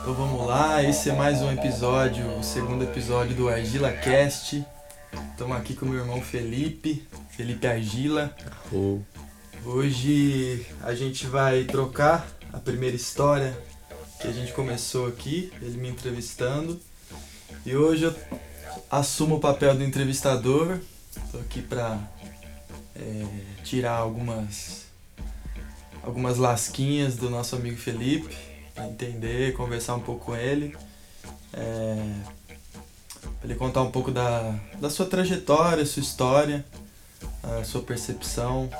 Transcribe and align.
Então 0.00 0.14
vamos 0.14 0.46
lá, 0.46 0.82
esse 0.82 1.10
é 1.10 1.12
mais 1.12 1.42
um 1.42 1.52
episódio, 1.52 2.26
o 2.38 2.42
segundo 2.42 2.82
episódio 2.84 3.36
do 3.36 3.50
Argila 3.50 3.92
Cast. 3.92 4.64
Estamos 5.30 5.56
aqui 5.58 5.74
com 5.74 5.84
meu 5.84 6.00
irmão 6.00 6.22
Felipe, 6.22 7.06
Felipe 7.28 7.66
Argila. 7.66 8.34
Oh. 8.72 8.98
Hoje 9.62 10.66
a 10.82 10.94
gente 10.94 11.26
vai 11.26 11.64
trocar 11.64 12.26
a 12.50 12.58
primeira 12.58 12.96
história 12.96 13.56
que 14.20 14.26
a 14.26 14.32
gente 14.32 14.52
começou 14.54 15.06
aqui, 15.06 15.52
ele 15.60 15.76
me 15.76 15.90
entrevistando. 15.90 16.80
E 17.66 17.76
hoje 17.76 18.04
eu 18.04 18.14
assumo 18.90 19.36
o 19.36 19.40
papel 19.40 19.74
do 19.74 19.84
entrevistador. 19.84 20.78
Estou 21.14 21.40
aqui 21.42 21.60
para 21.60 21.98
é, 22.96 23.26
tirar 23.62 23.96
algumas 23.96 24.86
algumas 26.02 26.38
lasquinhas 26.38 27.16
do 27.16 27.28
nosso 27.28 27.54
amigo 27.54 27.76
Felipe, 27.76 28.34
pra 28.74 28.86
entender, 28.86 29.54
conversar 29.54 29.94
um 29.94 30.00
pouco 30.00 30.26
com 30.26 30.36
ele. 30.36 30.76
É, 31.52 32.14
pra 33.20 33.44
ele 33.44 33.54
contar 33.54 33.82
um 33.82 33.90
pouco 33.90 34.10
da, 34.10 34.54
da 34.80 34.90
sua 34.90 35.06
trajetória, 35.06 35.84
sua 35.84 36.02
história, 36.02 36.64
a 37.42 37.64
sua 37.64 37.82
percepção, 37.82 38.70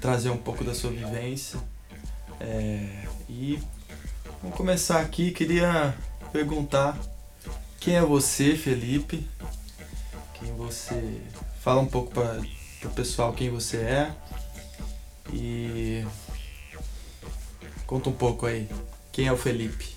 trazer 0.00 0.30
um 0.30 0.36
pouco 0.36 0.64
da 0.64 0.74
sua 0.74 0.90
vivência. 0.90 1.58
É, 2.40 3.06
e 3.28 3.58
vamos 4.42 4.56
começar 4.56 5.00
aqui, 5.00 5.30
queria 5.30 5.94
perguntar 6.32 6.98
quem 7.80 7.96
é 7.96 8.02
você, 8.02 8.56
Felipe? 8.56 9.26
Quem 10.34 10.52
você. 10.54 11.20
Fala 11.60 11.80
um 11.80 11.86
pouco 11.86 12.12
para 12.12 12.40
o 12.84 12.90
pessoal 12.90 13.32
quem 13.32 13.50
você 13.50 13.78
é. 13.78 14.12
E 15.32 16.04
conta 17.88 18.10
um 18.10 18.12
pouco 18.12 18.44
aí. 18.44 18.68
Quem 19.10 19.26
é 19.26 19.32
o 19.32 19.36
Felipe? 19.36 19.96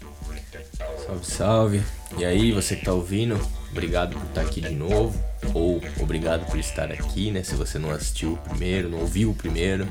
Salve, 1.06 1.26
salve. 1.26 1.84
E 2.18 2.24
aí, 2.24 2.52
você 2.54 2.76
que 2.78 2.86
tá 2.86 2.94
ouvindo, 2.94 3.38
obrigado 3.70 4.18
por 4.18 4.26
estar 4.28 4.42
aqui 4.42 4.62
de 4.62 4.74
novo. 4.74 5.22
Ou 5.54 5.82
obrigado 6.00 6.50
por 6.50 6.58
estar 6.58 6.90
aqui, 6.90 7.32
né? 7.32 7.44
Se 7.44 7.54
você 7.54 7.78
não 7.78 7.92
assistiu 7.92 8.34
o 8.34 8.38
primeiro, 8.38 8.90
não 8.90 9.00
ouviu 9.00 9.32
o 9.32 9.36
primeiro. 9.36 9.86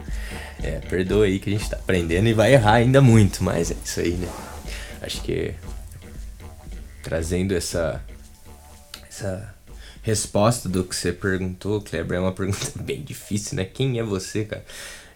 É, 0.62 0.80
perdoa 0.80 1.26
aí 1.26 1.38
que 1.38 1.50
a 1.50 1.52
gente 1.52 1.68
tá 1.68 1.76
aprendendo 1.76 2.26
e 2.26 2.32
vai 2.32 2.54
errar 2.54 2.74
ainda 2.74 3.02
muito, 3.02 3.44
mas 3.44 3.70
é 3.70 3.76
isso 3.84 4.00
aí, 4.00 4.12
né? 4.14 4.28
Acho 5.02 5.20
que 5.22 5.54
trazendo 7.02 7.54
essa 7.54 8.02
essa 9.08 9.54
resposta 10.02 10.68
do 10.68 10.84
que 10.84 10.96
você 10.96 11.12
perguntou, 11.12 11.82
Kleber, 11.82 12.16
é 12.16 12.20
uma 12.20 12.32
pergunta 12.32 12.72
bem 12.80 13.02
difícil, 13.02 13.56
né? 13.56 13.64
Quem 13.64 13.98
é 13.98 14.02
você, 14.02 14.44
cara? 14.46 14.64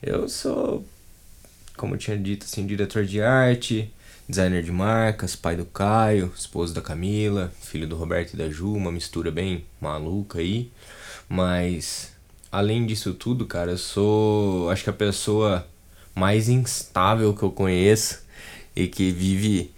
Eu 0.02 0.28
sou, 0.28 0.84
como 1.76 1.94
eu 1.94 1.98
tinha 1.98 2.16
dito, 2.16 2.44
assim, 2.44 2.66
diretor 2.66 3.04
de 3.04 3.20
arte, 3.20 3.92
designer 4.28 4.62
de 4.62 4.72
marcas, 4.72 5.36
pai 5.36 5.56
do 5.56 5.64
Caio, 5.64 6.32
esposo 6.36 6.74
da 6.74 6.80
Camila, 6.80 7.52
filho 7.60 7.86
do 7.86 7.96
Roberto 7.96 8.34
e 8.34 8.36
da 8.36 8.48
Ju, 8.48 8.72
uma 8.72 8.92
mistura 8.92 9.30
bem 9.30 9.64
maluca 9.80 10.38
aí. 10.38 10.70
Mas, 11.28 12.12
além 12.50 12.86
disso 12.86 13.14
tudo, 13.14 13.46
cara, 13.46 13.72
eu 13.72 13.78
sou, 13.78 14.70
acho 14.70 14.84
que 14.84 14.90
a 14.90 14.94
pessoa 14.94 15.66
mais 16.14 16.48
instável 16.48 17.34
que 17.34 17.42
eu 17.42 17.50
conheço 17.50 18.24
e 18.74 18.86
que 18.86 19.10
vive 19.10 19.72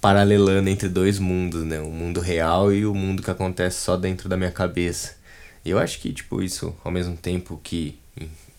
paralelando 0.00 0.70
entre 0.70 0.88
dois 0.88 1.18
mundos, 1.18 1.64
né? 1.64 1.80
O 1.80 1.90
mundo 1.90 2.20
real 2.20 2.72
e 2.72 2.86
o 2.86 2.94
mundo 2.94 3.22
que 3.22 3.30
acontece 3.30 3.80
só 3.80 3.96
dentro 3.96 4.28
da 4.28 4.36
minha 4.36 4.50
cabeça. 4.50 5.16
E 5.64 5.70
eu 5.70 5.78
acho 5.78 6.00
que, 6.00 6.12
tipo, 6.12 6.40
isso, 6.42 6.74
ao 6.82 6.90
mesmo 6.90 7.16
tempo 7.16 7.60
que 7.62 7.98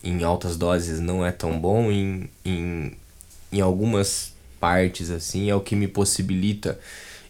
em 0.02 0.22
altas 0.24 0.56
doses 0.56 1.00
não 1.00 1.24
é 1.24 1.30
tão 1.30 1.58
bom, 1.58 1.90
em, 1.90 2.28
em, 2.44 2.96
em 3.52 3.60
algumas 3.60 4.32
partes, 4.58 5.10
assim, 5.10 5.50
é 5.50 5.54
o 5.54 5.60
que 5.60 5.76
me 5.76 5.88
possibilita 5.88 6.78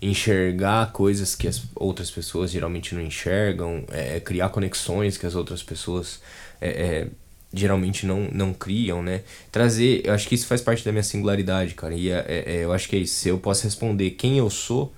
enxergar 0.01 0.91
coisas 0.93 1.35
que 1.35 1.47
as 1.47 1.63
outras 1.77 2.11
pessoas 2.11 2.51
geralmente 2.51 2.95
não 2.95 3.03
enxergam, 3.03 3.85
é, 3.91 4.17
é 4.17 4.21
criar 4.21 4.49
conexões 4.49 5.17
que 5.17 5.27
as 5.27 5.35
outras 5.35 5.63
pessoas 5.63 6.21
é, 6.61 6.69
é, 6.69 7.07
geralmente 7.55 8.05
não, 8.05 8.29
não 8.33 8.53
criam, 8.53 9.03
né? 9.03 9.23
Trazer, 9.53 10.03
eu 10.05 10.13
acho 10.13 10.27
que 10.27 10.35
isso 10.35 10.47
faz 10.47 10.61
parte 10.61 10.85
da 10.85 10.91
minha 10.91 11.05
singularidade, 11.05 11.75
cara, 11.75 11.95
e 11.95 12.11
é, 12.11 12.25
é, 12.47 12.65
eu 12.65 12.73
acho 12.73 12.89
que 12.89 12.97
é 12.97 12.99
isso. 12.99 13.15
Se 13.15 13.29
eu 13.29 13.39
posso 13.39 13.63
responder 13.65 14.11
quem 14.11 14.39
eu 14.39 14.51
sou, 14.51 14.93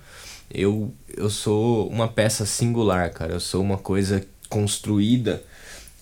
eu, 0.51 0.91
eu 1.15 1.29
sou 1.29 1.87
uma 1.87 2.07
peça 2.07 2.45
singular, 2.45 3.11
cara, 3.11 3.33
eu 3.33 3.39
sou 3.39 3.61
uma 3.61 3.77
coisa 3.77 4.25
construída 4.49 5.43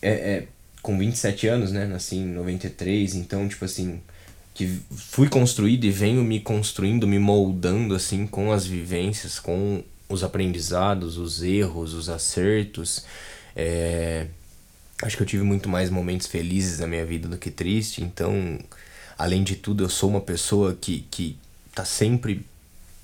é, 0.01 0.43
com 0.83 0.97
27 0.99 1.47
anos, 1.47 1.71
né? 1.71 1.87
Nasci 1.87 2.17
em 2.17 2.27
93, 2.27 3.15
então, 3.15 3.47
tipo 3.47 3.63
assim, 3.63 4.01
que 4.53 4.79
fui 4.91 5.29
construído 5.29 5.85
e 5.85 5.89
venho 5.89 6.23
me 6.23 6.41
construindo, 6.41 7.07
me 7.07 7.17
moldando, 7.17 7.95
assim, 7.95 8.27
com 8.27 8.51
as 8.51 8.67
vivências, 8.67 9.39
com 9.39 9.81
os 10.09 10.23
aprendizados, 10.23 11.17
os 11.17 11.41
erros, 11.41 11.93
os 11.93 12.09
acertos. 12.09 13.05
É... 13.55 14.27
Acho 15.01 15.17
que 15.17 15.23
eu 15.23 15.27
tive 15.27 15.43
muito 15.43 15.69
mais 15.69 15.89
momentos 15.89 16.27
felizes 16.27 16.79
na 16.79 16.87
minha 16.87 17.05
vida 17.05 17.27
do 17.27 17.37
que 17.37 17.49
triste, 17.49 18.03
então, 18.03 18.59
além 19.17 19.43
de 19.43 19.55
tudo, 19.55 19.83
eu 19.83 19.89
sou 19.89 20.09
uma 20.09 20.21
pessoa 20.21 20.77
que, 20.79 21.05
que 21.09 21.37
tá 21.73 21.83
sempre 21.85 22.45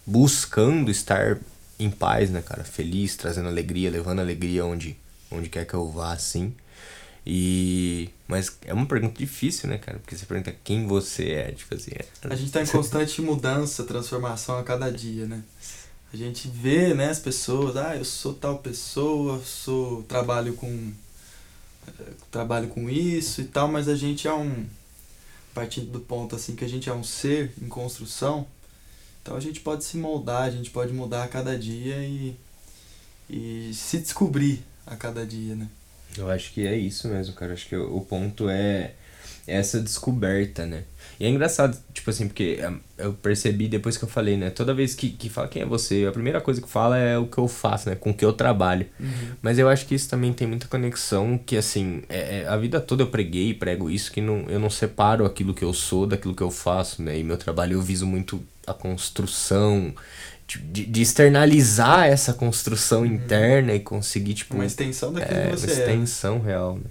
buscando 0.06 0.92
estar 0.92 1.38
em 1.80 1.90
paz, 1.90 2.30
né, 2.30 2.42
cara? 2.42 2.64
Feliz, 2.64 3.16
trazendo 3.16 3.48
alegria, 3.48 3.90
levando 3.90 4.20
alegria 4.20 4.66
onde, 4.66 4.98
onde 5.32 5.50
quer 5.50 5.66
que 5.66 5.74
eu 5.74 5.90
vá, 5.90 6.14
assim. 6.14 6.54
E. 7.26 8.10
Mas 8.28 8.58
é 8.66 8.74
uma 8.74 8.86
pergunta 8.86 9.18
difícil, 9.18 9.70
né, 9.70 9.78
cara? 9.78 10.00
Porque 10.00 10.16
você 10.16 10.26
pergunta 10.26 10.56
quem 10.64 10.88
você 10.88 11.32
é, 11.32 11.52
tipo 11.52 11.76
assim. 11.76 11.92
É... 11.94 12.06
A 12.24 12.36
gente 12.36 12.52
tá 12.52 12.62
em 12.62 12.68
constante 12.68 13.22
mudança, 13.22 13.84
transformação 13.84 14.58
a 14.58 14.64
cada 14.64 14.92
dia, 14.92 15.26
né? 15.26 15.44
A 16.12 16.18
gente 16.18 16.48
vê, 16.48 16.94
né, 16.96 17.10
as 17.10 17.20
pessoas, 17.20 17.78
ah, 17.78 17.96
eu 17.96 18.04
sou 18.04 18.34
tal 18.34 18.58
pessoa, 18.58 19.40
sou 19.46 20.02
trabalho 20.04 20.54
com 20.54 20.92
trabalho 22.32 22.68
com 22.68 22.90
isso 22.90 23.42
e 23.42 23.46
tal, 23.46 23.68
mas 23.68 23.88
a 23.88 23.96
gente 23.96 24.28
é 24.28 24.34
um 24.34 24.66
partindo 25.54 25.92
do 25.92 26.00
ponto 26.00 26.36
assim 26.36 26.56
que 26.56 26.64
a 26.64 26.68
gente 26.68 26.90
é 26.90 26.94
um 26.94 27.04
ser 27.04 27.52
em 27.62 27.68
construção. 27.68 28.48
Então 29.22 29.36
a 29.36 29.40
gente 29.40 29.60
pode 29.60 29.84
se 29.84 29.98
moldar, 29.98 30.44
a 30.44 30.52
gente 30.52 30.72
pode 30.72 30.94
mudar 30.94 31.24
a 31.24 31.28
cada 31.28 31.58
dia 31.58 31.98
e 32.04 32.36
e 33.30 33.72
se 33.74 34.00
descobrir 34.00 34.64
a 34.88 34.96
cada 34.96 35.26
dia, 35.26 35.56
né? 35.56 35.70
Eu 36.18 36.30
acho 36.30 36.52
que 36.54 36.66
é 36.66 36.76
isso 36.76 37.08
mesmo, 37.08 37.34
cara. 37.36 37.54
Acho 37.54 37.68
que 37.68 37.76
o 37.76 38.02
ponto 38.02 38.50
é 38.50 38.94
essa 39.48 39.80
descoberta, 39.80 40.66
né? 40.66 40.84
E 41.20 41.26
é 41.26 41.30
engraçado, 41.30 41.78
tipo 41.94 42.10
assim, 42.10 42.28
porque 42.28 42.60
é, 42.62 42.72
eu 42.98 43.14
percebi 43.14 43.68
depois 43.68 43.98
que 43.98 44.04
eu 44.04 44.08
falei, 44.08 44.38
né? 44.38 44.50
Toda 44.50 44.74
vez 44.74 44.96
que, 44.96 45.10
que 45.10 45.28
fala 45.28 45.48
quem 45.50 45.62
é 45.62 45.66
você, 45.66 46.06
a 46.08 46.12
primeira 46.12 46.40
coisa 46.40 46.62
que 46.62 46.70
fala 46.70 46.98
é 46.98 47.18
o 47.18 47.26
que 47.26 47.38
eu 47.38 47.48
faço, 47.48 47.90
né? 47.90 47.96
Com 47.96 48.12
o 48.12 48.14
que 48.14 48.24
eu 48.24 48.32
trabalho. 48.32 48.86
Uhum. 49.00 49.34
Mas 49.42 49.60
eu 49.60 49.68
acho 49.68 49.86
que 49.86 49.96
isso 49.96 50.10
também 50.10 50.32
tem 50.32 50.48
muita 50.48 50.68
conexão, 50.68 51.38
que 51.38 51.58
assim, 51.58 52.04
é, 52.08 52.42
é, 52.42 52.48
a 52.48 52.56
vida 52.56 52.80
toda 52.80 53.04
eu 53.04 53.08
preguei 53.08 53.50
e 53.50 53.54
prego 53.54 53.90
isso, 53.90 54.12
que 54.12 54.22
não, 54.22 54.46
eu 54.48 54.60
não 54.60 54.70
separo 54.70 55.26
aquilo 55.26 55.54
que 55.54 55.64
eu 55.64 55.74
sou 55.74 56.08
daquilo 56.08 56.36
que 56.36 56.44
eu 56.44 56.52
faço, 56.52 57.02
né? 57.02 57.18
E 57.20 57.24
meu 57.24 57.38
trabalho 57.38 57.74
eu 57.74 57.82
viso 57.82 58.06
muito 58.06 58.42
a 58.66 58.74
construção, 58.74 59.94
de, 60.58 60.86
de 60.86 61.02
externalizar 61.02 62.08
essa 62.08 62.34
construção 62.34 63.02
uhum. 63.02 63.08
interna 63.08 63.74
e 63.74 63.80
conseguir, 63.80 64.34
tipo. 64.34 64.56
Uma 64.56 64.66
extensão 64.66 65.14
daquilo 65.14 65.40
é, 65.40 65.44
que 65.52 65.58
você 65.58 65.66
uma 65.68 65.74
extensão 65.74 66.42
é. 66.44 66.48
real, 66.48 66.76
né? 66.76 66.90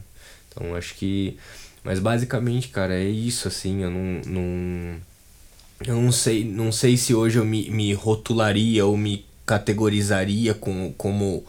Então 0.48 0.76
acho 0.76 0.94
que. 0.94 1.36
Mas 1.82 1.98
basicamente, 1.98 2.68
cara, 2.68 2.94
é 2.94 3.04
isso, 3.04 3.48
assim, 3.48 3.82
eu 3.82 3.90
não. 3.90 4.20
não 4.26 5.08
eu 5.86 6.02
não 6.02 6.10
sei, 6.10 6.44
não 6.44 6.72
sei 6.72 6.96
se 6.96 7.14
hoje 7.14 7.38
eu 7.38 7.44
me, 7.44 7.70
me 7.70 7.92
rotularia 7.94 8.84
ou 8.84 8.96
me 8.96 9.24
categorizaria 9.46 10.52
com, 10.52 10.92
como 10.98 11.44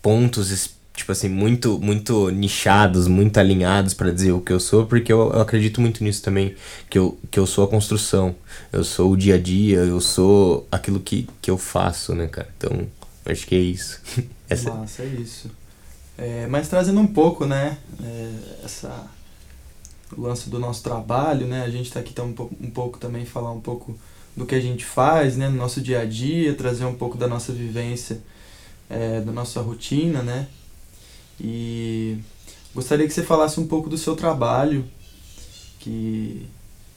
pontos 0.00 0.50
tipo 0.98 1.12
assim, 1.12 1.28
muito 1.28 1.78
muito 1.78 2.28
nichados, 2.30 3.06
muito 3.06 3.38
alinhados 3.38 3.94
para 3.94 4.10
dizer 4.10 4.32
o 4.32 4.40
que 4.40 4.52
eu 4.52 4.60
sou, 4.60 4.86
porque 4.86 5.12
eu, 5.12 5.32
eu, 5.32 5.40
acredito 5.40 5.80
muito 5.80 6.02
nisso 6.02 6.22
também, 6.22 6.54
que 6.90 6.98
eu, 6.98 7.18
que 7.30 7.38
eu 7.38 7.46
sou 7.46 7.64
a 7.64 7.68
construção, 7.68 8.34
eu 8.72 8.82
sou 8.84 9.12
o 9.12 9.16
dia 9.16 9.36
a 9.36 9.38
dia, 9.38 9.78
eu 9.78 10.00
sou 10.00 10.66
aquilo 10.70 11.00
que, 11.00 11.28
que 11.40 11.50
eu 11.50 11.56
faço, 11.56 12.14
né, 12.14 12.26
cara? 12.26 12.48
Então, 12.56 12.86
acho 13.24 13.46
que 13.46 13.54
é 13.54 13.60
isso. 13.60 14.00
essa... 14.50 14.74
Massa, 14.74 15.02
é 15.02 15.06
isso. 15.06 15.50
É, 16.16 16.46
mas 16.48 16.68
trazendo 16.68 17.00
um 17.00 17.06
pouco, 17.06 17.46
né, 17.46 17.78
é, 18.02 18.32
essa 18.64 19.08
o 20.16 20.22
lance 20.22 20.48
do 20.48 20.58
nosso 20.58 20.82
trabalho, 20.82 21.46
né, 21.46 21.62
a 21.62 21.70
gente 21.70 21.92
tá 21.92 22.00
aqui 22.00 22.12
tá 22.12 22.22
um, 22.22 22.32
pouco, 22.32 22.56
um 22.60 22.70
pouco 22.70 22.98
também 22.98 23.24
falar 23.24 23.52
um 23.52 23.60
pouco 23.60 23.96
do 24.34 24.46
que 24.46 24.54
a 24.54 24.60
gente 24.60 24.84
faz, 24.84 25.36
né, 25.36 25.48
no 25.48 25.56
nosso 25.56 25.80
dia 25.80 26.00
a 26.00 26.04
dia, 26.04 26.54
trazer 26.54 26.86
um 26.86 26.94
pouco 26.94 27.16
da 27.16 27.28
nossa 27.28 27.52
vivência, 27.52 28.22
é, 28.88 29.20
da 29.20 29.30
nossa 29.30 29.60
rotina, 29.60 30.22
né, 30.22 30.48
e 31.40 32.18
gostaria 32.74 33.06
que 33.06 33.12
você 33.12 33.22
falasse 33.22 33.60
um 33.60 33.66
pouco 33.66 33.88
do 33.88 33.98
seu 33.98 34.16
trabalho, 34.16 34.84
que 35.78 36.46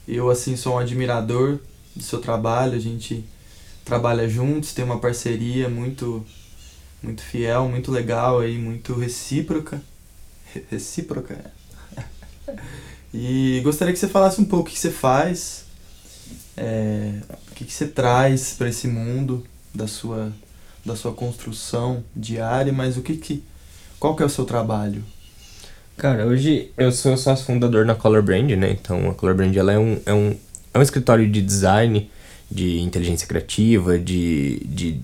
eu 0.07 0.29
assim 0.29 0.55
sou 0.55 0.75
um 0.75 0.79
admirador 0.79 1.59
do 1.95 2.03
seu 2.03 2.19
trabalho, 2.19 2.73
a 2.73 2.79
gente 2.79 3.23
trabalha 3.83 4.27
juntos, 4.27 4.73
tem 4.73 4.85
uma 4.85 4.99
parceria 4.99 5.69
muito 5.69 6.25
muito 7.01 7.21
fiel, 7.21 7.67
muito 7.67 7.91
legal 7.91 8.39
aí, 8.39 8.57
muito 8.57 8.93
recíproca. 8.93 9.81
Recíproca. 10.69 11.51
E 13.13 13.59
gostaria 13.61 13.93
que 13.93 13.99
você 13.99 14.07
falasse 14.07 14.39
um 14.39 14.45
pouco 14.45 14.69
o 14.69 14.71
que 14.71 14.79
você 14.79 14.89
faz, 14.89 15.65
é, 16.55 17.19
que, 17.55 17.65
que 17.65 17.73
você 17.73 17.85
traz 17.85 18.53
para 18.53 18.69
esse 18.69 18.87
mundo 18.87 19.45
da 19.75 19.85
sua, 19.85 20.31
da 20.85 20.95
sua 20.95 21.13
construção 21.13 22.05
diária, 22.15 22.71
mas 22.71 22.95
o 22.95 23.01
que 23.01 23.17
que. 23.17 23.43
Qual 24.01 24.15
que 24.15 24.23
é 24.23 24.25
o 24.25 24.29
seu 24.29 24.45
trabalho? 24.45 25.03
Cara, 25.95 26.25
hoje 26.25 26.71
eu 26.75 26.91
sou 26.91 27.15
sócio 27.15 27.45
fundador 27.45 27.85
na 27.85 27.93
Color 27.93 28.23
Brand, 28.23 28.49
né? 28.49 28.71
Então 28.71 29.11
a 29.11 29.13
Color 29.13 29.35
Brand 29.35 29.55
ela 29.55 29.71
é, 29.71 29.77
um, 29.77 29.99
é, 30.07 30.11
um, 30.11 30.35
é 30.73 30.79
um 30.79 30.81
escritório 30.81 31.29
de 31.29 31.39
design, 31.39 32.09
de 32.49 32.79
inteligência 32.79 33.27
criativa, 33.27 33.99
de, 33.99 34.59
de, 34.65 34.99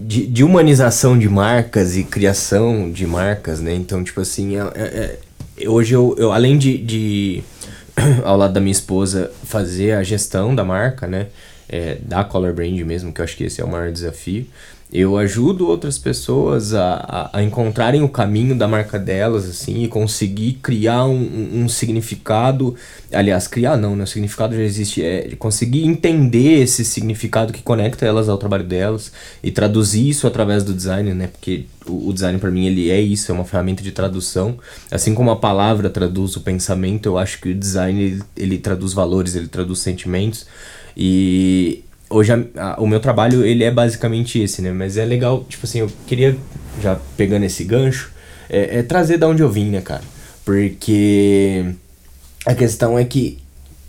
de, 0.00 0.26
de 0.28 0.42
humanização 0.42 1.18
de 1.18 1.28
marcas 1.28 1.94
e 1.94 2.04
criação 2.04 2.90
de 2.90 3.06
marcas, 3.06 3.60
né? 3.60 3.74
Então, 3.74 4.02
tipo 4.02 4.22
assim, 4.22 4.56
é, 4.56 4.62
é, 4.74 5.18
é, 5.58 5.68
hoje 5.68 5.92
eu, 5.92 6.16
eu 6.16 6.32
além 6.32 6.56
de, 6.56 6.78
de, 6.78 7.42
ao 8.24 8.38
lado 8.38 8.54
da 8.54 8.60
minha 8.60 8.72
esposa, 8.72 9.30
fazer 9.44 9.92
a 9.92 10.02
gestão 10.02 10.54
da 10.54 10.64
marca, 10.64 11.06
né? 11.06 11.26
É, 11.68 11.98
da 12.00 12.24
Color 12.24 12.54
Brand 12.54 12.80
mesmo, 12.80 13.12
que 13.12 13.20
eu 13.20 13.24
acho 13.24 13.36
que 13.36 13.44
esse 13.44 13.60
é 13.60 13.64
o 13.64 13.68
maior 13.68 13.92
desafio 13.92 14.46
eu 14.92 15.16
ajudo 15.16 15.68
outras 15.68 15.96
pessoas 15.96 16.74
a, 16.74 17.30
a, 17.32 17.38
a, 17.38 17.42
encontrarem 17.42 18.02
o 18.02 18.08
caminho 18.10 18.54
da 18.54 18.68
marca 18.68 18.98
delas, 18.98 19.48
assim, 19.48 19.84
e 19.84 19.88
conseguir 19.88 20.58
criar 20.62 21.06
um, 21.06 21.62
um, 21.62 21.68
significado. 21.68 22.76
Aliás, 23.10 23.48
criar 23.48 23.78
não, 23.78 23.96
né? 23.96 24.04
O 24.04 24.06
significado 24.06 24.54
já 24.54 24.60
existe. 24.60 25.02
É 25.02 25.34
conseguir 25.38 25.86
entender 25.86 26.60
esse 26.60 26.84
significado 26.84 27.54
que 27.54 27.62
conecta 27.62 28.04
elas 28.04 28.28
ao 28.28 28.36
trabalho 28.36 28.64
delas 28.64 29.10
e 29.42 29.50
traduzir 29.50 30.10
isso 30.10 30.26
através 30.26 30.62
do 30.62 30.74
design, 30.74 31.14
né? 31.14 31.28
Porque 31.28 31.64
o, 31.86 32.10
o 32.10 32.12
design, 32.12 32.38
para 32.38 32.50
mim, 32.50 32.66
ele 32.66 32.90
é 32.90 33.00
isso, 33.00 33.32
é 33.32 33.34
uma 33.34 33.46
ferramenta 33.46 33.82
de 33.82 33.92
tradução. 33.92 34.58
Assim 34.90 35.14
como 35.14 35.30
a 35.30 35.36
palavra 35.36 35.88
traduz 35.88 36.36
o 36.36 36.42
pensamento, 36.42 37.06
eu 37.06 37.16
acho 37.16 37.40
que 37.40 37.48
o 37.48 37.54
design 37.54 37.98
ele, 37.98 38.22
ele 38.36 38.58
traduz 38.58 38.92
valores, 38.92 39.34
ele 39.36 39.48
traduz 39.48 39.78
sentimentos. 39.78 40.46
E 40.94 41.82
hoje 42.12 42.32
a, 42.32 42.74
a, 42.74 42.80
o 42.80 42.86
meu 42.86 43.00
trabalho 43.00 43.44
ele 43.44 43.64
é 43.64 43.70
basicamente 43.70 44.38
esse, 44.40 44.62
né? 44.62 44.72
Mas 44.72 44.96
é 44.96 45.04
legal, 45.04 45.44
tipo 45.48 45.66
assim, 45.66 45.80
eu 45.80 45.90
queria, 46.06 46.36
já 46.80 46.98
pegando 47.16 47.44
esse 47.44 47.64
gancho, 47.64 48.12
é, 48.48 48.78
é 48.78 48.82
trazer 48.82 49.18
da 49.18 49.26
onde 49.26 49.42
eu 49.42 49.50
vim, 49.50 49.70
né, 49.70 49.80
cara? 49.80 50.02
Porque 50.44 51.64
a 52.44 52.54
questão 52.54 52.98
é 52.98 53.04
que 53.04 53.38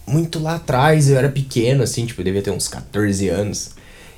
muito 0.08 0.40
lá 0.40 0.56
atrás 0.56 1.10
eu 1.10 1.18
era 1.18 1.30
pequeno, 1.30 1.84
assim, 1.84 2.06
tipo, 2.06 2.22
eu 2.22 2.26
devia 2.26 2.42
ter 2.42 2.52
uns 2.52 2.68
14 2.68 3.30
anos. 3.30 3.72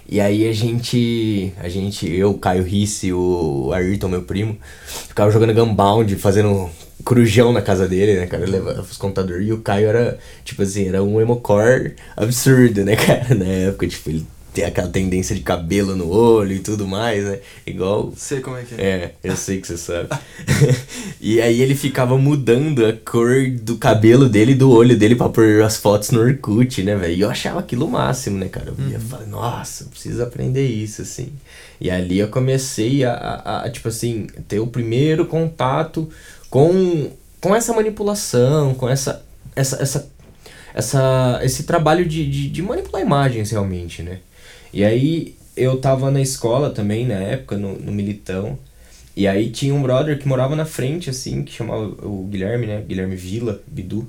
E 0.08 0.22
aí 0.22 0.48
a 0.48 0.54
gente, 0.54 1.52
a 1.58 1.68
gente, 1.68 2.12
eu, 2.12 2.34
Caio 2.36 2.64
Risse, 2.64 3.12
o 3.12 3.72
Ayrton, 3.74 4.08
meu 4.08 4.22
primo, 4.22 4.56
ficava 4.86 5.32
jogando 5.32 5.54
Gunbound, 5.54 6.16
fazendo 6.18 6.70
crujão 7.06 7.54
na 7.54 7.62
casa 7.62 7.88
dele, 7.88 8.20
né, 8.20 8.26
cara? 8.26 8.46
Levava 8.46 8.82
os 8.82 8.98
computadores. 8.98 9.48
E 9.48 9.54
o 9.54 9.60
Caio 9.60 9.88
era, 9.88 10.18
tipo 10.44 10.64
assim, 10.64 10.88
era 10.88 11.04
um 11.04 11.22
emocore 11.22 11.94
absurdo, 12.18 12.84
né, 12.84 12.96
cara? 12.98 13.36
Na 13.36 13.46
época, 13.46 13.88
tipo, 13.88 14.10
ele 14.10 14.26
tem 14.56 14.64
aquela 14.64 14.88
tendência 14.88 15.36
de 15.36 15.42
cabelo 15.42 15.98
no 15.98 16.10
olho 16.10 16.54
e 16.54 16.60
tudo 16.60 16.88
mais, 16.88 17.26
né? 17.26 17.40
Igual. 17.68 18.14
Sei 18.16 18.40
como 18.40 18.56
é 18.56 18.64
que 18.64 18.74
é. 18.76 18.82
É, 18.82 19.12
eu 19.22 19.36
sei 19.36 19.60
que 19.60 19.68
você 19.68 19.78
sabe. 19.78 20.08
e 21.20 21.42
aí 21.42 21.62
ele 21.62 21.76
ficava 21.76 22.18
mudando 22.18 22.86
a 22.86 22.94
cor 22.94 23.50
do 23.52 23.76
cabelo 23.76 24.30
dele 24.30 24.54
e 24.54 24.56
do 24.56 24.72
olho 24.72 24.98
dele 24.98 25.14
pra 25.14 25.28
pôr 25.28 25.62
as 25.62 25.76
fotos 25.76 26.12
no 26.12 26.22
Orkut, 26.22 26.82
né, 26.84 26.96
velho? 26.96 27.14
E 27.14 27.22
eu 27.22 27.30
achava 27.30 27.60
aquilo 27.60 27.86
o 27.86 27.92
máximo, 27.92 28.38
né, 28.38 28.48
cara? 28.48 28.68
Eu 28.68 28.76
via 28.76 28.98
uhum. 28.98 29.04
falei, 29.04 29.28
nossa, 29.28 29.86
preciso 29.86 30.24
aprender 30.24 30.66
isso, 30.66 31.02
assim. 31.02 31.34
E 31.80 31.92
ali 31.92 32.20
eu 32.20 32.30
comecei 32.30 33.04
a, 33.04 33.12
a, 33.12 33.66
a, 33.66 33.70
tipo 33.70 33.90
assim, 33.90 34.28
ter 34.48 34.60
o 34.60 34.68
primeiro 34.68 35.26
contato 35.26 36.10
com, 36.50 37.12
com 37.42 37.56
essa 37.56 37.74
manipulação, 37.74 38.74
com 38.74 38.90
essa, 38.90 39.24
essa, 39.56 39.82
essa, 39.82 40.10
essa, 40.74 41.40
esse 41.44 41.64
trabalho 41.64 42.06
de, 42.06 42.30
de, 42.30 42.50
de 42.50 42.62
manipular 42.62 43.02
imagens 43.02 43.52
realmente, 43.52 44.04
né? 44.04 44.20
E 44.74 44.84
aí 44.84 45.36
eu 45.56 45.78
tava 45.78 46.12
na 46.12 46.22
escola 46.22 46.70
também, 46.70 47.06
na 47.06 47.16
época, 47.16 47.58
no, 47.58 47.78
no 47.80 47.92
Militão, 47.92 48.58
e 49.16 49.28
aí 49.28 49.50
tinha 49.50 49.74
um 49.74 49.82
brother 49.82 50.20
que 50.20 50.28
morava 50.28 50.56
na 50.56 50.66
frente, 50.66 51.10
assim, 51.10 51.44
que 51.44 51.54
chamava 51.54 51.86
o 52.06 52.28
Guilherme, 52.30 52.68
né? 52.68 52.84
Guilherme 52.86 53.16
Vila, 53.16 53.62
Bidu. 53.66 54.06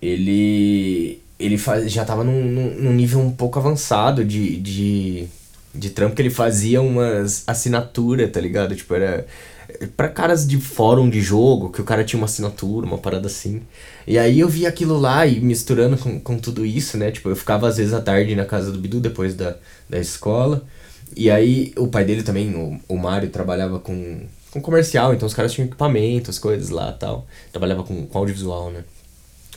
Ele, 0.00 1.20
ele 1.38 1.58
faz, 1.58 1.92
já 1.92 2.04
tava 2.04 2.24
num, 2.24 2.42
num 2.42 2.92
nível 2.94 3.20
um 3.20 3.30
pouco 3.30 3.58
avançado 3.58 4.24
de, 4.24 4.56
de, 4.56 5.26
de 5.74 5.90
trampo, 5.90 6.16
que 6.16 6.22
ele 6.22 6.30
fazia 6.30 6.80
umas 6.80 7.44
assinatura, 7.46 8.26
tá 8.26 8.40
ligado? 8.40 8.74
Tipo, 8.74 8.94
era 8.94 9.26
para 9.96 10.08
caras 10.08 10.46
de 10.46 10.58
fórum 10.58 11.08
de 11.08 11.20
jogo, 11.20 11.70
que 11.70 11.80
o 11.80 11.84
cara 11.84 12.04
tinha 12.04 12.18
uma 12.18 12.26
assinatura, 12.26 12.86
uma 12.86 12.98
parada 12.98 13.26
assim. 13.26 13.62
E 14.06 14.18
aí 14.18 14.40
eu 14.40 14.48
vi 14.48 14.66
aquilo 14.66 14.98
lá 14.98 15.26
e 15.26 15.40
misturando 15.40 15.96
com, 15.96 16.18
com 16.20 16.38
tudo 16.38 16.64
isso, 16.64 16.96
né? 16.96 17.10
Tipo, 17.10 17.28
eu 17.28 17.36
ficava 17.36 17.68
às 17.68 17.76
vezes 17.76 17.92
à 17.92 18.00
tarde 18.00 18.34
na 18.34 18.44
casa 18.44 18.72
do 18.72 18.78
Bidu 18.78 19.00
depois 19.00 19.34
da, 19.34 19.56
da 19.88 19.98
escola. 19.98 20.64
E 21.16 21.30
aí 21.30 21.72
o 21.76 21.88
pai 21.88 22.04
dele 22.04 22.22
também, 22.22 22.54
o, 22.54 22.80
o 22.88 22.98
Mário, 22.98 23.28
trabalhava 23.30 23.78
com, 23.78 24.22
com 24.50 24.60
comercial, 24.60 25.12
então 25.14 25.26
os 25.26 25.34
caras 25.34 25.52
tinham 25.52 25.66
equipamento, 25.66 26.30
as 26.30 26.38
coisas 26.38 26.70
lá 26.70 26.92
tal. 26.92 27.26
Trabalhava 27.50 27.82
com, 27.84 28.06
com 28.06 28.18
audiovisual, 28.18 28.70
né? 28.70 28.84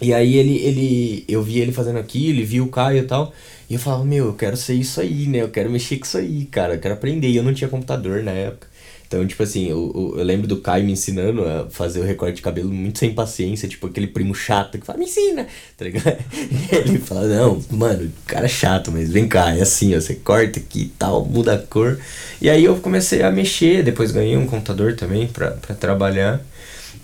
E 0.01 0.13
aí 0.13 0.35
ele, 0.35 0.57
ele, 0.57 1.25
eu 1.27 1.41
vi 1.41 1.59
ele 1.59 1.71
fazendo 1.71 1.97
aquilo, 1.97 2.39
ele 2.39 2.43
viu 2.45 2.65
o 2.65 2.69
Caio 2.69 2.99
e 2.99 3.07
tal. 3.07 3.33
E 3.69 3.75
eu 3.75 3.79
falava, 3.79 4.03
meu, 4.03 4.25
eu 4.25 4.33
quero 4.33 4.57
ser 4.57 4.73
isso 4.73 4.99
aí, 4.99 5.27
né? 5.27 5.41
Eu 5.41 5.49
quero 5.49 5.69
mexer 5.69 5.97
com 5.97 6.05
isso 6.05 6.17
aí, 6.17 6.45
cara. 6.45 6.75
Eu 6.75 6.79
quero 6.79 6.93
aprender. 6.93 7.29
E 7.29 7.37
eu 7.37 7.43
não 7.43 7.53
tinha 7.53 7.69
computador 7.69 8.21
na 8.21 8.31
época. 8.31 8.67
Então, 9.07 9.25
tipo 9.25 9.43
assim, 9.43 9.69
eu, 9.69 10.13
eu, 10.17 10.23
lembro 10.23 10.47
do 10.47 10.57
Caio 10.57 10.83
me 10.83 10.91
ensinando 10.91 11.43
a 11.45 11.69
fazer 11.69 11.99
o 11.99 12.03
recorte 12.03 12.37
de 12.37 12.41
cabelo 12.41 12.71
muito 12.71 12.99
sem 12.99 13.13
paciência, 13.13 13.67
tipo 13.67 13.87
aquele 13.87 14.07
primo 14.07 14.33
chato 14.33 14.79
que 14.79 14.85
fala, 14.85 14.97
me 14.97 15.05
ensina, 15.05 15.47
tá 15.77 15.85
ligado? 15.85 16.17
E 16.33 16.75
ele 16.75 16.97
fala, 16.97 17.27
não, 17.27 17.61
mano, 17.69 18.11
cara 18.25 18.47
chato, 18.47 18.91
mas 18.91 19.09
vem 19.09 19.27
cá, 19.27 19.55
é 19.55 19.61
assim, 19.61 19.95
ó, 19.95 19.99
você 19.99 20.15
corta 20.15 20.59
aqui 20.59 20.81
e 20.81 20.93
tal, 20.97 21.23
muda 21.23 21.53
a 21.53 21.57
cor. 21.59 21.99
E 22.41 22.49
aí 22.49 22.63
eu 22.63 22.75
comecei 22.77 23.21
a 23.21 23.31
mexer, 23.31 23.83
depois 23.83 24.11
ganhei 24.11 24.35
um 24.37 24.47
computador 24.47 24.95
também 24.95 25.27
pra, 25.27 25.51
pra 25.51 25.75
trabalhar. 25.75 26.43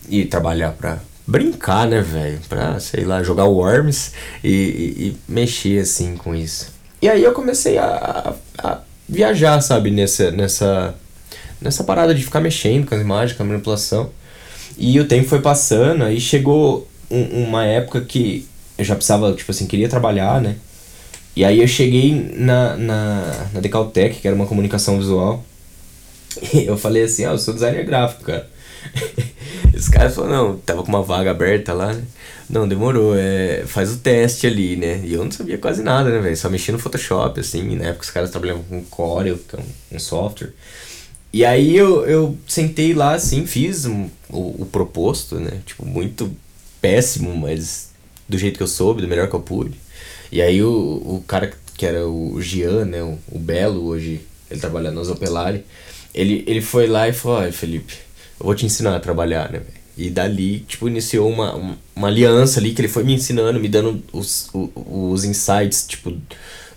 E 0.10 0.26
trabalhar 0.26 0.72
pra 0.72 1.00
brincar, 1.26 1.88
né, 1.88 2.02
velho? 2.02 2.40
Pra, 2.50 2.80
sei 2.80 3.06
lá, 3.06 3.24
jogar 3.24 3.46
Worms 3.46 4.12
e, 4.44 4.50
e, 4.50 5.08
e, 5.08 5.18
mexer 5.28 5.80
assim 5.80 6.18
com 6.18 6.36
isso. 6.36 6.74
E 7.02 7.08
aí 7.08 7.24
eu 7.24 7.32
comecei 7.32 7.78
a, 7.78 7.86
a, 8.58 8.68
a 8.68 8.82
viajar, 9.08 9.62
sabe, 9.62 9.92
nessa, 9.92 10.32
nessa 10.32 10.96
nessa 11.62 11.84
parada 11.84 12.14
de 12.14 12.24
ficar 12.24 12.40
mexendo 12.40 12.88
com 12.88 12.96
as 12.96 13.02
imagens, 13.02 13.38
com 13.38 13.44
a 13.44 13.46
manipulação. 13.46 14.10
E 14.78 15.00
o 15.00 15.08
tempo 15.08 15.28
foi 15.28 15.42
passando, 15.42 16.04
aí 16.04 16.20
chegou 16.20 16.88
um, 17.10 17.46
uma 17.46 17.66
época 17.66 18.02
que 18.02 18.48
eu 18.78 18.86
já 18.86 18.96
precisava, 18.96 19.32
tipo 19.34 19.52
assim, 19.52 19.68
queria 19.68 19.88
trabalhar, 19.88 20.42
né? 20.42 20.56
E 21.36 21.46
aí 21.46 21.62
eu 21.62 21.68
cheguei 21.68 22.34
na, 22.36 22.76
na, 22.76 23.48
na 23.54 23.60
Decaltech, 23.60 24.20
que 24.20 24.28
era 24.28 24.36
uma 24.36 24.48
comunicação 24.48 24.98
visual. 24.98 25.46
E 26.54 26.66
eu 26.68 26.78
falei 26.78 27.04
assim, 27.04 27.26
ah, 27.26 27.32
eu 27.32 27.38
sou 27.38 27.54
designer 27.54 27.86
gráfico, 27.86 28.24
cara. 28.24 28.50
Os 29.74 29.88
caras 29.88 30.16
falaram, 30.16 30.48
não, 30.50 30.58
tava 30.58 30.84
com 30.84 30.90
uma 30.90 31.04
vaga 31.04 31.32
aberta 31.32 31.74
lá, 31.74 31.94
né? 31.94 32.04
Não, 32.50 32.68
demorou, 32.68 33.16
é, 33.18 33.64
faz 33.66 33.92
o 33.94 33.98
teste 34.00 34.46
ali, 34.46 34.76
né? 34.76 35.02
E 35.06 35.14
eu 35.14 35.24
não 35.24 35.32
sabia 35.32 35.58
quase 35.58 35.82
nada, 35.82 36.10
né, 36.10 36.20
velho? 36.20 36.36
Só 36.36 36.50
mexia 36.50 36.74
no 36.74 36.80
Photoshop, 36.80 37.40
assim, 37.40 37.78
na 37.78 37.86
época 37.86 38.04
os 38.04 38.10
caras 38.10 38.30
trabalhavam 38.30 38.64
com 38.64 38.84
Corel, 38.84 39.38
que 39.38 39.56
é 39.56 39.60
um, 39.60 39.96
um 39.96 40.00
software. 40.00 40.52
E 41.34 41.46
aí 41.46 41.76
eu, 41.76 42.06
eu 42.06 42.38
sentei 42.46 42.94
lá, 42.94 43.14
assim, 43.14 43.46
fiz 43.46 43.86
um, 43.86 44.10
o, 44.30 44.64
o 44.64 44.68
proposto, 44.72 45.40
né? 45.40 45.62
Tipo, 45.66 45.86
muito 45.86 46.36
péssimo, 46.82 47.36
mas 47.36 47.92
do 48.28 48.38
jeito 48.38 48.58
que 48.58 48.64
eu 48.64 48.68
soube, 48.68 49.02
do 49.02 49.08
melhor 49.08 49.30
que 49.30 49.36
eu 49.36 49.40
pude. 49.40 49.80
E 50.32 50.42
aí 50.42 50.62
o, 50.62 50.70
o 50.70 51.24
cara 51.28 51.52
que 51.78 51.86
era 51.86 52.08
o 52.08 52.42
Gian, 52.42 52.86
né? 52.86 53.02
O, 53.02 53.18
o 53.32 53.40
Belo, 53.40 53.86
hoje 53.86 54.22
ele 54.50 54.60
trabalha 54.60 54.92
na 54.92 55.04
Zopelari, 55.04 55.64
ele, 56.14 56.44
ele 56.46 56.62
foi 56.62 56.88
lá 56.88 57.08
e 57.08 57.14
falou, 57.14 57.38
olha 57.40 57.54
Felipe, 57.54 57.94
eu 58.40 58.46
vou 58.46 58.56
te 58.56 58.66
ensinar 58.66 58.96
a 58.96 59.00
trabalhar, 59.00 59.52
né? 59.52 59.62
E 59.98 60.10
dali, 60.10 60.62
tipo, 60.62 60.88
iniciou 60.88 61.30
uma, 61.30 61.54
uma, 61.96 62.08
aliança 62.08 62.60
ali 62.60 62.74
que 62.74 62.82
ele 62.82 62.88
foi 62.88 63.04
me 63.04 63.14
ensinando, 63.14 63.60
me 63.60 63.68
dando 63.68 64.04
os, 64.12 64.50
os, 64.54 64.70
os 64.76 65.24
insights, 65.24 65.86
tipo 65.88 66.14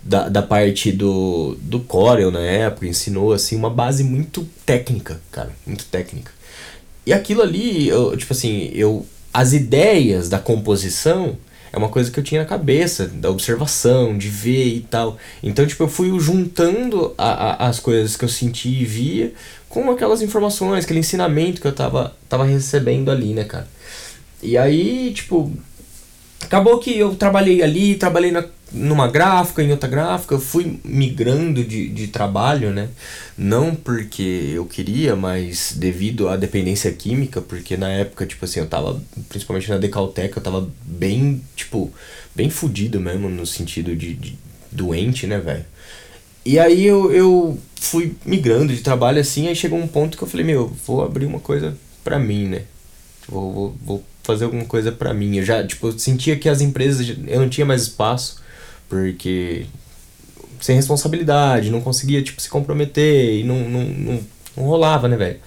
da, 0.05 0.29
da 0.29 0.43
parte 0.43 0.91
do, 0.91 1.57
do 1.59 1.79
Corel 1.79 2.29
na 2.29 2.39
época, 2.39 2.85
ensinou 2.85 3.33
assim 3.33 3.55
uma 3.55 3.71
base 3.71 4.03
muito 4.03 4.47
técnica, 4.63 5.19
cara, 5.31 5.51
muito 5.65 5.85
técnica. 5.85 6.31
E 7.05 7.11
aquilo 7.11 7.41
ali, 7.41 7.87
eu, 7.87 8.15
tipo 8.15 8.31
assim, 8.31 8.69
eu 8.73 9.05
as 9.33 9.51
ideias 9.51 10.29
da 10.29 10.39
composição 10.39 11.37
é 11.73 11.77
uma 11.77 11.89
coisa 11.89 12.09
que 12.09 12.17
eu 12.17 12.23
tinha 12.23 12.41
na 12.41 12.47
cabeça, 12.47 13.05
da 13.05 13.29
observação, 13.29 14.17
de 14.17 14.29
ver 14.29 14.75
e 14.75 14.79
tal. 14.79 15.17
Então, 15.43 15.67
tipo, 15.67 15.83
eu 15.83 15.89
fui 15.89 16.17
juntando 16.19 17.13
a, 17.17 17.65
a, 17.65 17.67
as 17.67 17.81
coisas 17.81 18.15
que 18.15 18.23
eu 18.23 18.29
senti 18.29 18.69
e 18.69 18.85
via 18.85 19.33
com 19.67 19.91
aquelas 19.91 20.21
informações, 20.21 20.85
aquele 20.85 21.01
ensinamento 21.01 21.59
que 21.59 21.67
eu 21.67 21.73
tava, 21.73 22.15
tava 22.29 22.45
recebendo 22.45 23.11
ali, 23.11 23.33
né, 23.33 23.43
cara? 23.43 23.67
E 24.41 24.57
aí, 24.57 25.11
tipo, 25.13 25.51
acabou 26.39 26.79
que 26.79 26.97
eu 26.97 27.13
trabalhei 27.15 27.61
ali, 27.61 27.95
trabalhei 27.95 28.31
na 28.31 28.45
numa 28.71 29.07
gráfica, 29.07 29.63
em 29.63 29.71
outra 29.71 29.87
gráfica, 29.87 30.35
eu 30.35 30.39
fui 30.39 30.79
migrando 30.83 31.63
de, 31.63 31.87
de 31.87 32.07
trabalho, 32.07 32.71
né? 32.71 32.89
Não 33.37 33.75
porque 33.75 34.51
eu 34.53 34.65
queria, 34.65 35.15
mas 35.15 35.73
devido 35.75 36.27
à 36.27 36.35
dependência 36.35 36.91
química, 36.91 37.41
porque 37.41 37.77
na 37.77 37.89
época, 37.89 38.25
tipo 38.25 38.45
assim, 38.45 38.59
eu 38.59 38.67
tava, 38.67 39.01
principalmente 39.29 39.69
na 39.69 39.77
Decaltec, 39.77 40.35
eu 40.35 40.43
tava 40.43 40.69
bem, 40.83 41.41
tipo, 41.55 41.91
bem 42.35 42.49
fudido 42.49 42.99
mesmo, 42.99 43.29
no 43.29 43.45
sentido 43.45 43.95
de, 43.95 44.13
de 44.13 44.37
doente, 44.71 45.27
né, 45.27 45.39
velho? 45.39 45.65
E 46.45 46.59
aí 46.59 46.85
eu, 46.85 47.11
eu 47.11 47.59
fui 47.79 48.15
migrando 48.25 48.73
de 48.73 48.81
trabalho 48.81 49.19
assim, 49.19 49.47
aí 49.47 49.55
chegou 49.55 49.79
um 49.79 49.87
ponto 49.87 50.17
que 50.17 50.23
eu 50.23 50.27
falei, 50.27 50.45
meu, 50.45 50.67
vou 50.85 51.03
abrir 51.03 51.25
uma 51.25 51.39
coisa 51.39 51.75
pra 52.03 52.19
mim, 52.19 52.47
né? 52.47 52.63
Vou, 53.27 53.51
vou, 53.51 53.75
vou 53.83 54.03
fazer 54.23 54.45
alguma 54.45 54.65
coisa 54.65 54.91
pra 54.91 55.13
mim. 55.13 55.37
Eu 55.37 55.43
já, 55.43 55.65
tipo, 55.65 55.97
sentia 55.97 56.35
que 56.35 56.47
as 56.47 56.61
empresas, 56.61 57.15
eu 57.27 57.39
não 57.39 57.49
tinha 57.49 57.65
mais 57.65 57.83
espaço, 57.83 58.43
porque 58.89 59.65
sem 60.61 60.75
responsabilidade, 60.75 61.69
não 61.69 61.81
conseguia, 61.81 62.21
tipo, 62.21 62.41
se 62.41 62.49
comprometer 62.49 63.39
e 63.39 63.43
não, 63.43 63.69
não, 63.69 63.83
não, 63.83 64.23
não 64.57 64.63
rolava, 64.63 65.07
né, 65.07 65.15
velho? 65.15 65.39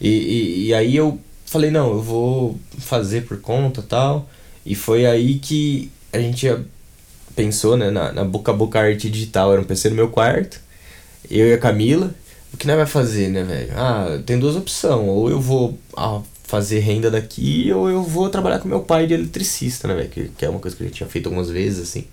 E, 0.00 0.08
e, 0.08 0.66
e 0.66 0.74
aí 0.74 0.96
eu 0.96 1.18
falei, 1.46 1.70
não, 1.70 1.92
eu 1.92 2.02
vou 2.02 2.58
fazer 2.78 3.22
por 3.22 3.40
conta 3.40 3.82
tal. 3.82 4.28
E 4.66 4.74
foi 4.74 5.06
aí 5.06 5.38
que 5.38 5.90
a 6.12 6.18
gente 6.18 6.48
pensou, 7.36 7.76
né, 7.76 7.90
na, 7.90 8.12
na 8.12 8.24
boca 8.24 8.50
a 8.50 8.54
boca 8.54 8.80
arte 8.80 9.10
digital. 9.10 9.52
Era 9.52 9.60
um 9.60 9.64
PC 9.64 9.90
no 9.90 9.96
meu 9.96 10.08
quarto, 10.08 10.60
eu 11.30 11.48
e 11.48 11.52
a 11.52 11.58
Camila. 11.58 12.14
O 12.52 12.56
que 12.56 12.66
nós 12.66 12.76
vai 12.76 12.86
fazer, 12.86 13.28
né, 13.28 13.42
velho? 13.42 13.72
Ah, 13.76 14.20
tem 14.24 14.38
duas 14.38 14.56
opções. 14.56 15.08
Ou 15.08 15.28
eu 15.28 15.40
vou 15.40 15.78
ah, 15.96 16.20
fazer 16.44 16.78
renda 16.80 17.10
daqui, 17.10 17.70
ou 17.72 17.90
eu 17.90 18.02
vou 18.02 18.28
trabalhar 18.30 18.60
com 18.60 18.68
meu 18.68 18.80
pai 18.80 19.06
de 19.06 19.14
eletricista, 19.14 19.88
né, 19.88 19.94
velho? 19.94 20.08
Que, 20.08 20.28
que 20.36 20.44
é 20.44 20.48
uma 20.48 20.60
coisa 20.60 20.76
que 20.76 20.82
eu 20.82 20.88
já 20.88 20.94
tinha 20.94 21.08
feito 21.08 21.26
algumas 21.26 21.50
vezes, 21.50 21.88
assim. 21.88 22.06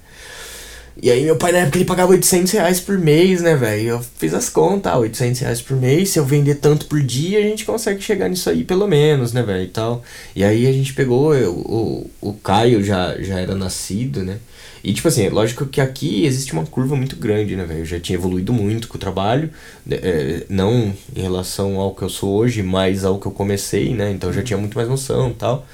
E 1.02 1.10
aí 1.10 1.24
meu 1.24 1.36
pai 1.36 1.52
na 1.52 1.60
época 1.60 1.78
ele 1.78 1.86
pagava 1.86 2.12
800 2.12 2.52
reais 2.52 2.80
por 2.80 2.98
mês, 2.98 3.42
né, 3.42 3.56
velho? 3.56 3.90
Eu 3.90 4.02
fiz 4.18 4.34
as 4.34 4.50
contas, 4.50 4.94
800 4.94 5.42
reais 5.42 5.62
por 5.62 5.78
mês, 5.78 6.10
se 6.10 6.20
eu 6.20 6.26
vender 6.26 6.56
tanto 6.56 6.86
por 6.88 7.02
dia, 7.02 7.40
a 7.40 7.42
gente 7.42 7.66
consegue 7.66 8.02
chegar 8.02 8.28
nisso 8.30 8.50
aí 8.50 8.64
pelo 8.64 8.88
menos, 8.88 9.32
né, 9.34 9.42
velho, 9.42 9.64
e 9.64 9.68
tal. 9.68 10.04
E 10.36 10.44
aí 10.44 10.68
a 10.68 10.72
gente 10.72 10.94
pegou, 10.94 11.34
eu, 11.34 11.54
o, 11.54 12.10
o 12.20 12.34
Caio 12.34 12.84
já, 12.84 13.16
já 13.22 13.40
era 13.40 13.56
nascido, 13.56 14.24
né? 14.24 14.40
E 14.84 14.94
tipo 14.94 15.08
assim, 15.08 15.30
lógico 15.30 15.66
que 15.66 15.80
aqui 15.80 16.26
existe 16.26 16.54
uma 16.54 16.66
curva 16.66 16.96
muito 16.96 17.16
grande, 17.16 17.56
né, 17.56 17.66
velho? 17.66 17.82
Eu 17.82 17.86
já 17.86 18.00
tinha 18.00 18.18
evoluído 18.18 18.52
muito 18.52 18.88
com 18.88 18.98
o 18.98 19.00
trabalho, 19.00 19.50
né, 19.86 19.98
é, 20.02 20.46
não 20.50 20.94
em 21.16 21.22
relação 21.22 21.80
ao 21.80 21.94
que 21.94 22.02
eu 22.02 22.10
sou 22.10 22.34
hoje, 22.36 22.64
mas 22.64 23.06
ao 23.06 23.20
que 23.20 23.28
eu 23.28 23.32
comecei, 23.32 23.94
né? 23.94 24.12
Então 24.12 24.30
eu 24.30 24.34
já 24.34 24.44
tinha 24.44 24.58
muito 24.58 24.76
mais 24.76 24.90
noção 24.90 25.30
e 25.30 25.34
tal. 25.36 25.66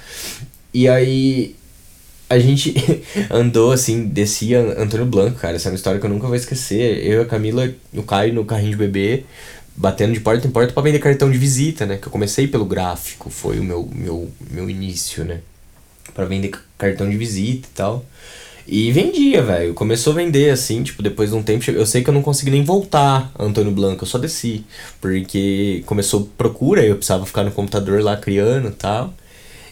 E 0.72 0.88
aí 0.88 1.56
a 2.28 2.38
gente 2.38 2.74
andou 3.30 3.72
assim, 3.72 4.06
descia 4.06 4.60
Antônio 4.78 5.06
Blanco, 5.06 5.38
cara. 5.38 5.56
Essa 5.56 5.68
é 5.68 5.72
uma 5.72 5.76
história 5.76 6.00
que 6.00 6.06
eu 6.06 6.10
nunca 6.10 6.26
vou 6.26 6.36
esquecer. 6.36 7.04
Eu 7.04 7.20
e 7.20 7.22
a 7.22 7.26
Camila 7.26 7.72
o 7.94 8.02
Caio 8.02 8.34
no 8.34 8.44
carrinho 8.44 8.72
de 8.72 8.76
bebê, 8.76 9.24
batendo 9.76 10.12
de 10.12 10.20
porta 10.20 10.46
em 10.46 10.50
porta 10.50 10.72
para 10.72 10.82
vender 10.82 10.98
cartão 10.98 11.30
de 11.30 11.38
visita, 11.38 11.86
né? 11.86 11.96
Que 11.96 12.08
eu 12.08 12.12
comecei 12.12 12.46
pelo 12.48 12.64
gráfico, 12.64 13.30
foi 13.30 13.58
o 13.58 13.64
meu, 13.64 13.88
meu, 13.92 14.30
meu 14.50 14.68
início, 14.68 15.24
né? 15.24 15.40
para 16.18 16.24
vender 16.24 16.50
cartão 16.76 17.08
de 17.08 17.16
visita 17.16 17.68
e 17.68 17.76
tal. 17.76 18.04
E 18.66 18.90
vendia, 18.90 19.40
velho. 19.40 19.72
Começou 19.72 20.12
a 20.12 20.16
vender 20.16 20.50
assim, 20.50 20.82
tipo, 20.82 21.00
depois 21.00 21.30
de 21.30 21.36
um 21.36 21.42
tempo. 21.44 21.70
Eu 21.70 21.86
sei 21.86 22.02
que 22.02 22.10
eu 22.10 22.14
não 22.14 22.22
consegui 22.22 22.50
nem 22.50 22.64
voltar 22.64 23.32
Antônio 23.38 23.70
Blanco, 23.70 24.02
eu 24.02 24.08
só 24.08 24.18
desci. 24.18 24.64
Porque 25.00 25.82
começou 25.86 26.28
procura, 26.36 26.84
eu 26.84 26.96
precisava 26.96 27.24
ficar 27.24 27.44
no 27.44 27.52
computador 27.52 28.02
lá 28.02 28.16
criando 28.16 28.68
e 28.68 28.72
tal. 28.72 29.14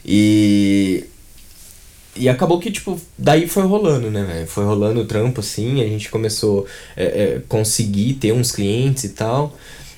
E 0.05 1.05
e 2.17 2.29
acabou 2.29 2.59
que, 2.59 2.71
tipo, 2.71 3.01
daí 3.17 3.47
foi 3.47 3.65
rolando, 3.65 4.11
né, 4.11 4.25
velho? 4.25 4.47
Foi 4.47 4.65
rolando 4.65 5.01
o 5.01 5.05
trampo, 5.05 5.41
assim, 5.41 5.83
a 5.83 5.87
gente 5.87 6.11
começou 6.11 6.67
a 6.97 7.01
é, 7.01 7.05
é, 7.05 7.43
conseguir 7.49 8.15
ter 8.15 8.33
uns 8.33 8.53
clientes 8.53 9.05
e 9.05 9.11
tal. 9.11 9.55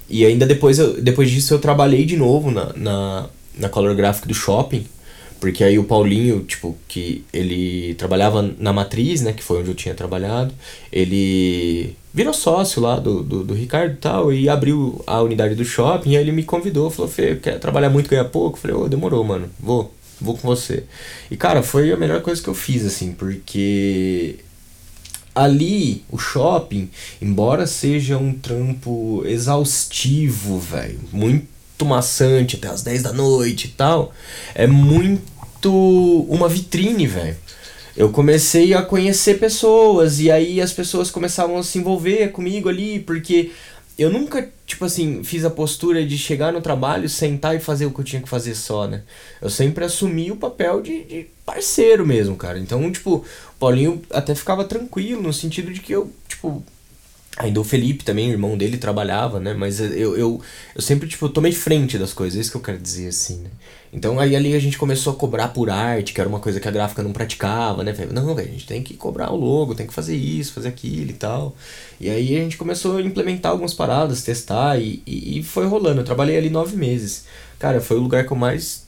E 0.09 0.25
ainda 0.25 0.47
depois, 0.47 0.79
eu, 0.79 1.01
depois 1.01 1.31
disso 1.31 1.55
eu 1.55 1.59
trabalhei 1.59 2.05
de 2.05 2.17
novo 2.17 2.51
na, 2.51 2.73
na, 2.75 3.27
na 3.59 3.69
Color 3.69 3.95
Graphic 3.95 4.27
do 4.27 4.35
shopping. 4.35 4.87
Porque 5.41 5.63
aí 5.63 5.79
o 5.79 5.85
Paulinho, 5.85 6.41
tipo, 6.41 6.77
que 6.89 7.25
ele 7.33 7.95
trabalhava 7.95 8.43
na 8.59 8.73
Matriz, 8.73 9.23
né, 9.23 9.33
que 9.33 9.43
foi 9.43 9.61
onde 9.61 9.69
eu 9.69 9.75
tinha 9.75 9.95
trabalhado, 9.95 10.53
ele 10.91 11.95
virou 12.13 12.35
sócio 12.35 12.83
lá 12.83 12.99
do, 12.99 13.23
do, 13.23 13.45
do 13.45 13.55
Ricardo 13.55 13.93
e 13.93 13.97
tal, 13.99 14.33
e 14.33 14.49
abriu 14.49 15.01
a 15.07 15.23
unidade 15.23 15.55
do 15.55 15.65
shopping, 15.65 16.11
e 16.11 16.17
aí 16.17 16.25
ele 16.25 16.33
me 16.33 16.43
convidou, 16.43 16.91
falou, 16.91 17.09
Fê, 17.09 17.37
quer 17.37 17.61
trabalhar 17.61 17.89
muito, 17.89 18.11
ganhar 18.11 18.25
pouco? 18.25 18.59
Falei, 18.59 18.77
ô, 18.77 18.83
oh, 18.83 18.89
demorou, 18.89 19.23
mano, 19.23 19.49
vou 19.61 19.95
vou 20.21 20.37
com 20.37 20.47
você. 20.47 20.85
E 21.31 21.37
cara, 21.37 21.63
foi 21.63 21.93
a 21.93 21.97
melhor 21.97 22.21
coisa 22.23 22.43
que 22.43 22.49
eu 22.49 22.55
fiz, 22.55 22.85
assim, 22.85 23.13
porque 23.13 24.37
ali, 25.35 26.05
o 26.11 26.19
shopping, 26.19 26.91
embora 27.23 27.67
seja 27.67 28.19
um 28.19 28.33
trampo 28.33 29.23
exaustivo, 29.25 30.59
velho, 30.59 31.01
muito 31.13 31.85
maçante 31.85 32.57
até 32.57 32.69
as 32.69 32.83
10 32.83 33.03
da 33.05 33.13
noite 33.13 33.69
e 33.69 33.71
tal, 33.71 34.13
é 34.55 34.67
muito 34.67 36.27
uma 36.29 36.49
vitrine, 36.49 37.07
velho. 37.07 37.37
Eu 37.97 38.11
comecei 38.11 38.75
a 38.75 38.83
conhecer 38.83 39.39
pessoas 39.39 40.21
e 40.21 40.31
aí 40.31 40.61
as 40.61 40.73
pessoas 40.73 41.11
começavam 41.11 41.59
a 41.59 41.63
se 41.63 41.79
envolver 41.79 42.29
comigo 42.31 42.69
ali, 42.69 43.01
porque 43.01 43.51
eu 43.99 44.11
nunca, 44.11 44.49
tipo 44.65 44.85
assim, 44.85 45.25
fiz 45.25 45.45
a 45.45 45.51
postura 45.51 46.07
de 46.07 46.17
chegar 46.17 46.53
no 46.53 46.61
trabalho, 46.61 47.09
sentar 47.09 47.57
e 47.57 47.61
fazer 47.61 47.87
o 47.87 47.91
que 47.91 48.01
eu 48.01 48.05
tinha 48.05 48.23
que 48.23 48.29
fazer 48.29 48.55
só, 48.55 48.87
né? 48.87 49.03
Eu 49.43 49.51
sempre 49.51 49.85
assumi 49.85 50.31
o 50.31 50.37
papel 50.37 50.81
de, 50.81 51.03
de 51.05 51.27
parceiro 51.45 52.07
mesmo, 52.07 52.37
cara. 52.37 52.59
Então, 52.59 52.91
tipo, 52.93 53.17
o 53.17 53.59
Paulinho 53.59 54.01
até 54.11 54.35
ficava 54.35 54.65
tranquilo, 54.65 55.21
no 55.21 55.33
sentido 55.33 55.73
de 55.73 55.81
que 55.81 55.93
eu, 55.93 56.13
tipo, 56.29 56.65
Ainda 57.39 57.61
o 57.61 57.65
Felipe 57.65 58.03
também, 58.03 58.29
o 58.29 58.33
irmão 58.33 58.59
dele, 58.59 58.79
trabalhava, 58.79 59.39
né? 59.39 59.55
Mas 59.55 59.79
eu, 59.79 60.17
eu, 60.17 60.43
eu 60.75 60.83
sempre, 60.83 61.07
tipo, 61.07 61.29
tomei 61.29 61.53
frente 61.53 61.97
das 61.97 62.13
coisas, 62.13 62.37
é 62.37 62.41
isso 62.41 62.51
que 62.51 62.57
eu 62.57 62.61
quero 62.61 62.79
dizer, 62.79 63.09
assim, 63.09 63.37
né? 63.39 63.51
Então 63.93 64.21
aí 64.21 64.37
ali 64.37 64.55
a 64.55 64.59
gente 64.59 64.77
começou 64.77 65.13
a 65.13 65.17
cobrar 65.17 65.49
por 65.49 65.71
arte, 65.71 66.13
que 66.13 66.21
era 66.21 66.29
uma 66.29 66.41
coisa 66.41 66.61
que 66.61 66.69
a 66.69 66.71
gráfica 66.71 67.03
não 67.03 67.13
praticava, 67.13 67.83
né? 67.83 67.95
Não, 68.13 68.35
velho, 68.35 68.49
a 68.49 68.53
gente 68.53 68.67
tem 68.67 68.83
que 68.83 68.95
cobrar 68.95 69.33
o 69.33 69.37
logo, 69.37 69.75
tem 69.75 69.87
que 69.87 69.95
fazer 69.95 70.15
isso, 70.15 70.53
fazer 70.53 70.69
aquilo 70.69 71.11
e 71.11 71.15
tal. 71.15 71.57
E 72.01 72.09
aí 72.11 72.37
a 72.37 72.41
gente 72.41 72.57
começou 72.57 72.99
a 72.99 73.03
implementar 73.03 73.53
algumas 73.53 73.75
paradas, 73.75 74.23
testar 74.23 74.79
e, 74.81 75.03
e, 75.07 75.39
e 75.39 75.43
foi 75.43 75.67
rolando. 75.67 76.01
Eu 76.01 76.05
trabalhei 76.05 76.37
ali 76.37 76.51
nove 76.51 76.77
meses. 76.77 77.25
Cara, 77.59 77.81
foi 77.81 77.97
o 77.97 78.03
lugar 78.03 78.27
que 78.27 78.33
eu 78.33 78.37
mais 78.37 78.87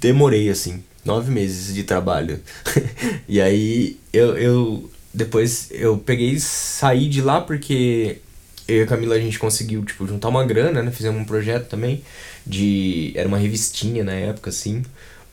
demorei, 0.00 0.50
assim. 0.50 0.82
Nove 1.04 1.30
meses 1.30 1.74
de 1.74 1.84
trabalho. 1.84 2.40
e 3.28 3.40
aí 3.40 3.96
eu, 4.12 4.36
eu 4.36 4.90
depois 5.12 5.68
eu 5.70 5.98
peguei 5.98 6.30
e 6.30 6.40
saí 6.40 7.08
de 7.08 7.20
lá 7.20 7.40
porque 7.40 8.18
eu 8.70 8.80
e 8.80 8.82
a 8.82 8.86
Camila 8.86 9.14
a 9.14 9.20
gente 9.20 9.38
conseguiu 9.38 9.84
tipo 9.84 10.06
juntar 10.06 10.28
uma 10.28 10.44
grana, 10.44 10.82
né? 10.82 10.90
Fizemos 10.90 11.20
um 11.20 11.24
projeto 11.24 11.68
também 11.68 12.02
de 12.46 13.12
era 13.14 13.26
uma 13.26 13.38
revistinha 13.38 14.04
na 14.04 14.12
época 14.12 14.50
assim, 14.50 14.82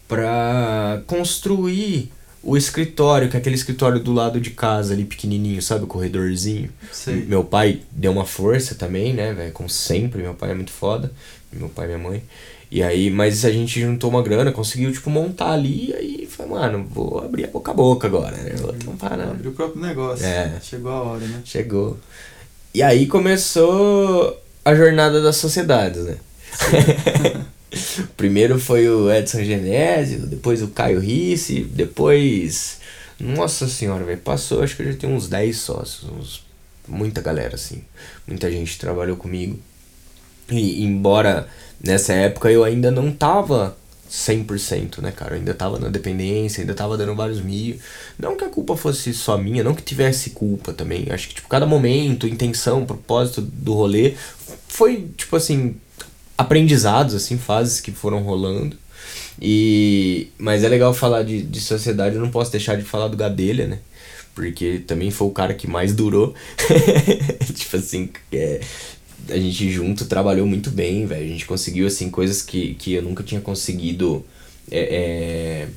para 0.07 1.01
construir 1.05 2.11
o 2.41 2.55
escritório, 2.55 3.29
que 3.29 3.35
é 3.35 3.39
aquele 3.39 3.55
escritório 3.55 3.99
do 3.99 4.13
lado 4.13 4.39
de 4.39 4.51
casa 4.51 4.93
ali 4.93 5.03
pequenininho, 5.03 5.61
sabe, 5.61 5.83
o 5.83 5.87
corredorzinho. 5.87 6.69
Sim. 6.91 7.25
Meu 7.27 7.43
pai 7.43 7.81
deu 7.91 8.11
uma 8.11 8.25
força 8.25 8.73
também, 8.75 9.13
né, 9.13 9.33
velho, 9.33 9.51
como 9.51 9.69
sempre, 9.69 10.21
meu 10.21 10.33
pai 10.33 10.51
é 10.51 10.53
muito 10.53 10.71
foda, 10.71 11.11
meu 11.51 11.67
pai 11.67 11.85
e 11.85 11.87
minha 11.89 11.99
mãe. 11.99 12.23
E 12.69 12.83
aí, 12.83 13.09
mas 13.09 13.43
a 13.45 13.51
gente 13.51 13.81
juntou 13.81 14.09
uma 14.09 14.21
grana, 14.21 14.51
conseguiu, 14.51 14.91
tipo, 14.91 15.09
montar 15.09 15.51
ali, 15.51 15.89
e 15.89 15.93
aí 15.93 16.27
foi, 16.29 16.45
mano, 16.45 16.85
vou 16.89 17.19
abrir 17.19 17.45
a 17.45 17.47
boca 17.47 17.71
a 17.71 17.73
boca 17.73 18.07
agora, 18.07 18.35
né? 18.37 18.55
Vou 18.57 18.73
tampar, 18.73 19.17
né? 19.17 19.23
Abrir 19.23 19.49
o 19.49 19.53
próprio 19.53 19.81
negócio. 19.81 20.25
É. 20.25 20.59
Chegou 20.61 20.91
a 20.91 21.01
hora, 21.01 21.25
né? 21.25 21.41
Chegou. 21.45 21.97
E 22.77 22.83
aí 22.83 23.07
começou 23.07 24.39
a 24.63 24.75
jornada 24.75 25.19
das 25.19 25.37
sociedades, 25.37 26.03
né? 26.03 26.17
Primeiro 28.15 28.59
foi 28.59 28.87
o 28.87 29.11
Edson 29.11 29.43
Genésio, 29.43 30.27
depois 30.27 30.61
o 30.61 30.67
Caio 30.67 30.99
Risse, 30.99 31.61
depois. 31.63 32.77
Nossa 33.19 33.67
senhora, 33.67 34.03
velho, 34.03 34.19
passou, 34.19 34.61
acho 34.61 34.75
que 34.75 34.83
eu 34.83 34.91
já 34.91 34.99
tenho 34.99 35.15
uns 35.15 35.27
10 35.27 35.57
sócios, 35.57 36.03
uns, 36.03 36.45
muita 36.87 37.19
galera, 37.19 37.55
assim. 37.55 37.81
Muita 38.27 38.51
gente 38.51 38.77
trabalhou 38.77 39.17
comigo. 39.17 39.59
E 40.51 40.83
embora 40.83 41.47
nessa 41.83 42.13
época 42.13 42.51
eu 42.51 42.63
ainda 42.63 42.91
não 42.91 43.11
tava 43.11 43.75
100%, 44.09 44.99
né, 45.01 45.11
cara? 45.11 45.35
Eu 45.35 45.39
ainda 45.39 45.53
tava 45.53 45.79
na 45.79 45.89
dependência, 45.89 46.61
ainda 46.61 46.73
tava 46.73 46.97
dando 46.97 47.15
vários 47.15 47.41
mil. 47.41 47.77
Não 48.17 48.35
que 48.35 48.43
a 48.43 48.49
culpa 48.49 48.75
fosse 48.75 49.13
só 49.13 49.37
minha, 49.37 49.63
não 49.63 49.75
que 49.75 49.81
tivesse 49.81 50.31
culpa 50.31 50.73
também. 50.73 51.07
Acho 51.11 51.29
que, 51.29 51.35
tipo, 51.35 51.47
cada 51.47 51.65
momento, 51.65 52.27
intenção, 52.27 52.85
propósito 52.85 53.41
do 53.41 53.73
rolê 53.73 54.15
foi, 54.67 55.09
tipo 55.17 55.35
assim, 55.35 55.75
aprendizados, 56.37 57.15
assim, 57.15 57.37
fases 57.37 57.81
que 57.81 57.91
foram 57.91 58.21
rolando. 58.21 58.77
E 59.41 60.29
mas 60.37 60.63
é 60.63 60.69
legal 60.69 60.93
falar 60.93 61.23
de, 61.23 61.41
de 61.43 61.61
sociedade, 61.61 62.15
eu 62.15 62.21
não 62.21 62.31
posso 62.31 62.51
deixar 62.51 62.75
de 62.75 62.83
falar 62.83 63.07
do 63.07 63.17
Gadelha, 63.17 63.67
né? 63.67 63.79
Porque 64.33 64.83
também 64.85 65.09
foi 65.09 65.27
o 65.27 65.31
cara 65.31 65.53
que 65.53 65.67
mais 65.67 65.93
durou. 65.93 66.33
tipo 67.53 67.77
assim, 67.77 68.09
é, 68.31 68.61
a 69.29 69.37
gente 69.37 69.69
junto 69.71 70.05
trabalhou 70.05 70.45
muito 70.45 70.69
bem, 70.69 71.05
velho. 71.05 71.25
A 71.25 71.27
gente 71.27 71.45
conseguiu, 71.45 71.87
assim, 71.87 72.09
coisas 72.09 72.41
que, 72.41 72.75
que 72.75 72.93
eu 72.93 73.01
nunca 73.01 73.23
tinha 73.23 73.41
conseguido. 73.41 74.25
É, 74.69 74.79
é, 74.79 75.67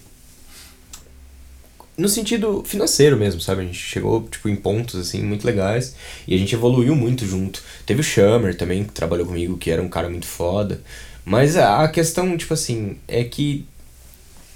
no 1.97 2.09
sentido 2.09 2.62
financeiro 2.64 3.16
mesmo, 3.16 3.40
sabe? 3.40 3.62
A 3.62 3.64
gente 3.64 3.78
chegou, 3.78 4.26
tipo, 4.28 4.49
em 4.49 4.57
pontos, 4.57 4.99
assim, 4.99 5.23
muito 5.23 5.47
legais. 5.47 5.95
E 6.26 6.35
a 6.35 6.38
gente 6.38 6.54
evoluiu 6.54 6.97
muito 6.97 7.26
junto. 7.26 7.62
Teve 7.85 8.00
o 8.00 8.04
Shammer 8.04 8.57
também, 8.57 8.85
que 8.85 8.92
trabalhou 8.92 9.26
comigo, 9.26 9.59
que 9.59 9.71
era 9.71 9.83
um 9.83 9.88
cara 9.88 10.09
muito 10.09 10.26
foda. 10.26 10.80
Mas 11.25 11.57
a 11.57 11.87
questão, 11.88 12.37
tipo 12.37 12.54
assim, 12.54 12.97
é 13.07 13.23
que 13.25 13.66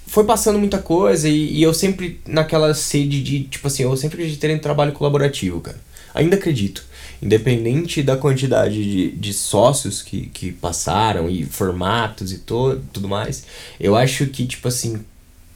foi 0.07 0.25
passando 0.25 0.59
muita 0.59 0.79
coisa 0.79 1.29
e, 1.29 1.59
e, 1.59 1.63
eu 1.63 1.75
sempre 1.75 2.21
naquela 2.27 2.73
sede 2.75 3.23
de, 3.23 3.45
tipo 3.45 3.67
assim, 3.67 3.83
eu 3.83 3.97
sempre 3.97 4.19
acreditei 4.19 4.53
em 4.53 4.59
trabalho 4.59 4.93
colaborativo, 4.93 5.61
cara. 5.61 5.79
Ainda 6.15 6.37
acredito. 6.37 6.85
Independente 7.25 8.03
da 8.03 8.17
quantidade 8.17 8.75
de, 8.75 9.11
de 9.13 9.33
sócios 9.33 10.03
que, 10.03 10.27
que 10.27 10.53
passaram 10.53 11.29
e 11.29 11.45
formatos 11.45 12.33
e 12.33 12.39
to, 12.39 12.81
tudo 12.93 13.09
mais, 13.09 13.45
eu 13.81 13.97
acho 13.97 14.27
que, 14.27 14.47
tipo 14.47 14.69
assim, 14.69 15.01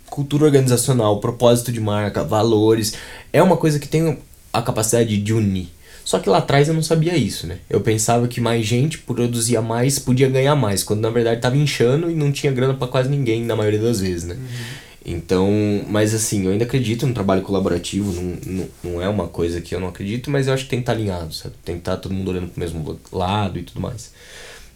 cultura 0.06 0.44
organizacional, 0.44 1.20
propósito 1.20 1.70
de 1.70 1.80
marca, 1.80 2.24
valores, 2.24 2.94
é 3.32 3.42
uma 3.42 3.56
coisa 3.56 3.78
que 3.78 3.86
tem 3.86 4.18
a 4.52 4.62
capacidade 4.62 5.16
de 5.18 5.32
unir. 5.34 5.68
Só 6.08 6.18
que 6.18 6.30
lá 6.30 6.38
atrás 6.38 6.68
eu 6.68 6.72
não 6.72 6.82
sabia 6.82 7.14
isso, 7.14 7.46
né? 7.46 7.58
Eu 7.68 7.82
pensava 7.82 8.26
que 8.26 8.40
mais 8.40 8.64
gente 8.64 8.96
produzia 8.96 9.60
mais, 9.60 9.98
podia 9.98 10.26
ganhar 10.26 10.56
mais, 10.56 10.82
quando 10.82 11.00
na 11.00 11.10
verdade 11.10 11.38
tava 11.38 11.58
inchando 11.58 12.10
e 12.10 12.14
não 12.14 12.32
tinha 12.32 12.50
grana 12.50 12.72
para 12.72 12.88
quase 12.88 13.10
ninguém 13.10 13.44
na 13.44 13.54
maioria 13.54 13.78
das 13.78 14.00
vezes, 14.00 14.24
né? 14.24 14.34
Uhum. 14.34 14.77
Então, 15.04 15.48
mas 15.88 16.12
assim, 16.12 16.44
eu 16.44 16.52
ainda 16.52 16.64
acredito 16.64 17.06
no 17.06 17.14
trabalho 17.14 17.42
colaborativo, 17.42 18.12
não, 18.12 18.36
não, 18.44 18.68
não 18.84 19.02
é 19.02 19.08
uma 19.08 19.28
coisa 19.28 19.60
que 19.60 19.74
eu 19.74 19.80
não 19.80 19.88
acredito, 19.88 20.30
mas 20.30 20.46
eu 20.46 20.54
acho 20.54 20.64
que 20.64 20.70
tem 20.70 20.80
que 20.80 20.82
estar 20.82 20.92
tá 20.92 20.98
alinhado, 20.98 21.34
sabe? 21.34 21.54
Tem 21.64 21.76
que 21.76 21.80
estar 21.80 21.96
tá 21.96 22.02
todo 22.02 22.12
mundo 22.12 22.30
olhando 22.30 22.48
pro 22.48 22.60
mesmo 22.60 22.98
lado 23.12 23.58
e 23.58 23.62
tudo 23.62 23.80
mais. 23.80 24.12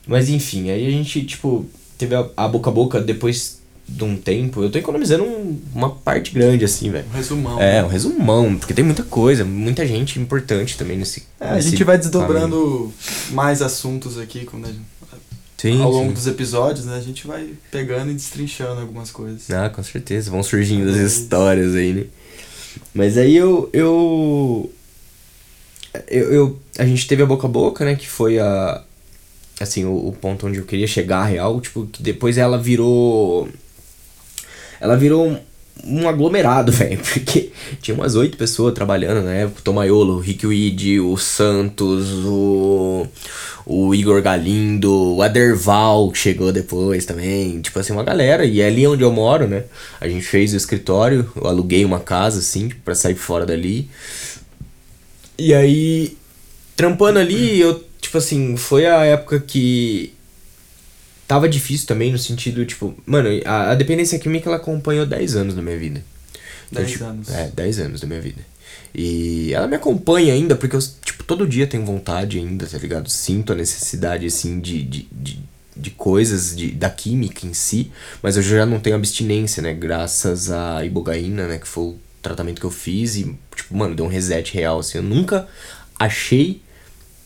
Mas 0.06 0.28
enfim, 0.28 0.70
aí 0.70 0.86
a 0.86 0.90
gente, 0.90 1.24
tipo, 1.24 1.66
teve 1.98 2.14
a, 2.14 2.26
a 2.36 2.48
boca 2.48 2.70
a 2.70 2.72
boca 2.72 3.00
depois 3.00 3.62
de 3.86 4.04
um 4.04 4.16
tempo, 4.16 4.62
eu 4.62 4.70
tô 4.70 4.78
economizando 4.78 5.24
um, 5.24 5.60
uma 5.74 5.90
parte 5.90 6.32
grande, 6.32 6.64
assim, 6.64 6.90
velho. 6.90 7.04
Um 7.12 7.16
resumão. 7.16 7.60
É, 7.60 7.82
um 7.82 7.88
resumão, 7.88 8.56
porque 8.56 8.72
tem 8.72 8.84
muita 8.84 9.02
coisa, 9.02 9.44
muita 9.44 9.86
gente 9.86 10.18
importante 10.18 10.78
também 10.78 10.96
nesse. 10.96 11.24
É, 11.38 11.54
nesse 11.54 11.68
a 11.68 11.70
gente 11.70 11.84
vai 11.84 11.98
desdobrando 11.98 12.56
caminho. 12.56 12.94
mais 13.32 13.60
assuntos 13.60 14.18
aqui 14.18 14.44
quando 14.44 14.66
gente, 14.66 14.80
sim, 15.62 15.82
ao 15.82 15.90
longo 15.90 16.08
sim. 16.08 16.14
dos 16.14 16.26
episódios, 16.26 16.86
né? 16.86 16.96
A 16.96 17.00
gente 17.00 17.26
vai 17.26 17.54
pegando 17.70 18.10
e 18.10 18.14
destrinchando 18.14 18.80
algumas 18.80 19.10
coisas. 19.10 19.50
Ah, 19.50 19.70
com 19.70 19.82
certeza. 19.82 20.30
Vão 20.30 20.42
surgindo 20.42 20.90
as 20.90 20.96
histórias 20.96 21.74
aí, 21.74 21.92
né? 21.92 22.04
Mas 22.94 23.16
aí 23.16 23.36
eu, 23.36 23.68
eu. 23.72 24.70
Eu, 26.08 26.32
eu. 26.32 26.60
A 26.78 26.84
gente 26.84 27.06
teve 27.06 27.22
a 27.22 27.26
boca 27.26 27.46
a 27.46 27.50
boca, 27.50 27.84
né? 27.84 27.94
Que 27.94 28.08
foi 28.08 28.38
a. 28.38 28.82
Assim, 29.60 29.84
o, 29.84 30.08
o 30.08 30.12
ponto 30.12 30.46
onde 30.46 30.58
eu 30.58 30.64
queria 30.64 30.86
chegar 30.86 31.24
real. 31.24 31.60
Tipo, 31.60 31.86
que 31.86 32.02
depois 32.02 32.38
ela 32.38 32.58
virou 32.58 33.48
ela 34.82 34.96
virou 34.96 35.38
um, 35.84 36.08
aglomerado, 36.08 36.70
velho, 36.72 36.98
porque 36.98 37.50
tinha 37.80 37.94
umas 37.94 38.14
oito 38.14 38.36
pessoas 38.36 38.74
trabalhando 38.74 39.24
na 39.24 39.32
época, 39.32 39.60
o 39.60 39.62
Tomaiolo, 39.62 40.16
o 40.16 40.20
Rick 40.20 40.46
Weed, 40.46 41.00
o 41.00 41.16
Santos, 41.16 42.08
o, 42.24 43.06
o 43.66 43.94
Igor 43.94 44.20
Galindo, 44.22 45.16
o 45.16 45.22
Aderval, 45.22 46.10
que 46.10 46.18
chegou 46.18 46.52
depois 46.52 47.04
também, 47.04 47.60
tipo 47.60 47.78
assim, 47.78 47.92
uma 47.92 48.04
galera, 48.04 48.44
e 48.44 48.60
é 48.60 48.66
ali 48.66 48.86
onde 48.86 49.02
eu 49.02 49.12
moro, 49.12 49.46
né, 49.46 49.64
a 50.00 50.08
gente 50.08 50.24
fez 50.24 50.52
o 50.52 50.56
escritório, 50.56 51.30
eu 51.36 51.46
aluguei 51.46 51.84
uma 51.84 52.00
casa, 52.00 52.38
assim, 52.38 52.68
para 52.84 52.94
sair 52.94 53.14
fora 53.14 53.46
dali, 53.46 53.88
e 55.38 55.54
aí, 55.54 56.16
trampando 56.76 57.18
ali, 57.18 57.60
eu, 57.60 57.82
tipo 58.00 58.18
assim, 58.18 58.56
foi 58.56 58.86
a 58.86 59.04
época 59.04 59.40
que 59.40 60.12
tava 61.32 61.48
difícil 61.48 61.86
também 61.86 62.12
no 62.12 62.18
sentido, 62.18 62.62
tipo, 62.66 62.94
mano, 63.06 63.30
a, 63.46 63.70
a 63.70 63.74
dependência 63.74 64.18
química 64.18 64.50
ela 64.50 64.58
acompanhou 64.58 65.06
10 65.06 65.34
anos 65.34 65.54
da 65.54 65.62
minha 65.62 65.78
vida. 65.78 66.04
10 66.70 66.70
então, 66.70 66.84
tipo, 66.84 67.04
anos. 67.06 67.28
É, 67.30 67.50
10 67.56 67.78
anos 67.78 68.00
da 68.02 68.06
minha 68.06 68.20
vida. 68.20 68.42
E 68.94 69.50
ela 69.54 69.66
me 69.66 69.74
acompanha 69.74 70.34
ainda, 70.34 70.54
porque 70.54 70.76
eu, 70.76 70.80
tipo, 71.02 71.24
todo 71.24 71.48
dia 71.48 71.66
tenho 71.66 71.86
vontade 71.86 72.38
ainda, 72.38 72.66
tá 72.66 72.76
ligado? 72.76 73.08
Sinto 73.08 73.54
a 73.54 73.56
necessidade, 73.56 74.26
assim, 74.26 74.60
de, 74.60 74.82
de, 74.82 75.08
de, 75.10 75.38
de 75.74 75.90
coisas, 75.92 76.54
de, 76.54 76.70
da 76.72 76.90
química 76.90 77.46
em 77.46 77.54
si, 77.54 77.90
mas 78.22 78.36
eu 78.36 78.42
já 78.42 78.66
não 78.66 78.78
tenho 78.78 78.96
abstinência, 78.96 79.62
né? 79.62 79.72
Graças 79.72 80.50
à 80.50 80.84
ibogaína, 80.84 81.48
né? 81.48 81.56
Que 81.56 81.66
foi 81.66 81.84
o 81.84 81.98
tratamento 82.20 82.60
que 82.60 82.66
eu 82.66 82.70
fiz 82.70 83.16
e, 83.16 83.34
tipo, 83.56 83.74
mano, 83.74 83.94
deu 83.94 84.04
um 84.04 84.08
reset 84.08 84.52
real, 84.52 84.80
assim. 84.80 84.98
Eu 84.98 85.04
nunca 85.04 85.48
achei 85.98 86.60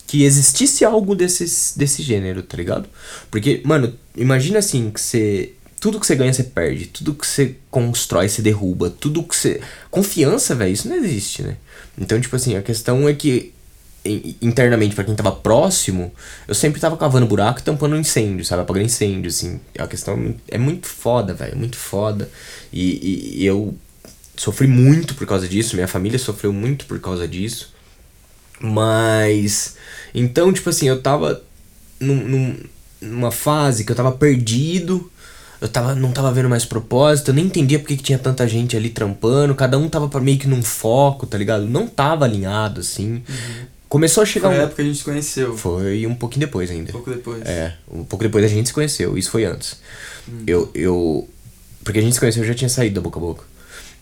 que 0.07 0.23
existisse 0.23 0.85
algo 0.85 1.13
desses, 1.13 1.73
desse 1.75 2.01
gênero, 2.01 2.41
tá 2.41 2.55
ligado? 2.55 2.87
Porque, 3.29 3.61
mano, 3.65 3.93
imagina 4.15 4.59
assim, 4.59 4.89
que 4.89 5.01
você. 5.01 5.53
Tudo 5.79 5.99
que 5.99 6.07
você 6.07 6.15
ganha, 6.15 6.33
você 6.33 6.43
perde. 6.43 6.87
Tudo 6.87 7.13
que 7.13 7.27
você 7.27 7.57
constrói, 7.69 8.29
você 8.29 8.41
derruba. 8.41 8.89
Tudo 8.89 9.21
que 9.21 9.35
você. 9.35 9.61
Confiança, 9.91 10.55
velho, 10.55 10.71
isso 10.71 10.87
não 10.87 10.95
existe, 10.95 11.43
né? 11.43 11.57
Então, 11.97 12.19
tipo 12.19 12.35
assim, 12.35 12.55
a 12.55 12.63
questão 12.63 13.07
é 13.07 13.13
que 13.13 13.53
internamente 14.41 14.95
para 14.95 15.03
quem 15.03 15.15
tava 15.15 15.33
próximo, 15.33 16.13
eu 16.47 16.55
sempre 16.55 16.79
tava 16.79 16.95
cavando 16.95 17.25
buraco 17.25 17.59
e 17.59 17.63
tampando 17.63 17.97
incêndio, 17.97 18.45
sabe? 18.45 18.61
Apagando 18.61 18.85
incêndio, 18.85 19.27
assim. 19.27 19.59
A 19.77 19.85
questão 19.85 20.35
é 20.47 20.57
muito 20.57 20.87
foda, 20.87 21.33
velho, 21.33 21.57
muito 21.57 21.77
foda. 21.77 22.29
E, 22.71 23.35
e, 23.41 23.45
eu 23.45 23.75
sofri 24.37 24.67
muito 24.67 25.15
por 25.15 25.27
causa 25.27 25.47
disso, 25.47 25.75
minha 25.75 25.87
família 25.87 26.17
sofreu 26.17 26.53
muito 26.53 26.85
por 26.85 26.99
causa 26.99 27.27
disso. 27.27 27.75
Mas. 28.59 29.75
Então, 30.13 30.51
tipo 30.51 30.69
assim, 30.69 30.87
eu 30.87 31.01
tava 31.01 31.41
num, 31.99 32.15
num, 32.15 32.57
numa 33.01 33.31
fase 33.31 33.83
que 33.83 33.91
eu 33.91 33.95
tava 33.95 34.11
perdido. 34.11 35.11
Eu 35.59 35.67
tava, 35.67 35.95
não 35.95 36.11
tava 36.11 36.31
vendo 36.31 36.47
mais 36.47 36.65
propósito, 36.65 37.29
eu 37.29 37.33
nem 37.33 37.45
entendia 37.45 37.79
porque 37.79 37.97
que 37.97 38.03
tinha 38.03 38.19
tanta 38.19 38.47
gente 38.47 38.77
ali 38.77 38.91
trampando, 38.91 39.55
cada 39.55 39.75
um 39.75 39.89
tava 39.89 40.07
meio 40.19 40.37
que 40.37 40.47
num 40.47 40.61
foco, 40.61 41.25
tá 41.25 41.35
ligado? 41.35 41.65
Não 41.65 41.87
tava 41.87 42.25
alinhado, 42.25 42.81
assim. 42.81 43.23
Uhum. 43.27 43.65
Começou 43.89 44.21
a 44.21 44.25
chegar 44.25 44.49
foi 44.49 44.57
um... 44.57 44.59
a 44.59 44.63
época 44.65 44.75
que 44.75 44.81
a 44.83 44.85
gente 44.85 44.97
se 44.99 45.03
conheceu. 45.03 45.57
Foi 45.57 46.05
um 46.05 46.13
pouquinho 46.13 46.45
depois 46.45 46.69
ainda. 46.69 46.89
Um 46.89 46.93
pouco 46.93 47.09
depois. 47.09 47.41
É, 47.43 47.73
um 47.91 48.03
pouco 48.03 48.23
depois 48.23 48.45
a 48.45 48.47
gente 48.47 48.67
se 48.67 48.73
conheceu, 48.73 49.17
isso 49.17 49.31
foi 49.31 49.45
antes. 49.45 49.77
Uhum. 50.27 50.43
Eu, 50.45 50.71
eu... 50.75 51.29
Porque 51.83 51.97
a 51.97 52.01
gente 52.03 52.13
se 52.13 52.19
conheceu, 52.19 52.43
eu 52.43 52.47
já 52.47 52.53
tinha 52.53 52.69
saído 52.69 52.93
da 52.93 53.01
boca 53.01 53.17
a 53.17 53.21
boca. 53.21 53.43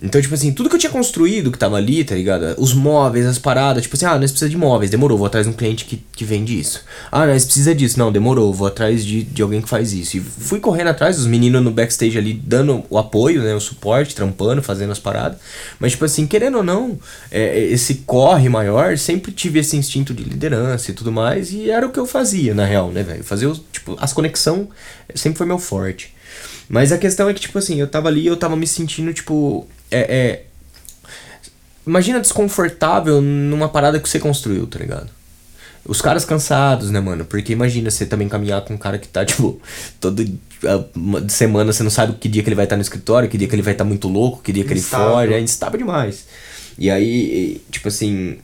Então, 0.05 0.21
tipo 0.21 0.35
assim, 0.35 0.53
tudo 0.53 0.69
que 0.69 0.75
eu 0.75 0.79
tinha 0.79 0.91
construído 0.91 1.51
que 1.51 1.57
tava 1.57 1.77
ali, 1.77 2.03
tá 2.03 2.13
ligado? 2.13 2.55
Os 2.59 2.73
móveis, 2.73 3.25
as 3.25 3.39
paradas, 3.39 3.81
tipo 3.83 3.95
assim, 3.95 4.05
ah, 4.05 4.19
nós 4.19 4.29
precisa 4.29 4.47
de 4.47 4.55
móveis, 4.55 4.91
demorou, 4.91 5.17
vou 5.17 5.25
atrás 5.25 5.47
de 5.47 5.51
um 5.51 5.55
cliente 5.55 5.83
que, 5.83 5.97
que 6.15 6.23
vende 6.23 6.59
isso. 6.59 6.83
Ah, 7.11 7.25
nós 7.25 7.43
precisa 7.43 7.73
disso, 7.73 7.97
não, 7.97 8.11
demorou, 8.11 8.53
vou 8.53 8.67
atrás 8.67 9.03
de, 9.03 9.23
de 9.23 9.41
alguém 9.41 9.61
que 9.61 9.67
faz 9.67 9.93
isso. 9.93 10.17
E 10.17 10.19
fui 10.19 10.59
correndo 10.59 10.89
atrás, 10.89 11.17
os 11.17 11.25
meninos 11.25 11.63
no 11.63 11.71
backstage 11.71 12.19
ali 12.19 12.33
dando 12.33 12.83
o 12.87 12.99
apoio, 12.99 13.41
né, 13.41 13.55
o 13.55 13.59
suporte, 13.59 14.13
trampando, 14.13 14.61
fazendo 14.61 14.91
as 14.91 14.99
paradas. 14.99 15.39
Mas, 15.79 15.93
tipo 15.93 16.05
assim, 16.05 16.27
querendo 16.27 16.57
ou 16.57 16.63
não, 16.63 16.99
é, 17.31 17.59
esse 17.65 17.95
corre 18.05 18.47
maior, 18.47 18.99
sempre 18.99 19.31
tive 19.31 19.59
esse 19.59 19.75
instinto 19.75 20.13
de 20.13 20.23
liderança 20.23 20.91
e 20.91 20.93
tudo 20.93 21.11
mais, 21.11 21.51
e 21.51 21.71
era 21.71 21.85
o 21.85 21.91
que 21.91 21.99
eu 21.99 22.05
fazia, 22.05 22.53
na 22.53 22.65
real, 22.65 22.91
né, 22.91 23.01
velho? 23.01 23.23
Fazer, 23.23 23.51
tipo, 23.71 23.97
as 23.99 24.13
conexão 24.13 24.67
sempre 25.15 25.39
foi 25.39 25.47
meu 25.47 25.57
forte. 25.57 26.13
Mas 26.67 26.91
a 26.91 26.97
questão 26.97 27.29
é 27.29 27.33
que, 27.33 27.39
tipo 27.39 27.57
assim, 27.57 27.79
eu 27.79 27.87
tava 27.87 28.07
ali 28.07 28.25
eu 28.25 28.37
tava 28.37 28.55
me 28.55 28.67
sentindo, 28.67 29.13
tipo, 29.13 29.67
é, 29.91 29.99
é, 29.99 30.45
Imagina 31.85 32.19
desconfortável 32.19 33.21
numa 33.21 33.69
parada 33.69 33.99
que 33.99 34.09
você 34.09 34.19
construiu, 34.19 34.65
tá 34.65 34.79
ligado? 34.79 35.07
Os 35.87 36.01
caras 36.01 36.25
cansados, 36.25 36.89
né, 36.89 36.99
mano? 36.99 37.25
Porque 37.25 37.53
imagina 37.53 37.91
você 37.91 38.07
também 38.07 38.27
caminhar 38.27 38.61
com 38.61 38.73
um 38.73 38.77
cara 38.77 38.97
que 38.97 39.07
tá, 39.07 39.23
tipo, 39.25 39.61
todo 39.99 40.25
semana 41.29 41.71
você 41.71 41.83
não 41.83 41.91
sabe 41.91 42.13
que 42.13 42.27
dia 42.27 42.41
que 42.41 42.49
ele 42.49 42.55
vai 42.55 42.65
estar 42.65 42.73
tá 42.73 42.77
no 42.77 42.81
escritório, 42.81 43.29
que 43.29 43.37
dia 43.37 43.47
que 43.47 43.53
ele 43.53 43.61
vai 43.61 43.73
estar 43.73 43.83
tá 43.83 43.87
muito 43.87 44.07
louco, 44.07 44.41
que 44.41 44.51
dia 44.51 44.63
que 44.63 44.73
instável. 44.73 45.19
ele 45.19 45.27
foge, 45.27 45.33
é 45.33 45.39
instável 45.39 45.77
demais. 45.77 46.25
E 46.77 46.89
aí, 46.89 47.61
tipo 47.69 47.87
assim, 47.87 48.39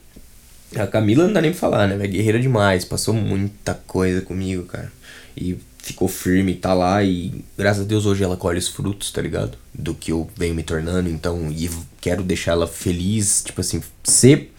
a 0.76 0.86
Camila 0.86 1.26
não 1.26 1.34
dá 1.34 1.42
nem 1.42 1.52
pra 1.52 1.60
falar, 1.60 1.88
né? 1.88 2.06
É 2.06 2.08
guerreira 2.08 2.40
demais, 2.40 2.86
passou 2.86 3.14
muita 3.14 3.74
coisa 3.74 4.22
comigo, 4.22 4.64
cara. 4.66 4.92
E 5.36 5.58
ficou 5.82 6.08
firme, 6.08 6.54
tá 6.54 6.74
lá 6.74 7.04
e 7.04 7.44
graças 7.58 7.84
a 7.84 7.86
Deus 7.86 8.06
hoje 8.06 8.24
ela 8.24 8.38
colhe 8.38 8.60
os 8.60 8.68
frutos, 8.68 9.12
tá 9.12 9.22
ligado? 9.22 9.58
Do 9.74 9.94
que 9.94 10.12
eu 10.12 10.30
venho 10.36 10.54
me 10.54 10.64
tornando, 10.64 11.10
então, 11.10 11.52
e 11.52 11.70
quero 12.00 12.24
deixar 12.24 12.52
ela 12.52 12.68
feliz, 12.68 13.44
tipo 13.44 13.62
assim, 13.62 13.82
ser 14.04 14.54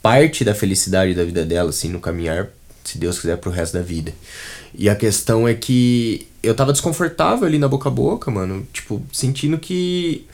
parte 0.00 0.44
da 0.44 0.54
felicidade 0.54 1.14
da 1.14 1.24
vida 1.24 1.44
dela, 1.44 1.70
assim, 1.70 1.88
no 1.88 2.00
caminhar, 2.00 2.48
se 2.84 2.98
Deus 2.98 3.18
quiser, 3.18 3.36
pro 3.38 3.50
resto 3.50 3.74
da 3.74 3.82
vida. 3.82 4.12
E 4.74 4.88
a 4.88 4.96
questão 4.96 5.46
é 5.46 5.54
que 5.54 6.26
eu 6.42 6.54
tava 6.54 6.72
desconfortável 6.72 7.46
ali 7.46 7.58
na 7.58 7.68
boca 7.68 7.88
a 7.88 7.92
boca, 7.92 8.30
mano, 8.30 8.66
tipo, 8.72 9.02
sentindo 9.12 9.58
que 9.58 10.26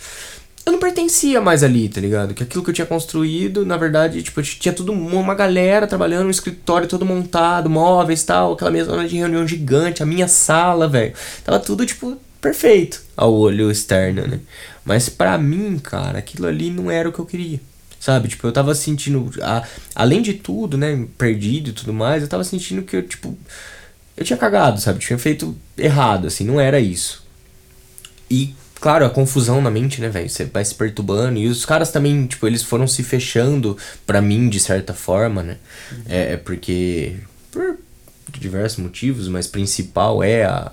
eu 0.69 0.73
não 0.73 0.79
pertencia 0.79 1.41
mais 1.41 1.63
ali, 1.63 1.89
tá 1.89 1.99
ligado? 1.99 2.35
Que 2.35 2.43
aquilo 2.43 2.63
que 2.63 2.69
eu 2.69 2.75
tinha 2.75 2.87
construído, 2.87 3.65
na 3.65 3.77
verdade, 3.79 4.23
tipo, 4.23 4.43
tinha 4.43 4.73
tudo 4.73 4.93
uma 4.93 5.35
galera 5.35 5.87
trabalhando 5.87 6.25
no 6.25 6.31
escritório 6.31 6.87
todo 6.87 7.07
montado, 7.07 7.71
móveis 7.71 8.23
tal, 8.23 8.53
aquela 8.53 8.71
mesa 8.71 9.09
de 9.09 9.17
reunião 9.17 9.49
gigante, 9.49 10.03
a 10.03 10.07
minha 10.07 10.29
sala, 10.29 10.87
velho. 10.87 11.15
Tava 11.43 11.59
tudo, 11.59 11.87
tipo, 11.87 12.19
perfeito 12.39 13.03
ao 13.17 13.33
olho 13.35 13.71
externo, 13.71 14.27
né? 14.27 14.41
Mas 14.85 15.09
para 15.09 15.39
mim, 15.39 15.79
cara, 15.79 16.19
aquilo 16.19 16.47
ali 16.47 16.71
não 16.71 16.91
era 16.91 17.09
o 17.09 17.13
que 17.13 17.19
eu 17.19 17.27
queria. 17.27 17.61
Sabe? 17.99 18.29
Tipo, 18.29 18.47
eu 18.47 18.53
tava 18.53 18.75
sentindo. 18.75 19.31
A, 19.43 19.67
além 19.95 20.21
de 20.21 20.35
tudo, 20.35 20.77
né? 20.77 21.07
Perdido 21.17 21.71
e 21.71 21.73
tudo 21.73 21.93
mais, 21.95 22.23
eu 22.23 22.29
tava 22.29 22.45
sentindo 22.45 22.83
que 22.83 22.97
eu, 22.97 23.03
tipo. 23.03 23.37
Eu 24.17 24.25
tinha 24.25 24.37
cagado, 24.37 24.81
sabe? 24.81 24.99
Tinha 24.99 25.19
feito 25.19 25.57
errado, 25.77 26.27
assim, 26.27 26.45
não 26.45 26.61
era 26.61 26.79
isso. 26.79 27.27
E 28.31 28.55
claro, 28.81 29.05
a 29.05 29.11
confusão 29.11 29.61
na 29.61 29.71
mente, 29.71 30.01
né, 30.01 30.09
velho? 30.09 30.29
Você 30.29 30.45
vai 30.45 30.65
se 30.65 30.75
perturbando. 30.75 31.39
E 31.39 31.47
os 31.47 31.65
caras 31.65 31.91
também, 31.91 32.27
tipo, 32.27 32.47
eles 32.47 32.63
foram 32.63 32.87
se 32.87 33.03
fechando 33.03 33.77
pra 34.07 34.21
mim, 34.21 34.49
de 34.49 34.61
certa 34.61 34.95
forma, 34.95 35.43
né? 35.43 35.57
Uhum. 35.93 36.03
É, 36.09 36.33
é, 36.33 36.37
porque. 36.37 37.17
Por 37.51 37.77
diversos 38.39 38.79
motivos, 38.79 39.27
mas 39.27 39.47
principal 39.47 40.23
é 40.23 40.45
a, 40.45 40.73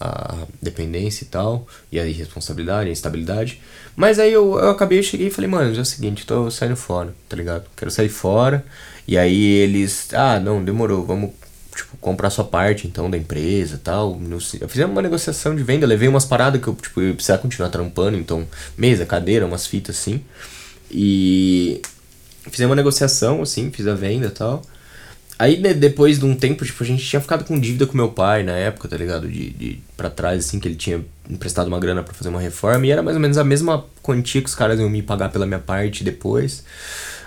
a, 0.00 0.34
a 0.34 0.46
dependência 0.60 1.24
e 1.24 1.28
tal, 1.28 1.66
e 1.92 2.00
a 2.00 2.06
irresponsabilidade, 2.06 2.88
a 2.88 2.92
instabilidade. 2.92 3.60
Mas 3.94 4.18
aí 4.18 4.32
eu, 4.32 4.58
eu 4.58 4.70
acabei, 4.70 4.98
eu 4.98 5.02
cheguei 5.02 5.28
e 5.28 5.30
falei, 5.30 5.48
mano, 5.48 5.76
é 5.76 5.80
o 5.80 5.84
seguinte, 5.84 6.26
tô 6.26 6.50
saindo 6.50 6.76
fora, 6.76 7.14
tá 7.28 7.36
ligado? 7.36 7.64
Quero 7.76 7.90
sair 7.90 8.08
fora. 8.08 8.64
E 9.06 9.18
aí 9.18 9.44
eles, 9.44 10.08
ah, 10.14 10.40
não, 10.40 10.64
demorou, 10.64 11.04
vamos 11.04 11.30
tipo, 11.74 11.96
comprar 11.98 12.30
sua 12.30 12.44
parte, 12.44 12.86
então, 12.86 13.10
da 13.10 13.16
empresa 13.16 13.80
tal. 13.82 14.20
Fizemos 14.68 14.94
uma 14.94 15.02
negociação 15.02 15.54
de 15.54 15.62
venda, 15.62 15.86
levei 15.86 16.08
umas 16.08 16.24
paradas 16.24 16.60
que 16.60 16.68
eu, 16.68 16.74
tipo, 16.74 17.00
eu 17.00 17.14
precisava 17.14 17.42
continuar 17.42 17.68
trampando, 17.70 18.16
então, 18.16 18.46
mesa, 18.76 19.04
cadeira, 19.04 19.46
umas 19.46 19.66
fitas 19.66 19.96
assim. 19.98 20.22
E 20.90 21.80
fizemos 22.50 22.70
uma 22.70 22.76
negociação, 22.76 23.42
assim, 23.42 23.70
fiz 23.70 23.86
a 23.86 23.94
venda 23.94 24.30
tal. 24.30 24.62
Aí, 25.36 25.58
né, 25.58 25.74
depois 25.74 26.18
de 26.20 26.24
um 26.24 26.36
tempo, 26.36 26.64
tipo, 26.64 26.82
a 26.82 26.86
gente 26.86 27.04
tinha 27.04 27.20
ficado 27.20 27.44
com 27.44 27.58
dívida 27.58 27.86
com 27.86 27.96
meu 27.96 28.10
pai 28.10 28.44
na 28.44 28.52
época, 28.52 28.86
tá 28.86 28.96
ligado? 28.96 29.26
De, 29.26 29.50
de 29.50 29.78
pra 29.96 30.08
trás, 30.08 30.46
assim, 30.46 30.60
que 30.60 30.68
ele 30.68 30.76
tinha 30.76 31.04
emprestado 31.28 31.66
uma 31.66 31.80
grana 31.80 32.04
para 32.04 32.14
fazer 32.14 32.28
uma 32.28 32.40
reforma. 32.40 32.86
E 32.86 32.90
era 32.90 33.02
mais 33.02 33.16
ou 33.16 33.20
menos 33.20 33.36
a 33.36 33.42
mesma 33.42 33.84
quantia 34.00 34.40
que 34.40 34.48
os 34.48 34.54
caras 34.54 34.78
iam 34.78 34.88
me 34.88 35.02
pagar 35.02 35.30
pela 35.30 35.44
minha 35.44 35.58
parte 35.58 36.04
depois. 36.04 36.62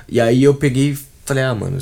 E 0.07 0.21
aí 0.21 0.41
eu 0.41 0.55
peguei 0.55 0.97
falei, 1.27 1.43
ah, 1.43 1.53
mano, 1.53 1.77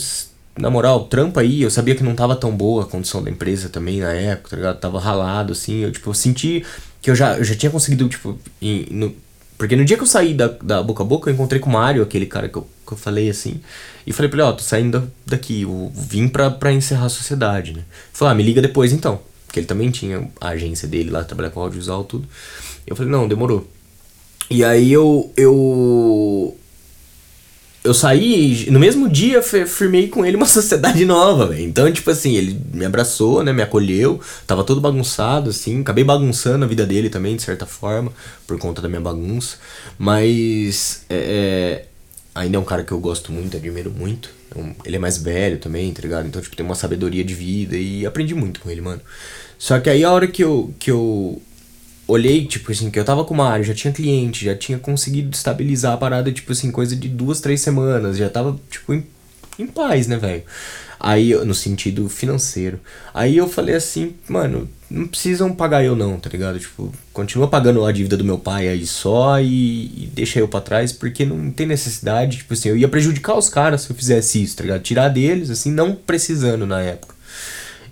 na 0.58 0.70
moral, 0.70 1.06
trampa 1.06 1.42
aí, 1.42 1.62
eu 1.62 1.70
sabia 1.70 1.96
que 1.96 2.04
não 2.04 2.16
tava 2.16 2.36
tão 2.36 2.56
boa 2.56 2.84
a 2.84 2.86
condição 2.86 3.22
da 3.22 3.30
empresa 3.30 3.70
também 3.70 4.00
na 4.00 4.14
época, 4.14 4.52
tá 4.52 4.56
ligado? 4.56 4.80
Tava 4.80 5.00
ralado, 5.00 5.52
assim, 5.52 5.84
eu, 5.84 5.92
tipo, 5.92 6.10
eu 6.10 6.14
senti 6.14 6.66
que 7.02 7.12
eu 7.12 7.16
já, 7.16 7.38
eu 7.38 7.44
já 7.44 7.56
tinha 7.56 7.72
conseguido, 7.72 8.08
tipo, 8.08 8.40
em, 8.62 8.88
no, 8.90 9.14
porque 9.58 9.76
no 9.76 9.84
dia 9.84 9.98
que 9.98 10.04
eu 10.04 10.08
saí 10.08 10.34
da, 10.34 10.48
da 10.48 10.82
boca 10.82 11.04
a 11.04 11.06
boca, 11.06 11.30
eu 11.30 11.34
encontrei 11.34 11.60
com 11.60 11.70
o 11.70 11.74
Mário, 11.74 12.02
aquele 12.02 12.26
cara 12.26 12.48
que 12.48 12.58
eu, 12.58 12.68
que 12.86 12.94
eu 12.94 12.98
falei 12.98 13.30
assim, 13.30 13.60
e 14.08 14.14
falei 14.14 14.30
pra 14.30 14.40
ele, 14.40 14.48
ó, 14.48 14.50
oh, 14.52 14.54
tô 14.54 14.64
saindo 14.64 15.12
daqui, 15.26 15.64
eu 15.64 15.92
vim 15.94 16.28
pra, 16.28 16.50
pra 16.50 16.72
encerrar 16.72 17.06
a 17.06 17.10
sociedade, 17.10 17.74
né? 17.74 17.84
Falou, 18.14 18.32
ah, 18.32 18.36
me 18.36 18.44
liga 18.44 18.62
depois 18.62 18.94
então, 18.94 19.20
porque 19.46 19.60
ele 19.60 19.68
também 19.68 19.92
tinha 19.92 20.30
a 20.40 20.50
agência 20.50 20.88
dele 20.88 21.10
lá, 21.10 21.24
trabalhar 21.24 21.50
com 21.50 21.60
audiovisual 21.60 22.04
tudo. 22.04 22.28
Eu 22.88 22.96
falei, 22.96 23.12
não, 23.12 23.28
demorou. 23.28 23.68
E 24.50 24.64
aí 24.64 24.92
eu, 24.92 25.32
eu 25.36 26.56
eu 27.86 27.94
saí, 27.94 28.68
no 28.70 28.80
mesmo 28.80 29.08
dia 29.08 29.42
firmei 29.42 30.08
com 30.08 30.26
ele 30.26 30.36
uma 30.36 30.46
sociedade 30.48 31.06
nova, 31.06 31.48
velho. 31.48 31.64
Então, 31.64 31.92
tipo 31.92 32.10
assim, 32.10 32.36
ele 32.36 32.60
me 32.74 32.86
abraçou, 32.86 33.44
né, 33.44 33.54
me 33.54 33.62
acolheu, 33.62 34.20
tava 34.46 34.64
todo 34.64 34.82
bagunçado, 34.82 35.52
assim, 35.52 35.82
acabei 35.82 36.04
bagunçando 36.04 36.66
a 36.66 36.68
vida 36.68 36.86
dele 36.86 37.10
também, 37.10 37.36
de 37.36 37.44
certa 37.44 37.66
forma, 37.66 38.12
por 38.46 38.58
conta 38.58 38.82
da 38.82 38.90
minha 38.90 39.02
bagunça. 39.02 39.58
Mas, 39.98 41.06
é, 41.10 41.86
é 41.86 41.86
ainda 42.36 42.58
é 42.58 42.60
um 42.60 42.66
cara 42.66 42.84
que 42.84 42.92
eu 42.92 43.00
gosto 43.00 43.32
muito, 43.32 43.56
admiro 43.56 43.92
muito. 43.92 44.30
É 44.56 44.60
ele 44.86 44.98
é 44.98 45.00
mais 45.00 45.18
velho 45.18 45.58
também, 45.58 45.94
tá 45.94 46.02
ligado? 46.02 46.28
Então, 46.28 46.42
tipo, 46.42 46.56
tem 46.56 46.66
uma 46.66 46.76
sabedoria 46.76 47.24
de 47.24 47.34
vida 47.34 47.78
e 47.78 48.06
aprendi 48.06 48.36
muito 48.36 48.60
com 48.60 48.70
ele, 48.70 48.82
mano. 48.82 49.02
Só 49.58 49.80
que 49.80 49.90
aí 49.90 50.04
a 50.04 50.12
hora 50.12 50.28
que 50.28 50.44
eu, 50.44 50.74
que 50.78 50.92
eu 50.92 51.42
olhei, 52.08 52.46
tipo 52.46 52.72
assim, 52.72 52.90
que 52.90 53.00
eu 53.00 53.06
tava 53.06 53.24
com 53.24 53.34
uma 53.34 53.50
área, 53.50 53.64
já 53.64 53.74
tinha 53.74 53.94
cliente, 53.94 54.46
já 54.46 54.56
tinha 54.56 54.78
conseguido 54.78 55.36
estabilizar 55.36 55.94
a 55.94 55.98
parada, 55.98 56.32
tipo 56.32 56.52
assim, 56.52 56.72
coisa 56.72 56.96
de 56.96 57.08
duas, 57.08 57.42
três 57.42 57.62
semanas, 57.62 58.18
já 58.18 58.30
tava, 58.30 58.60
tipo, 58.70 58.94
em, 58.94 59.06
em 59.58 59.68
paz, 59.68 60.08
né, 60.08 60.18
velho? 60.18 60.44
Aí, 61.00 61.34
no 61.46 61.54
sentido 61.54 62.08
financeiro. 62.10 62.80
Aí 63.14 63.38
eu 63.38 63.50
falei 63.50 63.76
assim, 63.76 64.16
mano, 64.28 64.68
não 64.90 65.08
precisam 65.08 65.54
pagar 65.54 65.84
eu 65.84 65.96
não, 65.96 66.18
tá 66.20 66.30
ligado? 66.30 66.60
Tipo, 66.60 66.92
continua 67.12 67.48
pagando 67.48 67.84
a 67.86 67.92
dívida 67.92 68.16
do 68.16 68.24
meu 68.24 68.38
pai 68.38 68.68
aí 68.68 68.86
só 68.86 69.40
e, 69.40 70.04
e 70.04 70.10
deixa 70.14 70.40
eu 70.40 70.48
para 70.48 70.62
trás, 70.62 70.92
porque 70.92 71.26
não 71.26 71.52
tem 71.52 71.68
necessidade, 71.68 72.38
tipo 72.38 72.54
assim, 72.54 72.70
eu 72.70 72.78
ia 72.78 72.88
prejudicar 72.88 73.38
os 73.38 73.50
caras 73.50 73.82
se 73.82 73.90
eu 73.90 73.96
fizesse 73.96 74.42
isso, 74.42 74.56
tá 74.56 74.64
ligado? 74.64 74.82
Tirar 74.82 75.10
deles, 75.10 75.50
assim, 75.50 75.72
não 75.72 75.94
precisando 75.94 76.66
na 76.66 76.82
época. 76.82 77.15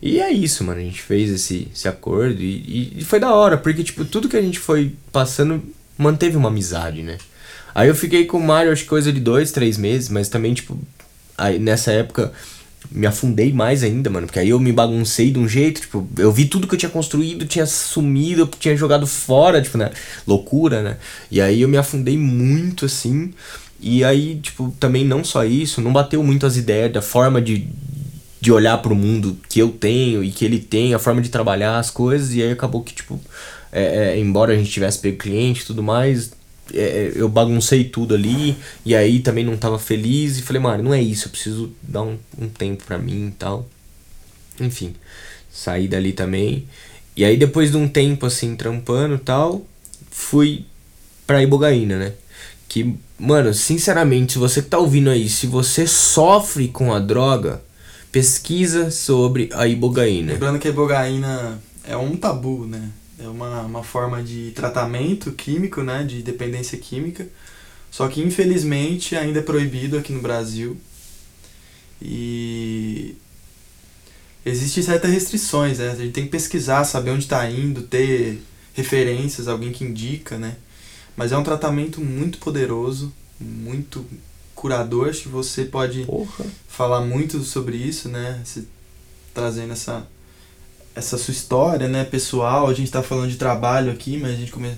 E 0.05 0.19
é 0.19 0.29
isso, 0.29 0.65
mano. 0.65 0.81
A 0.81 0.83
gente 0.83 1.01
fez 1.01 1.29
esse, 1.29 1.69
esse 1.73 1.87
acordo 1.87 2.41
e, 2.41 2.91
e, 2.97 3.05
foi 3.05 3.21
da 3.21 3.33
hora, 3.33 3.57
porque, 3.57 3.85
tipo, 3.85 4.03
tudo 4.03 4.27
que 4.27 4.35
a 4.35 4.41
gente 4.41 4.59
foi 4.59 4.91
passando 5.13 5.63
manteve 5.97 6.35
uma 6.35 6.49
amizade, 6.49 7.01
né? 7.01 7.17
Aí 7.73 7.87
eu 7.87 7.95
fiquei 7.95 8.25
com 8.25 8.37
o 8.37 8.43
Mario, 8.43 8.73
acho 8.73 8.83
que 8.83 8.89
coisa 8.89 9.13
de 9.13 9.21
dois, 9.21 9.53
três 9.53 9.77
meses, 9.77 10.09
mas 10.09 10.27
também, 10.27 10.53
tipo, 10.53 10.77
aí 11.37 11.57
nessa 11.57 11.93
época 11.93 12.33
me 12.91 13.07
afundei 13.07 13.53
mais 13.53 13.81
ainda, 13.81 14.09
mano. 14.09 14.27
Porque 14.27 14.39
aí 14.39 14.49
eu 14.49 14.59
me 14.59 14.73
baguncei 14.73 15.31
de 15.31 15.39
um 15.39 15.47
jeito, 15.47 15.79
tipo, 15.79 16.05
eu 16.17 16.33
vi 16.33 16.47
tudo 16.47 16.67
que 16.67 16.75
eu 16.75 16.79
tinha 16.79 16.89
construído, 16.89 17.45
tinha 17.45 17.65
sumido, 17.65 18.41
eu 18.41 18.47
tinha 18.47 18.75
jogado 18.75 19.07
fora, 19.07 19.61
tipo, 19.61 19.77
né? 19.77 19.89
Loucura, 20.27 20.83
né? 20.83 20.97
E 21.31 21.39
aí 21.39 21.61
eu 21.61 21.69
me 21.69 21.77
afundei 21.77 22.17
muito, 22.17 22.87
assim. 22.87 23.33
E 23.79 24.03
aí, 24.03 24.35
tipo, 24.35 24.75
também 24.81 25.05
não 25.05 25.23
só 25.23 25.45
isso, 25.45 25.79
não 25.79 25.93
bateu 25.93 26.21
muito 26.21 26.45
as 26.45 26.57
ideias 26.57 26.91
da 26.91 27.01
forma 27.01 27.41
de, 27.41 27.69
de 28.43 28.51
olhar 28.51 28.77
para 28.79 28.91
o 28.91 28.95
mundo 28.95 29.37
que 29.47 29.57
eu 29.57 29.69
tenho 29.69 30.21
e 30.21 30.29
que 30.29 30.43
ele 30.43 30.59
tem, 30.59 30.93
a 30.93 30.99
forma 30.99 31.21
de 31.21 31.29
trabalhar 31.29 31.79
as 31.79 31.89
coisas, 31.89 32.33
e 32.33 32.43
aí 32.43 32.51
acabou 32.51 32.83
que, 32.83 32.93
tipo, 32.93 33.17
é, 33.71 34.15
é, 34.15 34.19
embora 34.19 34.51
a 34.51 34.57
gente 34.57 34.69
tivesse 34.69 34.99
pego 34.99 35.17
cliente 35.17 35.61
e 35.61 35.65
tudo 35.65 35.81
mais, 35.81 36.31
é, 36.73 36.81
é, 36.81 37.13
eu 37.15 37.29
baguncei 37.29 37.85
tudo 37.85 38.13
ali, 38.13 38.57
e 38.85 38.93
aí 38.93 39.21
também 39.21 39.45
não 39.45 39.55
tava 39.55 39.79
feliz, 39.79 40.37
e 40.37 40.41
falei, 40.41 40.61
mano, 40.61 40.83
não 40.83 40.93
é 40.93 41.01
isso, 41.01 41.27
eu 41.27 41.31
preciso 41.31 41.71
dar 41.81 42.01
um, 42.01 42.17
um 42.37 42.49
tempo 42.49 42.83
para 42.83 42.97
mim 42.97 43.27
e 43.27 43.31
tal. 43.31 43.65
Enfim, 44.59 44.93
saí 45.49 45.87
dali 45.87 46.11
também. 46.11 46.67
E 47.15 47.23
aí 47.23 47.37
depois 47.37 47.71
de 47.71 47.77
um 47.77 47.87
tempo 47.87 48.25
assim, 48.25 48.57
trampando 48.57 49.15
e 49.15 49.19
tal, 49.19 49.65
fui 50.11 50.65
pra 51.25 51.41
Ibogaína, 51.41 51.97
né? 51.97 52.13
Que, 52.67 52.93
mano, 53.17 53.53
sinceramente, 53.53 54.33
se 54.33 54.37
você 54.37 54.61
que 54.61 54.67
tá 54.67 54.79
ouvindo 54.79 55.09
aí, 55.09 55.29
se 55.29 55.47
você 55.47 55.87
sofre 55.87 56.67
com 56.67 56.93
a 56.93 56.99
droga, 56.99 57.61
pesquisa 58.13 58.91
sobre 58.91 59.49
a 59.53 59.67
ibogaína. 59.67 60.33
Lembrando 60.33 60.59
que 60.59 60.67
a 60.67 60.71
ibogaína 60.71 61.59
é 61.83 61.97
um 61.97 62.15
tabu, 62.15 62.67
né? 62.67 62.91
É 63.17 63.27
uma, 63.27 63.61
uma 63.63 63.83
forma 63.83 64.21
de 64.21 64.51
tratamento 64.51 65.31
químico, 65.31 65.81
né? 65.81 66.03
De 66.03 66.21
dependência 66.21 66.77
química. 66.77 67.27
Só 67.89 68.07
que 68.07 68.21
infelizmente 68.21 69.15
ainda 69.15 69.39
é 69.39 69.41
proibido 69.41 69.97
aqui 69.97 70.13
no 70.13 70.21
Brasil. 70.21 70.77
E 71.99 73.15
existem 74.45 74.83
certas 74.83 75.09
restrições, 75.09 75.79
né? 75.79 75.89
A 75.89 75.95
gente 75.95 76.11
tem 76.11 76.25
que 76.25 76.29
pesquisar, 76.29 76.83
saber 76.83 77.09
onde 77.09 77.23
está 77.23 77.49
indo, 77.49 77.81
ter 77.81 78.39
referências, 78.75 79.47
alguém 79.47 79.71
que 79.71 79.83
indica, 79.83 80.37
né? 80.37 80.55
Mas 81.17 81.31
é 81.31 81.37
um 81.37 81.43
tratamento 81.43 81.99
muito 81.99 82.37
poderoso, 82.37 83.11
muito 83.39 84.05
curador, 84.63 85.09
acho 85.09 85.23
que 85.23 85.27
você 85.27 85.65
pode 85.65 86.05
Porra. 86.05 86.45
falar 86.69 87.01
muito 87.01 87.43
sobre 87.43 87.75
isso, 87.75 88.07
né? 88.07 88.41
Se, 88.45 88.65
trazendo 89.33 89.73
essa, 89.73 90.07
essa 90.95 91.17
sua 91.17 91.33
história, 91.33 91.89
né, 91.89 92.05
pessoal. 92.05 92.69
A 92.69 92.73
gente 92.73 92.89
tá 92.89 93.03
falando 93.03 93.29
de 93.29 93.35
trabalho 93.35 93.91
aqui, 93.91 94.15
mas 94.15 94.31
a 94.31 94.35
gente 94.37 94.53
come, 94.53 94.73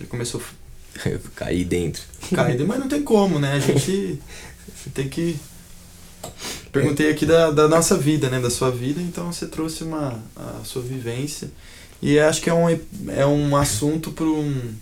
já 0.00 0.06
começou. 0.06 0.40
cair 1.34 1.64
dentro. 1.64 2.04
Cair 2.32 2.52
dentro, 2.52 2.68
mas 2.68 2.78
não 2.78 2.86
tem 2.86 3.02
como, 3.02 3.40
né? 3.40 3.54
A 3.54 3.58
gente 3.58 4.20
tem 4.94 5.08
que. 5.08 5.36
Perguntei 6.70 7.10
aqui 7.10 7.26
da, 7.26 7.50
da 7.50 7.66
nossa 7.66 7.98
vida, 7.98 8.30
né? 8.30 8.38
Da 8.38 8.50
sua 8.50 8.70
vida, 8.70 9.02
então 9.02 9.32
você 9.32 9.48
trouxe 9.48 9.82
uma, 9.82 10.22
a 10.36 10.60
sua 10.62 10.80
vivência. 10.80 11.50
E 12.00 12.20
acho 12.20 12.40
que 12.40 12.48
é 12.48 12.54
um, 12.54 12.68
é 13.08 13.26
um 13.26 13.56
assunto 13.56 14.12
para 14.12 14.26
um, 14.26 14.74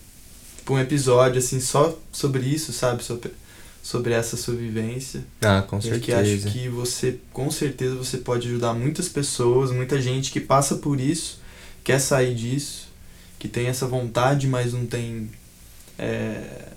pra 0.63 0.75
um 0.75 0.79
episódio, 0.79 1.39
assim, 1.39 1.59
só 1.59 1.99
sobre 2.13 2.45
isso, 2.45 2.71
sabe? 2.71 3.03
Sobre, 3.03 3.33
sobre 3.83 4.13
essa 4.13 4.37
sua 4.37 4.55
vivência. 4.55 5.25
Ah, 5.41 5.63
com 5.63 5.81
certeza. 5.81 6.01
Que 6.01 6.13
acho 6.13 6.53
que 6.53 6.69
você, 6.69 7.19
com 7.33 7.51
certeza, 7.51 7.97
você 7.97 8.19
pode 8.19 8.47
ajudar 8.47 8.73
muitas 8.73 9.09
pessoas, 9.09 9.73
muita 9.73 10.01
gente 10.01 10.31
que 10.31 10.41
passa 10.41 10.77
por 10.77 11.01
isso, 11.01 11.41
quer 11.83 11.99
sair 11.99 12.35
disso, 12.35 12.89
que 13.41 13.49
tem 13.49 13.67
essa 13.67 13.87
vontade, 13.87 14.47
mas 14.47 14.73
não 14.73 14.87
tem. 14.87 15.29
É, 15.99 16.69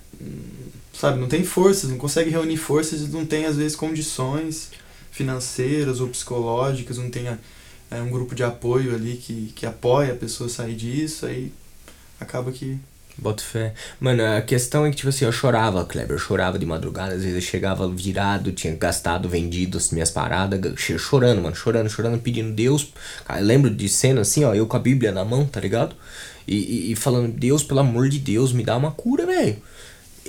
sabe, 0.92 1.20
não 1.20 1.28
tem 1.28 1.44
forças, 1.44 1.88
não 1.88 1.96
consegue 1.98 2.28
reunir 2.28 2.56
forças, 2.56 3.08
não 3.08 3.24
tem 3.24 3.46
às 3.46 3.56
vezes 3.56 3.76
condições 3.76 4.70
financeiras 5.12 6.00
ou 6.00 6.08
psicológicas, 6.08 6.98
não 6.98 7.08
tem 7.08 7.28
é, 7.28 8.02
um 8.02 8.10
grupo 8.10 8.34
de 8.34 8.42
apoio 8.42 8.94
ali 8.94 9.16
que, 9.16 9.52
que 9.54 9.64
apoia 9.64 10.12
a 10.12 10.16
pessoa 10.16 10.48
a 10.48 10.52
sair 10.52 10.74
disso, 10.74 11.24
aí 11.24 11.52
acaba 12.18 12.50
que 12.50 12.78
Boto 13.18 13.42
fé. 13.42 13.72
Mano, 13.98 14.22
a 14.22 14.42
questão 14.42 14.84
é 14.84 14.90
que, 14.90 14.96
tipo 14.96 15.08
assim, 15.08 15.24
eu 15.24 15.32
chorava, 15.32 15.84
Kleber. 15.86 16.16
Eu 16.16 16.18
chorava 16.18 16.58
de 16.58 16.66
madrugada. 16.66 17.14
Às 17.14 17.22
vezes 17.22 17.34
eu 17.34 17.40
chegava 17.40 17.88
virado, 17.88 18.52
tinha 18.52 18.74
gastado, 18.74 19.28
vendido 19.28 19.78
as 19.78 19.90
minhas 19.90 20.10
paradas. 20.10 20.60
Chorando, 20.98 21.40
mano. 21.40 21.56
Chorando, 21.56 21.88
chorando, 21.88 22.20
pedindo 22.20 22.52
Deus. 22.52 22.92
Cara, 23.24 23.40
eu 23.40 23.46
lembro 23.46 23.70
de 23.70 23.88
cena 23.88 24.20
assim, 24.20 24.44
ó. 24.44 24.54
Eu 24.54 24.66
com 24.66 24.76
a 24.76 24.80
Bíblia 24.80 25.12
na 25.12 25.24
mão, 25.24 25.46
tá 25.46 25.60
ligado? 25.60 25.96
E, 26.46 26.56
e, 26.56 26.92
e 26.92 26.96
falando, 26.96 27.32
Deus, 27.32 27.62
pelo 27.62 27.80
amor 27.80 28.08
de 28.10 28.18
Deus, 28.18 28.52
me 28.52 28.62
dá 28.62 28.76
uma 28.76 28.90
cura, 28.90 29.24
velho. 29.24 29.56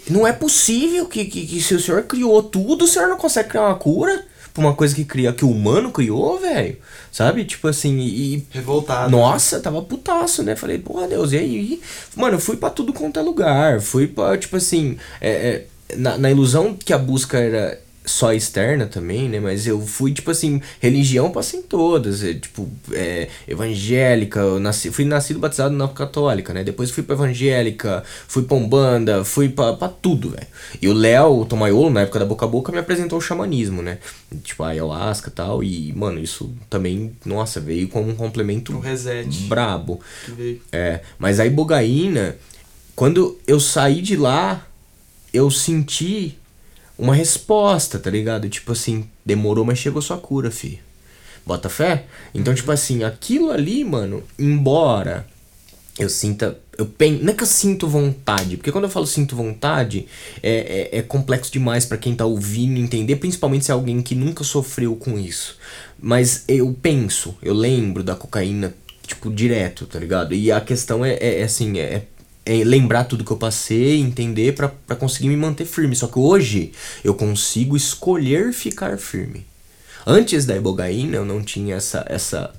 Não 0.10 0.26
é 0.26 0.32
possível 0.32 1.08
que, 1.08 1.26
que, 1.26 1.46
que 1.46 1.62
se 1.62 1.76
o 1.76 1.80
senhor 1.80 2.04
criou 2.04 2.42
tudo, 2.42 2.86
o 2.86 2.88
senhor 2.88 3.10
não 3.10 3.18
consegue 3.18 3.50
criar 3.50 3.68
uma 3.68 3.76
cura? 3.76 4.26
Pra 4.58 4.66
uma 4.66 4.74
coisa 4.74 4.96
que 4.96 5.06
cria, 5.06 5.32
que 5.32 5.46
o 5.46 5.52
humano 5.52 5.92
criou, 5.92 6.40
velho. 6.40 6.78
Sabe? 7.12 7.46
Tipo 7.46 7.68
assim, 7.68 8.00
e. 8.00 8.44
Revoltado. 8.50 9.12
Nossa, 9.12 9.60
tava 9.60 9.84
putaço, 9.84 10.42
né? 10.42 10.56
Falei, 10.56 10.80
porra, 10.80 11.08
Deus, 11.08 11.32
e 11.32 11.38
aí? 11.38 11.82
Mano, 12.16 12.38
eu 12.38 12.40
fui 12.40 12.58
para 12.58 12.72
tudo 12.72 12.92
quanto 12.92 13.20
é 13.20 13.22
lugar. 13.22 13.80
Fui 13.80 14.08
pra, 14.08 14.36
tipo 14.36 14.56
assim, 14.56 14.98
é, 15.22 15.30
é, 15.30 15.96
na, 15.96 16.18
na 16.18 16.32
ilusão 16.32 16.74
que 16.74 16.92
a 16.92 16.98
busca 16.98 17.38
era 17.38 17.80
só 18.08 18.34
externa 18.34 18.86
também, 18.88 19.28
né? 19.30 19.40
Mas 19.40 19.68
eu 19.68 19.80
fui, 19.80 20.14
tipo 20.14 20.32
assim, 20.32 20.62
religião 20.80 21.30
passei 21.30 21.60
em 21.60 21.64
todas. 21.64 22.24
É, 22.24 22.34
tipo, 22.34 22.68
é, 22.94 23.28
evangélica, 23.48 24.40
eu 24.40 24.60
nasci, 24.60 24.90
fui 24.92 25.06
nascido 25.06 25.40
batizado 25.40 25.76
na 25.76 25.88
católica, 25.90 26.54
né? 26.54 26.64
Depois 26.64 26.90
fui 26.90 27.04
pra 27.04 27.16
evangélica, 27.16 28.04
fui 28.28 28.44
pra 28.44 28.56
Umbanda, 28.58 29.24
fui 29.26 29.50
pra, 29.50 29.74
pra 29.74 29.90
tudo, 29.90 30.30
velho. 30.32 30.48
E 30.82 30.88
o 30.88 30.94
Léo, 30.94 31.42
o 31.42 31.46
Tomaiolo, 31.46 31.90
na 31.90 32.02
época 32.02 32.20
da 32.20 32.26
Boca 32.26 32.46
a 32.46 32.50
Boca, 32.50 32.72
me 32.72 32.78
apresentou 32.80 33.20
o 33.20 33.22
xamanismo, 33.22 33.82
né? 33.82 34.00
Tipo, 34.44 34.64
a 34.64 34.70
ayahuasca 34.70 35.30
e 35.30 35.34
tal. 35.34 35.64
E, 35.64 35.94
mano, 35.94 36.20
isso 36.20 36.50
também, 36.70 37.12
nossa, 37.26 37.60
veio 37.60 37.88
como 37.90 38.10
um 38.10 38.16
complemento 38.16 38.74
Um 38.74 38.80
reset. 38.80 39.28
brabo. 39.48 40.00
É, 40.72 41.02
mas 41.20 41.40
a 41.40 41.46
ibogaína, 41.46 42.36
quando 42.96 43.38
eu 43.46 43.60
saí 43.60 44.02
de 44.02 44.16
lá, 44.16 44.66
eu 45.34 45.52
senti 45.52 46.38
uma 46.98 47.14
resposta, 47.14 48.00
tá 48.00 48.10
ligado? 48.10 48.50
Tipo 48.50 48.72
assim, 48.72 49.08
demorou, 49.26 49.64
mas 49.64 49.78
chegou 49.78 50.02
sua 50.02 50.18
cura, 50.18 50.50
fi. 50.50 50.80
Bota 51.46 51.70
fé? 51.70 52.06
Então, 52.34 52.54
tipo 52.54 52.72
assim, 52.72 53.04
aquilo 53.04 53.52
ali, 53.52 53.84
mano, 53.84 54.24
embora 54.38 55.26
eu 55.98 56.10
sinta. 56.10 56.60
Eu 56.78 56.86
pen... 56.86 57.20
Não 57.24 57.32
é 57.32 57.36
que 57.36 57.42
eu 57.42 57.48
sinto 57.48 57.88
vontade, 57.88 58.58
porque 58.58 58.72
quando 58.72 58.84
eu 58.84 58.90
falo 58.90 59.08
sinto 59.08 59.36
vontade, 59.36 60.08
é, 60.44 60.90
é, 60.92 61.00
é 61.00 61.02
complexo 61.02 61.52
demais 61.52 61.86
para 61.86 61.98
quem 61.98 62.16
tá 62.16 62.26
ouvindo 62.26 62.80
entender, 62.80 63.16
principalmente 63.16 63.66
se 63.66 63.72
é 63.72 63.74
alguém 63.74 64.02
que 64.02 64.14
nunca 64.14 64.44
sofreu 64.44 64.96
com 64.96 65.18
isso. 65.18 65.58
Mas 66.00 66.44
eu 66.48 66.76
penso, 66.80 67.36
eu 67.42 67.54
lembro 67.54 68.04
da 68.04 68.16
cocaína, 68.16 68.76
tipo, 69.08 69.32
direto, 69.32 69.88
tá 69.88 69.98
ligado? 69.98 70.36
E 70.36 70.52
a 70.52 70.62
questão 70.62 71.04
é, 71.04 71.14
é, 71.14 71.40
é 71.40 71.44
assim, 71.44 71.80
é, 71.80 72.04
é 72.48 72.64
lembrar 72.64 73.04
tudo 73.04 73.24
que 73.26 73.32
eu 73.32 73.38
passei, 73.38 74.00
entender 74.00 74.56
pra 74.56 74.70
pra 74.70 74.96
conseguir 74.96 75.28
me 75.30 75.36
manter 75.38 75.66
firme. 75.66 75.96
Só 75.96 76.08
que 76.08 76.18
hoje 76.18 76.72
eu 77.04 77.14
consigo 77.14 77.76
escolher 77.76 78.54
ficar 78.54 78.98
firme. 78.98 79.46
Antes 80.06 80.46
da 80.46 80.56
ibogaína 80.56 81.18
eu 81.18 81.26
não 81.26 81.44
tinha 81.44 81.76
essa 81.76 82.06
essa 82.08 82.54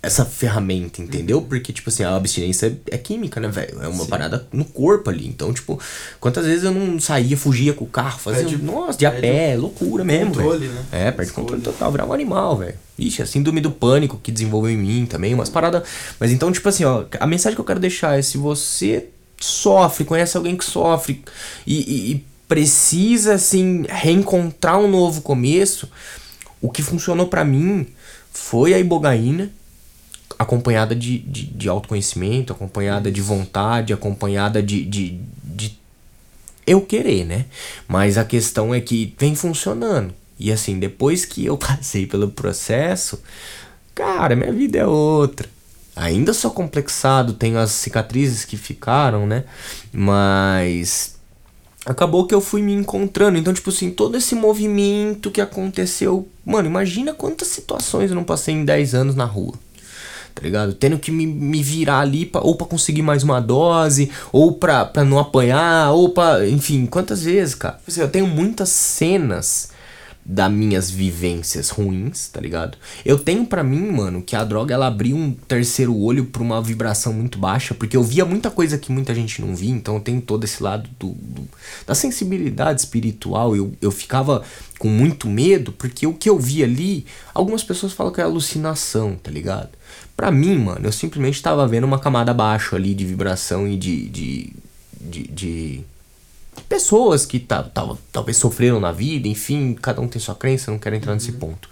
essa 0.00 0.24
ferramenta, 0.24 1.02
entendeu? 1.02 1.42
Porque, 1.42 1.72
tipo 1.72 1.90
assim, 1.90 2.04
a 2.04 2.14
abstinência 2.14 2.78
é 2.88 2.96
química, 2.96 3.40
né, 3.40 3.48
velho? 3.48 3.82
É 3.82 3.88
uma 3.88 4.04
Sim. 4.04 4.08
parada 4.10 4.46
no 4.52 4.64
corpo 4.64 5.10
ali. 5.10 5.26
Então, 5.26 5.52
tipo, 5.52 5.78
quantas 6.20 6.46
vezes 6.46 6.62
eu 6.62 6.70
não 6.70 7.00
saía, 7.00 7.36
fugia 7.36 7.72
com 7.74 7.84
o 7.84 7.88
carro, 7.88 8.16
fazia. 8.20 8.44
Perde- 8.44 8.62
nossa, 8.62 8.96
de 8.96 9.04
a 9.04 9.10
pé, 9.10 9.56
loucura 9.56 10.04
mesmo. 10.04 10.32
Controle, 10.34 10.68
né? 10.68 10.84
É, 10.92 11.10
perde 11.10 11.30
Escolha. 11.30 11.42
controle 11.48 11.62
total, 11.62 11.90
virar 11.90 12.06
um 12.06 12.12
animal, 12.12 12.56
velho. 12.56 12.76
Ixi, 12.96 13.22
a 13.22 13.26
síndrome 13.26 13.60
do 13.60 13.72
pânico 13.72 14.20
que 14.22 14.30
desenvolveu 14.30 14.70
em 14.70 14.76
mim 14.78 15.04
também, 15.04 15.34
umas 15.34 15.48
paradas. 15.50 15.82
Mas 16.18 16.30
então, 16.30 16.50
tipo 16.52 16.68
assim, 16.68 16.84
ó, 16.84 17.04
a 17.18 17.26
mensagem 17.26 17.56
que 17.56 17.60
eu 17.60 17.64
quero 17.66 17.80
deixar 17.80 18.16
é 18.16 18.22
se 18.22 18.38
você 18.38 19.08
sofre, 19.40 20.04
conhece 20.04 20.36
alguém 20.36 20.56
que 20.56 20.64
sofre 20.64 21.22
e, 21.66 22.12
e- 22.12 22.24
precisa, 22.48 23.34
assim, 23.34 23.84
reencontrar 23.88 24.78
um 24.78 24.88
novo 24.90 25.20
começo, 25.20 25.86
o 26.62 26.70
que 26.70 26.82
funcionou 26.82 27.26
pra 27.26 27.44
mim 27.44 27.86
foi 28.32 28.72
a 28.72 28.78
ibogaína, 28.78 29.50
acompanhada 30.38 30.94
de, 30.94 31.18
de, 31.18 31.46
de 31.46 31.68
autoconhecimento, 31.68 32.52
acompanhada 32.52 33.10
de 33.10 33.20
vontade, 33.20 33.92
acompanhada 33.92 34.62
de, 34.62 34.84
de, 34.84 35.20
de 35.44 35.78
eu 36.66 36.80
querer, 36.80 37.24
né? 37.24 37.46
Mas 37.86 38.16
a 38.18 38.24
questão 38.24 38.74
é 38.74 38.80
que 38.80 39.14
vem 39.18 39.34
funcionando. 39.34 40.14
E 40.38 40.52
assim, 40.52 40.78
depois 40.78 41.24
que 41.24 41.44
eu 41.46 41.56
passei 41.58 42.06
pelo 42.06 42.28
processo, 42.30 43.20
cara, 43.94 44.36
minha 44.36 44.52
vida 44.52 44.78
é 44.78 44.86
outra. 44.86 45.48
Ainda 45.98 46.32
sou 46.32 46.52
complexado, 46.52 47.32
tenho 47.32 47.58
as 47.58 47.72
cicatrizes 47.72 48.44
que 48.44 48.56
ficaram, 48.56 49.26
né? 49.26 49.44
Mas 49.92 51.16
acabou 51.84 52.24
que 52.24 52.34
eu 52.34 52.40
fui 52.40 52.62
me 52.62 52.72
encontrando. 52.72 53.36
Então, 53.36 53.52
tipo 53.52 53.70
assim, 53.70 53.90
todo 53.90 54.16
esse 54.16 54.34
movimento 54.36 55.30
que 55.30 55.40
aconteceu. 55.40 56.28
Mano, 56.46 56.68
imagina 56.68 57.12
quantas 57.12 57.48
situações 57.48 58.10
eu 58.10 58.14
não 58.14 58.22
passei 58.22 58.54
em 58.54 58.64
10 58.64 58.94
anos 58.94 59.14
na 59.16 59.24
rua. 59.24 59.54
Tá 60.34 60.42
ligado? 60.42 60.72
Tendo 60.72 61.00
que 61.00 61.10
me, 61.10 61.26
me 61.26 61.60
virar 61.64 61.98
ali 61.98 62.24
pra, 62.24 62.42
ou 62.42 62.54
pra 62.54 62.66
conseguir 62.66 63.02
mais 63.02 63.24
uma 63.24 63.40
dose, 63.40 64.08
ou 64.30 64.52
pra, 64.52 64.84
pra 64.84 65.02
não 65.02 65.18
apanhar, 65.18 65.90
ou 65.90 66.10
pra. 66.10 66.48
Enfim, 66.48 66.86
quantas 66.86 67.24
vezes, 67.24 67.56
cara? 67.56 67.74
Tipo 67.74 67.90
assim, 67.90 68.00
Eu 68.02 68.08
tenho 68.08 68.26
muitas 68.28 68.68
cenas 68.68 69.70
das 70.30 70.52
minhas 70.52 70.90
vivências 70.90 71.70
ruins, 71.70 72.28
tá 72.28 72.38
ligado? 72.38 72.76
Eu 73.02 73.18
tenho 73.18 73.46
pra 73.46 73.64
mim, 73.64 73.90
mano, 73.90 74.20
que 74.20 74.36
a 74.36 74.44
droga 74.44 74.74
ela 74.74 74.86
abriu 74.86 75.16
um 75.16 75.32
terceiro 75.32 75.96
olho 75.96 76.26
pra 76.26 76.42
uma 76.42 76.60
vibração 76.60 77.14
muito 77.14 77.38
baixa, 77.38 77.72
porque 77.72 77.96
eu 77.96 78.02
via 78.04 78.26
muita 78.26 78.50
coisa 78.50 78.76
que 78.76 78.92
muita 78.92 79.14
gente 79.14 79.40
não 79.40 79.56
via, 79.56 79.70
então 79.70 79.94
eu 79.94 80.00
tenho 80.02 80.20
todo 80.20 80.44
esse 80.44 80.62
lado 80.62 80.86
do, 81.00 81.08
do- 81.12 81.48
da 81.86 81.94
sensibilidade 81.94 82.78
espiritual. 82.82 83.56
Eu, 83.56 83.72
eu 83.80 83.90
ficava 83.90 84.42
com 84.78 84.88
muito 84.88 85.26
medo, 85.26 85.72
porque 85.72 86.06
o 86.06 86.12
que 86.12 86.28
eu 86.28 86.38
vi 86.38 86.62
ali, 86.62 87.06
algumas 87.32 87.64
pessoas 87.64 87.94
falam 87.94 88.12
que 88.12 88.20
é 88.20 88.24
alucinação, 88.24 89.16
tá 89.16 89.30
ligado? 89.30 89.70
Pra 90.14 90.30
mim, 90.30 90.58
mano, 90.58 90.86
eu 90.86 90.92
simplesmente 90.92 91.40
tava 91.42 91.66
vendo 91.66 91.84
uma 91.84 91.98
camada 91.98 92.32
abaixo 92.32 92.76
ali 92.76 92.92
de 92.92 93.06
vibração 93.06 93.66
e 93.66 93.78
de. 93.78 94.08
de, 94.10 94.52
de, 95.00 95.22
de 95.28 95.80
pessoas 96.68 97.24
que 97.24 97.38
ta- 97.38 97.62
tal- 97.62 97.98
talvez 98.12 98.36
sofreram 98.36 98.78
na 98.80 98.92
vida, 98.92 99.26
enfim, 99.28 99.74
cada 99.74 100.00
um 100.00 100.08
tem 100.08 100.20
sua 100.20 100.34
crença, 100.34 100.70
não 100.70 100.78
quero 100.78 100.96
entrar 100.96 101.14
nesse 101.14 101.32
ponto. 101.32 101.68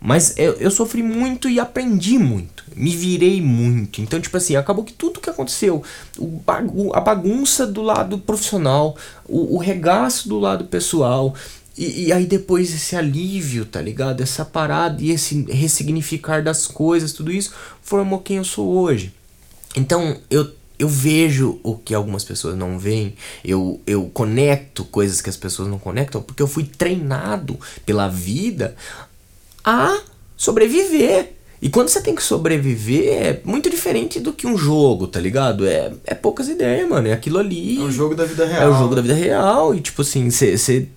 Mas 0.00 0.34
eu, 0.36 0.54
eu 0.54 0.70
sofri 0.70 1.00
muito 1.02 1.48
e 1.48 1.60
aprendi 1.60 2.18
muito. 2.18 2.64
Me 2.74 2.90
virei 2.96 3.40
muito. 3.40 4.00
Então, 4.00 4.20
tipo 4.20 4.36
assim, 4.36 4.56
acabou 4.56 4.82
que 4.84 4.92
tudo 4.92 5.20
que 5.20 5.30
aconteceu, 5.30 5.82
o 6.18 6.26
bagu- 6.26 6.90
a 6.92 7.00
bagunça 7.00 7.64
do 7.66 7.82
lado 7.82 8.18
profissional, 8.18 8.96
o, 9.26 9.54
o 9.54 9.58
regaço 9.58 10.28
do 10.28 10.40
lado 10.40 10.64
pessoal, 10.64 11.34
e, 11.78 12.06
e 12.06 12.12
aí 12.12 12.26
depois 12.26 12.74
esse 12.74 12.96
alívio, 12.96 13.64
tá 13.64 13.80
ligado? 13.80 14.20
Essa 14.22 14.44
parada 14.44 15.00
e 15.00 15.10
esse 15.12 15.44
ressignificar 15.48 16.42
das 16.42 16.66
coisas, 16.66 17.12
tudo 17.12 17.30
isso 17.30 17.52
formou 17.80 18.18
quem 18.18 18.38
eu 18.38 18.44
sou 18.44 18.68
hoje. 18.68 19.14
Então, 19.76 20.16
eu, 20.28 20.50
eu 20.82 20.88
vejo 20.88 21.60
o 21.62 21.76
que 21.76 21.94
algumas 21.94 22.24
pessoas 22.24 22.56
não 22.56 22.76
veem, 22.76 23.14
eu, 23.44 23.80
eu 23.86 24.10
conecto 24.12 24.84
coisas 24.84 25.20
que 25.20 25.30
as 25.30 25.36
pessoas 25.36 25.68
não 25.68 25.78
conectam, 25.78 26.20
porque 26.20 26.42
eu 26.42 26.48
fui 26.48 26.64
treinado 26.64 27.56
pela 27.86 28.08
vida 28.08 28.74
a 29.64 30.00
sobreviver. 30.36 31.34
E 31.60 31.68
quando 31.68 31.88
você 31.88 32.00
tem 32.00 32.16
que 32.16 32.22
sobreviver, 32.22 33.12
é 33.12 33.40
muito 33.44 33.70
diferente 33.70 34.18
do 34.18 34.32
que 34.32 34.48
um 34.48 34.58
jogo, 34.58 35.06
tá 35.06 35.20
ligado? 35.20 35.64
É, 35.64 35.92
é 36.04 36.12
poucas 36.16 36.48
ideias, 36.48 36.88
mano. 36.88 37.06
É 37.06 37.12
aquilo 37.12 37.38
ali. 37.38 37.78
É 37.78 37.82
o 37.82 37.92
jogo 37.92 38.16
da 38.16 38.24
vida 38.24 38.42
É 38.42 38.48
real. 38.48 38.72
o 38.72 38.78
jogo 38.78 38.96
da 38.96 39.02
vida 39.02 39.14
real. 39.14 39.72
E 39.72 39.80
tipo 39.80 40.02
assim, 40.02 40.28
você. 40.28 40.88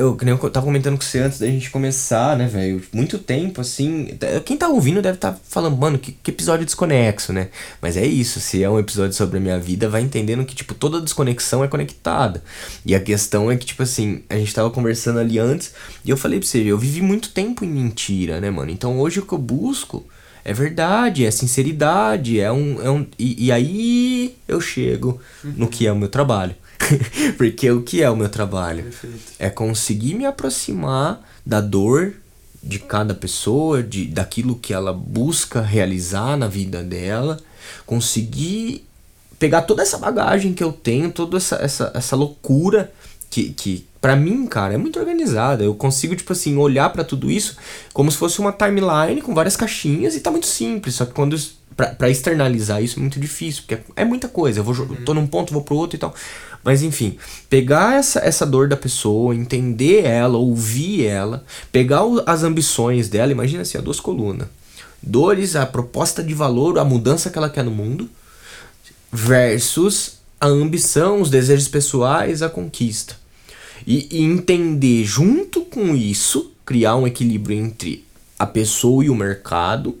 Eu, 0.00 0.16
que 0.16 0.24
nem 0.24 0.34
eu 0.34 0.50
tava 0.50 0.64
comentando 0.64 0.96
com 0.96 1.02
você 1.02 1.18
antes 1.18 1.38
da 1.38 1.46
gente 1.46 1.70
começar, 1.70 2.36
né, 2.36 2.46
velho? 2.46 2.82
Muito 2.92 3.18
tempo, 3.18 3.60
assim. 3.60 4.18
Quem 4.44 4.56
tá 4.56 4.68
ouvindo 4.68 5.02
deve 5.02 5.16
estar 5.16 5.32
tá 5.32 5.38
falando, 5.48 5.76
mano, 5.76 5.98
que, 5.98 6.12
que 6.12 6.30
episódio 6.30 6.64
desconexo, 6.64 7.32
né? 7.32 7.48
Mas 7.80 7.96
é 7.96 8.06
isso, 8.06 8.40
se 8.40 8.62
é 8.62 8.70
um 8.70 8.78
episódio 8.78 9.12
sobre 9.12 9.36
a 9.36 9.40
minha 9.40 9.58
vida, 9.58 9.88
vai 9.88 10.00
entendendo 10.00 10.44
que, 10.44 10.54
tipo, 10.54 10.74
toda 10.74 11.00
desconexão 11.00 11.62
é 11.62 11.68
conectada. 11.68 12.42
E 12.86 12.94
a 12.94 13.00
questão 13.00 13.50
é 13.50 13.56
que, 13.56 13.66
tipo 13.66 13.82
assim, 13.82 14.22
a 14.30 14.36
gente 14.36 14.54
tava 14.54 14.70
conversando 14.70 15.18
ali 15.18 15.38
antes, 15.38 15.74
e 16.04 16.10
eu 16.10 16.16
falei 16.16 16.38
pra 16.38 16.48
você, 16.48 16.62
eu 16.62 16.78
vivi 16.78 17.02
muito 17.02 17.30
tempo 17.30 17.64
em 17.64 17.68
mentira, 17.68 18.40
né, 18.40 18.50
mano? 18.50 18.70
Então 18.70 18.98
hoje 18.98 19.20
o 19.20 19.26
que 19.26 19.34
eu 19.34 19.38
busco 19.38 20.06
é 20.48 20.52
verdade, 20.54 21.26
é 21.26 21.30
sinceridade, 21.30 22.40
é 22.40 22.50
um. 22.50 22.80
É 22.80 22.90
um 22.90 23.06
e, 23.18 23.46
e 23.46 23.52
aí 23.52 24.34
eu 24.48 24.62
chego 24.62 25.20
no 25.44 25.68
que 25.68 25.86
é 25.86 25.92
o 25.92 25.96
meu 25.96 26.08
trabalho. 26.08 26.54
Porque 27.36 27.70
o 27.70 27.82
que 27.82 28.02
é 28.02 28.10
o 28.10 28.16
meu 28.16 28.28
trabalho? 28.28 28.84
Perfeito. 28.84 29.16
É 29.38 29.50
conseguir 29.50 30.14
me 30.14 30.24
aproximar 30.26 31.20
da 31.44 31.60
dor 31.60 32.14
de 32.62 32.78
cada 32.78 33.14
pessoa, 33.14 33.82
de, 33.82 34.06
daquilo 34.06 34.56
que 34.56 34.72
ela 34.74 34.92
busca 34.92 35.60
realizar 35.60 36.36
na 36.36 36.48
vida 36.48 36.82
dela, 36.82 37.38
conseguir 37.86 38.86
pegar 39.38 39.62
toda 39.62 39.82
essa 39.82 39.98
bagagem 39.98 40.52
que 40.52 40.62
eu 40.62 40.72
tenho, 40.72 41.10
toda 41.12 41.36
essa, 41.36 41.56
essa, 41.56 41.90
essa 41.94 42.16
loucura 42.16 42.92
que, 43.30 43.50
que 43.50 43.86
para 44.00 44.14
mim, 44.16 44.46
cara, 44.46 44.74
é 44.74 44.76
muito 44.76 44.98
organizada. 44.98 45.64
Eu 45.64 45.74
consigo, 45.74 46.14
tipo 46.14 46.32
assim, 46.32 46.56
olhar 46.56 46.90
pra 46.90 47.02
tudo 47.04 47.30
isso 47.30 47.56
como 47.92 48.10
se 48.10 48.16
fosse 48.18 48.38
uma 48.40 48.52
timeline 48.52 49.20
com 49.22 49.34
várias 49.34 49.56
caixinhas 49.56 50.14
e 50.14 50.20
tá 50.20 50.30
muito 50.30 50.46
simples. 50.46 50.94
Só 50.96 51.04
que 51.06 51.12
quando 51.12 51.36
pra, 51.76 51.88
pra 51.88 52.08
externalizar 52.10 52.82
isso 52.82 52.98
é 52.98 53.00
muito 53.02 53.18
difícil, 53.20 53.62
porque 53.62 53.74
é, 53.96 54.02
é 54.02 54.04
muita 54.04 54.28
coisa. 54.28 54.60
Eu 54.60 54.64
vou, 54.64 54.74
jo- 54.74 54.96
tô 55.04 55.14
num 55.14 55.26
ponto, 55.26 55.52
vou 55.52 55.62
pro 55.62 55.76
outro 55.76 55.96
e 55.96 55.98
tal. 55.98 56.14
Mas 56.68 56.82
enfim, 56.82 57.16
pegar 57.48 57.98
essa, 57.98 58.18
essa 58.20 58.44
dor 58.44 58.68
da 58.68 58.76
pessoa, 58.76 59.34
entender 59.34 60.04
ela, 60.04 60.36
ouvir 60.36 61.06
ela, 61.06 61.42
pegar 61.72 62.04
o- 62.04 62.22
as 62.26 62.42
ambições 62.42 63.08
dela, 63.08 63.32
imagina 63.32 63.62
assim, 63.62 63.78
ó, 63.78 63.80
duas 63.80 63.98
colunas. 63.98 64.46
Dores, 65.02 65.56
a 65.56 65.64
proposta 65.64 66.22
de 66.22 66.34
valor, 66.34 66.78
a 66.78 66.84
mudança 66.84 67.30
que 67.30 67.38
ela 67.38 67.48
quer 67.48 67.64
no 67.64 67.70
mundo, 67.70 68.06
versus 69.10 70.18
a 70.38 70.46
ambição, 70.46 71.22
os 71.22 71.30
desejos 71.30 71.68
pessoais, 71.68 72.42
a 72.42 72.50
conquista. 72.50 73.16
E, 73.86 74.06
e 74.10 74.22
entender 74.22 75.04
junto 75.06 75.62
com 75.62 75.96
isso, 75.96 76.52
criar 76.66 76.96
um 76.96 77.06
equilíbrio 77.06 77.56
entre 77.56 78.04
a 78.38 78.44
pessoa 78.44 79.02
e 79.02 79.08
o 79.08 79.14
mercado. 79.14 79.96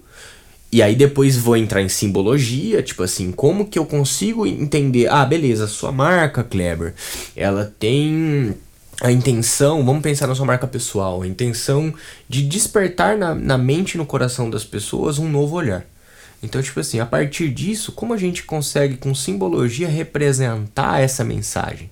E 0.70 0.82
aí 0.82 0.94
depois 0.94 1.36
vou 1.36 1.56
entrar 1.56 1.80
em 1.80 1.88
simbologia, 1.88 2.82
tipo 2.82 3.02
assim, 3.02 3.32
como 3.32 3.66
que 3.66 3.78
eu 3.78 3.86
consigo 3.86 4.46
entender, 4.46 5.08
ah, 5.08 5.24
beleza, 5.24 5.66
sua 5.66 5.90
marca, 5.90 6.44
Kleber, 6.44 6.94
ela 7.34 7.74
tem 7.78 8.54
a 9.00 9.10
intenção, 9.10 9.84
vamos 9.84 10.02
pensar 10.02 10.26
na 10.26 10.34
sua 10.34 10.44
marca 10.44 10.66
pessoal, 10.66 11.22
a 11.22 11.26
intenção 11.26 11.94
de 12.28 12.42
despertar 12.42 13.16
na, 13.16 13.34
na 13.34 13.56
mente 13.56 13.94
e 13.94 13.98
no 13.98 14.04
coração 14.04 14.50
das 14.50 14.64
pessoas 14.64 15.18
um 15.18 15.28
novo 15.28 15.56
olhar. 15.56 15.86
Então, 16.42 16.62
tipo 16.62 16.78
assim, 16.78 17.00
a 17.00 17.06
partir 17.06 17.48
disso, 17.48 17.92
como 17.92 18.12
a 18.12 18.16
gente 18.16 18.42
consegue 18.42 18.96
com 18.96 19.14
simbologia 19.14 19.88
representar 19.88 21.00
essa 21.00 21.24
mensagem? 21.24 21.90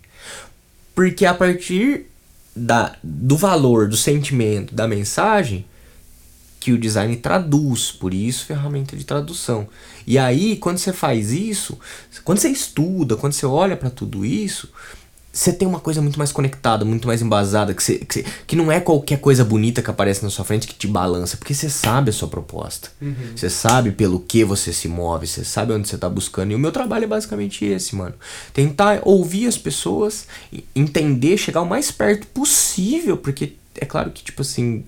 Porque 0.94 1.24
a 1.24 1.34
partir 1.34 2.06
da, 2.54 2.96
do 3.02 3.36
valor, 3.36 3.88
do 3.88 3.96
sentimento, 3.96 4.74
da 4.74 4.86
mensagem, 4.86 5.64
que 6.66 6.72
o 6.72 6.78
design 6.78 7.14
traduz, 7.14 7.92
por 7.92 8.12
isso 8.12 8.44
ferramenta 8.44 8.96
de 8.96 9.04
tradução. 9.04 9.68
E 10.04 10.18
aí, 10.18 10.56
quando 10.56 10.78
você 10.78 10.92
faz 10.92 11.30
isso, 11.30 11.78
quando 12.24 12.40
você 12.40 12.48
estuda, 12.48 13.14
quando 13.14 13.34
você 13.34 13.46
olha 13.46 13.76
para 13.76 13.88
tudo 13.88 14.26
isso, 14.26 14.68
você 15.32 15.52
tem 15.52 15.68
uma 15.68 15.78
coisa 15.78 16.02
muito 16.02 16.18
mais 16.18 16.32
conectada, 16.32 16.84
muito 16.84 17.06
mais 17.06 17.22
embasada, 17.22 17.72
que, 17.72 17.80
você, 17.80 17.98
que, 18.00 18.14
você, 18.14 18.24
que, 18.48 18.56
não 18.56 18.72
é 18.72 18.80
qualquer 18.80 19.20
coisa 19.20 19.44
bonita 19.44 19.80
que 19.80 19.88
aparece 19.88 20.24
na 20.24 20.28
sua 20.28 20.44
frente 20.44 20.66
que 20.66 20.74
te 20.74 20.88
balança, 20.88 21.36
porque 21.36 21.54
você 21.54 21.70
sabe 21.70 22.10
a 22.10 22.12
sua 22.12 22.26
proposta. 22.26 22.90
Uhum. 23.00 23.14
Você 23.36 23.48
sabe 23.48 23.92
pelo 23.92 24.18
que 24.18 24.42
você 24.42 24.72
se 24.72 24.88
move, 24.88 25.24
você 25.24 25.44
sabe 25.44 25.72
onde 25.72 25.86
você 25.86 25.96
tá 25.96 26.08
buscando. 26.08 26.50
E 26.50 26.56
o 26.56 26.58
meu 26.58 26.72
trabalho 26.72 27.04
é 27.04 27.06
basicamente 27.06 27.64
esse, 27.64 27.94
mano. 27.94 28.16
Tentar 28.52 29.02
ouvir 29.04 29.46
as 29.46 29.56
pessoas, 29.56 30.26
entender, 30.74 31.36
chegar 31.36 31.60
o 31.60 31.66
mais 31.66 31.92
perto 31.92 32.26
possível, 32.26 33.16
porque 33.16 33.52
é 33.76 33.84
claro 33.84 34.10
que, 34.10 34.24
tipo 34.24 34.42
assim, 34.42 34.84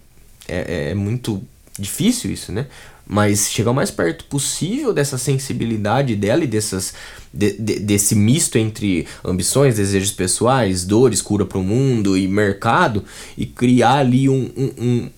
é, 0.48 0.90
é 0.90 0.94
muito 0.96 1.40
difícil 1.80 2.30
isso, 2.30 2.52
né? 2.52 2.66
Mas 3.06 3.50
chegar 3.50 3.70
o 3.70 3.74
mais 3.74 3.90
perto 3.90 4.24
possível 4.26 4.92
dessa 4.92 5.16
sensibilidade 5.16 6.14
dela 6.14 6.44
e 6.44 6.46
dessas, 6.46 6.92
de, 7.32 7.52
de, 7.52 7.78
desse 7.80 8.14
misto 8.14 8.58
entre 8.58 9.06
ambições, 9.24 9.76
desejos 9.76 10.12
pessoais, 10.12 10.84
dores, 10.84 11.22
cura 11.22 11.46
para 11.46 11.58
o 11.58 11.64
mundo 11.64 12.18
e 12.18 12.28
mercado 12.28 13.04
e 13.36 13.46
criar 13.46 13.98
ali 13.98 14.28
um, 14.28 14.50
um, 14.56 14.72
um 14.78 15.10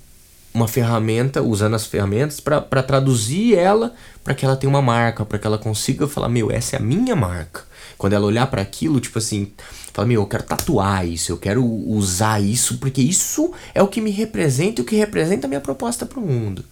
uma 0.53 0.67
ferramenta, 0.67 1.41
usando 1.43 1.75
as 1.75 1.87
ferramentas 1.87 2.41
para 2.41 2.83
traduzir 2.83 3.55
ela 3.55 3.95
para 4.23 4.35
que 4.35 4.45
ela 4.45 4.57
tenha 4.57 4.71
uma 4.71 4.83
marca, 4.83 5.25
para 5.25 5.39
que 5.39 5.47
ela 5.47 5.59
consiga 5.59 6.07
falar: 6.07 6.29
Meu, 6.29 6.51
essa 6.51 6.77
é 6.77 6.79
a 6.79 6.83
minha 6.83 7.17
marca. 7.17 7.63
Quando 8.01 8.15
ela 8.15 8.25
olhar 8.25 8.47
para 8.47 8.63
aquilo, 8.63 8.99
tipo 8.99 9.19
assim, 9.19 9.53
fala: 9.93 10.09
Meu, 10.09 10.23
eu 10.23 10.27
quero 10.27 10.43
tatuar 10.43 11.07
isso, 11.07 11.33
eu 11.33 11.37
quero 11.37 11.63
usar 11.63 12.41
isso, 12.41 12.79
porque 12.79 13.03
isso 13.03 13.53
é 13.75 13.83
o 13.83 13.89
que 13.89 14.01
me 14.01 14.11
representa 14.11 14.81
e 14.81 14.83
o 14.83 14.87
que 14.87 14.97
representa 14.97 15.47
a 15.47 15.49
minha 15.49 15.61
proposta 15.61 16.07
para 16.07 16.19
o 16.19 16.27
mundo. 16.27 16.65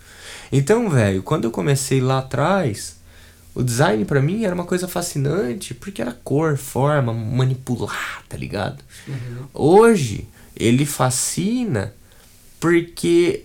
Então, 0.51 0.89
velho, 0.89 1.23
quando 1.23 1.45
eu 1.45 1.51
comecei 1.51 2.01
lá 2.01 2.21
atrás, 2.21 2.97
o 3.55 3.63
design 3.63 4.07
para 4.07 4.23
mim 4.23 4.47
era 4.47 4.55
uma 4.55 4.65
coisa 4.65 4.89
fascinante 4.89 5.75
porque 5.75 6.01
era 6.01 6.13
cor, 6.25 6.57
forma, 6.57 7.13
manipular, 7.13 8.23
tá 8.27 8.35
ligado? 8.35 8.83
Uhum. 9.07 9.45
Hoje, 9.53 10.27
ele 10.57 10.87
fascina 10.87 11.93
porque 12.59 13.45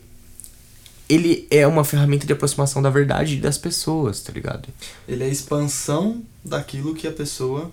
ele 1.09 1.47
é 1.51 1.65
uma 1.67 1.83
ferramenta 1.83 2.25
de 2.25 2.33
aproximação 2.33 2.81
da 2.81 2.89
verdade 2.89 3.37
das 3.37 3.57
pessoas, 3.57 4.21
tá 4.21 4.31
ligado? 4.31 4.69
Ele 5.07 5.23
é 5.23 5.27
a 5.27 5.29
expansão 5.29 6.21
daquilo 6.43 6.95
que 6.95 7.07
a 7.07 7.11
pessoa 7.11 7.71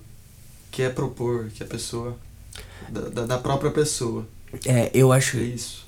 quer 0.70 0.94
propor, 0.94 1.48
que 1.54 1.62
a 1.62 1.66
pessoa. 1.66 2.16
da, 2.88 3.26
da 3.26 3.38
própria 3.38 3.70
pessoa. 3.70 4.26
É, 4.66 4.90
eu 4.92 5.12
acho. 5.12 5.36
É 5.36 5.42
isso. 5.42 5.84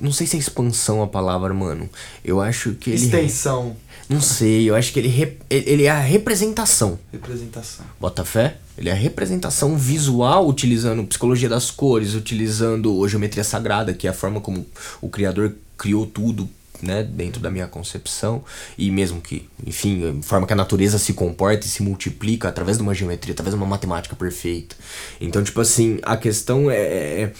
Não 0.00 0.12
sei 0.12 0.26
se 0.26 0.36
é 0.36 0.38
expansão 0.38 1.02
a 1.02 1.06
palavra, 1.06 1.52
mano. 1.52 1.88
Eu 2.24 2.40
acho 2.40 2.74
que 2.74 2.90
ele. 2.90 3.04
Extensão. 3.04 3.76
Não 4.08 4.22
sei, 4.22 4.70
eu 4.70 4.74
acho 4.74 4.90
que 4.90 5.00
ele, 5.00 5.38
ele 5.50 5.84
é 5.84 5.90
a 5.90 6.00
representação. 6.00 6.98
Representação. 7.12 7.84
Bota 8.00 8.24
fé? 8.24 8.56
Ele 8.78 8.88
é 8.88 8.92
a 8.92 8.94
representação 8.94 9.76
visual, 9.76 10.48
utilizando 10.48 11.04
psicologia 11.04 11.48
das 11.48 11.70
cores, 11.70 12.14
utilizando 12.14 13.06
geometria 13.06 13.44
sagrada, 13.44 13.92
que 13.92 14.06
é 14.06 14.10
a 14.10 14.14
forma 14.14 14.40
como 14.40 14.64
o 15.02 15.10
Criador 15.10 15.54
criou 15.76 16.06
tudo 16.06 16.48
né, 16.82 17.02
dentro 17.02 17.40
da 17.40 17.50
minha 17.50 17.66
concepção, 17.66 18.44
e 18.76 18.90
mesmo 18.90 19.20
que, 19.20 19.48
enfim, 19.66 20.18
a 20.18 20.22
forma 20.22 20.46
que 20.46 20.52
a 20.52 20.56
natureza 20.56 20.98
se 20.98 21.12
comporta 21.12 21.66
e 21.66 21.68
se 21.68 21.82
multiplica 21.82 22.48
através 22.48 22.76
de 22.76 22.82
uma 22.82 22.94
geometria, 22.94 23.32
através 23.32 23.54
de 23.54 23.60
uma 23.60 23.66
matemática 23.66 24.14
perfeita. 24.16 24.76
Então, 25.20 25.42
tipo 25.42 25.60
assim, 25.60 25.98
a 26.02 26.16
questão 26.16 26.70
é, 26.70 26.76
é, 26.76 27.22
é 27.22 27.32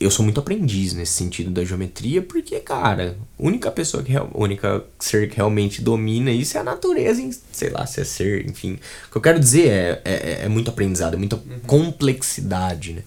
eu 0.00 0.10
sou 0.10 0.24
muito 0.24 0.40
aprendiz 0.40 0.92
nesse 0.92 1.12
sentido 1.12 1.50
da 1.50 1.64
geometria, 1.64 2.20
porque, 2.20 2.58
cara, 2.60 3.16
a 3.38 3.42
única 3.42 3.70
pessoa 3.70 4.02
que 4.02 4.14
a 4.14 4.26
única 4.34 4.84
ser 4.98 5.30
que 5.30 5.36
realmente 5.36 5.80
domina 5.80 6.30
isso 6.30 6.58
é 6.58 6.60
a 6.60 6.64
natureza, 6.64 7.22
em, 7.22 7.30
sei 7.52 7.70
lá, 7.70 7.86
se 7.86 8.00
é 8.00 8.04
ser, 8.04 8.46
enfim. 8.48 8.78
O 9.08 9.12
que 9.12 9.16
eu 9.16 9.22
quero 9.22 9.38
dizer 9.38 9.68
é, 9.68 10.02
é, 10.04 10.40
é 10.44 10.48
muito 10.48 10.68
aprendizado, 10.68 11.14
é 11.14 11.16
muita 11.16 11.36
uhum. 11.36 11.60
complexidade, 11.66 12.92
né? 12.92 13.02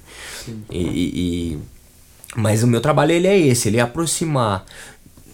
E, 0.71 1.53
e, 1.53 1.59
mas 2.35 2.63
o 2.63 2.67
meu 2.67 2.81
trabalho 2.81 3.11
ele 3.11 3.27
é 3.27 3.37
esse, 3.37 3.67
ele 3.67 3.77
é 3.77 3.81
aproximar 3.81 4.65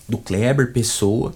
do 0.07 0.17
Kleber 0.17 0.71
pessoa, 0.71 1.33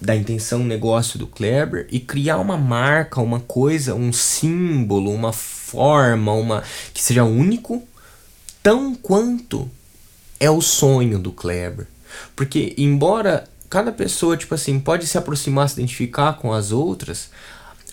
da 0.00 0.14
intenção 0.14 0.60
negócio 0.60 1.18
do 1.18 1.26
Kleber 1.26 1.86
e 1.90 1.98
criar 1.98 2.38
uma 2.38 2.56
marca, 2.56 3.20
uma 3.20 3.40
coisa, 3.40 3.94
um 3.94 4.12
símbolo, 4.12 5.10
uma 5.10 5.32
forma, 5.32 6.32
uma 6.32 6.62
que 6.92 7.02
seja 7.02 7.24
único, 7.24 7.82
tão 8.62 8.94
quanto 8.94 9.70
é 10.38 10.50
o 10.50 10.60
sonho 10.60 11.18
do 11.18 11.32
Kleber. 11.32 11.86
Porque 12.36 12.74
embora 12.76 13.48
cada 13.70 13.90
pessoa, 13.90 14.36
tipo 14.36 14.54
assim, 14.54 14.78
pode 14.78 15.06
se 15.06 15.18
aproximar, 15.18 15.68
se 15.68 15.74
identificar 15.74 16.34
com 16.34 16.52
as 16.52 16.70
outras, 16.70 17.30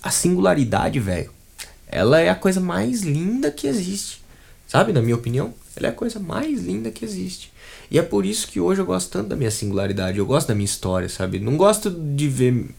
a 0.03 0.11
singularidade, 0.11 0.99
velho, 0.99 1.31
ela 1.87 2.19
é 2.19 2.29
a 2.29 2.35
coisa 2.35 2.59
mais 2.59 3.01
linda 3.01 3.51
que 3.51 3.67
existe. 3.67 4.21
Sabe, 4.67 4.93
na 4.93 5.01
minha 5.01 5.15
opinião, 5.15 5.53
ela 5.75 5.87
é 5.87 5.89
a 5.89 5.93
coisa 5.93 6.19
mais 6.19 6.61
linda 6.61 6.91
que 6.91 7.03
existe. 7.03 7.51
E 7.91 7.99
é 7.99 8.01
por 8.01 8.25
isso 8.25 8.47
que 8.47 8.57
hoje 8.57 8.79
eu 8.79 8.85
gosto 8.85 9.11
tanto 9.11 9.27
da 9.27 9.35
minha 9.35 9.51
singularidade, 9.51 10.17
eu 10.17 10.25
gosto 10.25 10.47
da 10.47 10.55
minha 10.55 10.65
história, 10.65 11.09
sabe? 11.09 11.39
Não 11.39 11.57
gosto 11.57 11.91
de 11.91 12.29
ver 12.29 12.69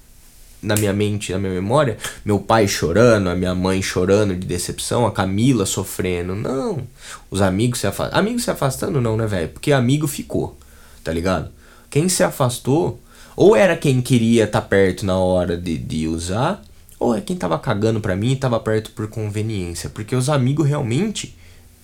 na 0.62 0.74
minha 0.74 0.92
mente, 0.92 1.32
na 1.32 1.38
minha 1.38 1.52
memória, 1.52 1.98
meu 2.24 2.38
pai 2.38 2.66
chorando, 2.66 3.28
a 3.28 3.34
minha 3.34 3.54
mãe 3.54 3.82
chorando 3.82 4.34
de 4.34 4.46
decepção, 4.46 5.04
a 5.06 5.12
Camila 5.12 5.66
sofrendo. 5.66 6.34
Não. 6.34 6.86
Os 7.30 7.42
amigos 7.42 7.80
se 7.80 7.86
afastando. 7.86 8.18
Amigos 8.18 8.44
se 8.44 8.50
afastando, 8.50 9.00
não, 9.02 9.16
né, 9.16 9.26
velho? 9.26 9.48
Porque 9.50 9.70
amigo 9.70 10.06
ficou, 10.06 10.56
tá 11.04 11.12
ligado? 11.12 11.50
Quem 11.90 12.08
se 12.08 12.22
afastou, 12.22 12.98
ou 13.36 13.54
era 13.54 13.76
quem 13.76 14.00
queria 14.00 14.44
estar 14.44 14.62
tá 14.62 14.66
perto 14.66 15.04
na 15.04 15.18
hora 15.18 15.58
de, 15.58 15.76
de 15.76 16.08
usar, 16.08 16.62
ou 16.98 17.14
é 17.14 17.20
quem 17.20 17.36
tava 17.36 17.58
cagando 17.58 18.00
pra 18.00 18.16
mim 18.16 18.32
e 18.32 18.36
tava 18.36 18.58
perto 18.58 18.92
por 18.92 19.08
conveniência. 19.08 19.90
Porque 19.90 20.16
os 20.16 20.30
amigos 20.30 20.66
realmente 20.66 21.36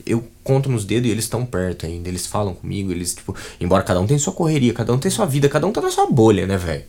eu 0.07 0.27
conto 0.43 0.69
nos 0.69 0.85
dedos 0.85 1.09
e 1.09 1.13
eles 1.13 1.25
estão 1.25 1.45
perto 1.45 1.87
ainda. 1.87 2.09
Eles 2.09 2.27
falam 2.27 2.55
comigo, 2.55 2.93
eles, 2.93 3.15
tipo, 3.15 3.35
embora 3.61 3.83
cada 3.83 4.01
um 4.01 4.07
tenha 4.07 4.19
sua 4.19 4.33
correria, 4.33 4.73
cada 4.73 4.93
um 4.93 4.99
tem 4.99 5.11
sua 5.11 5.27
vida, 5.27 5.49
cada 5.49 5.67
um 5.67 5.73
tá 5.73 5.81
na 5.81 5.91
sua 5.91 6.07
bolha, 6.07 6.47
né, 6.47 6.57
velho? 6.57 6.85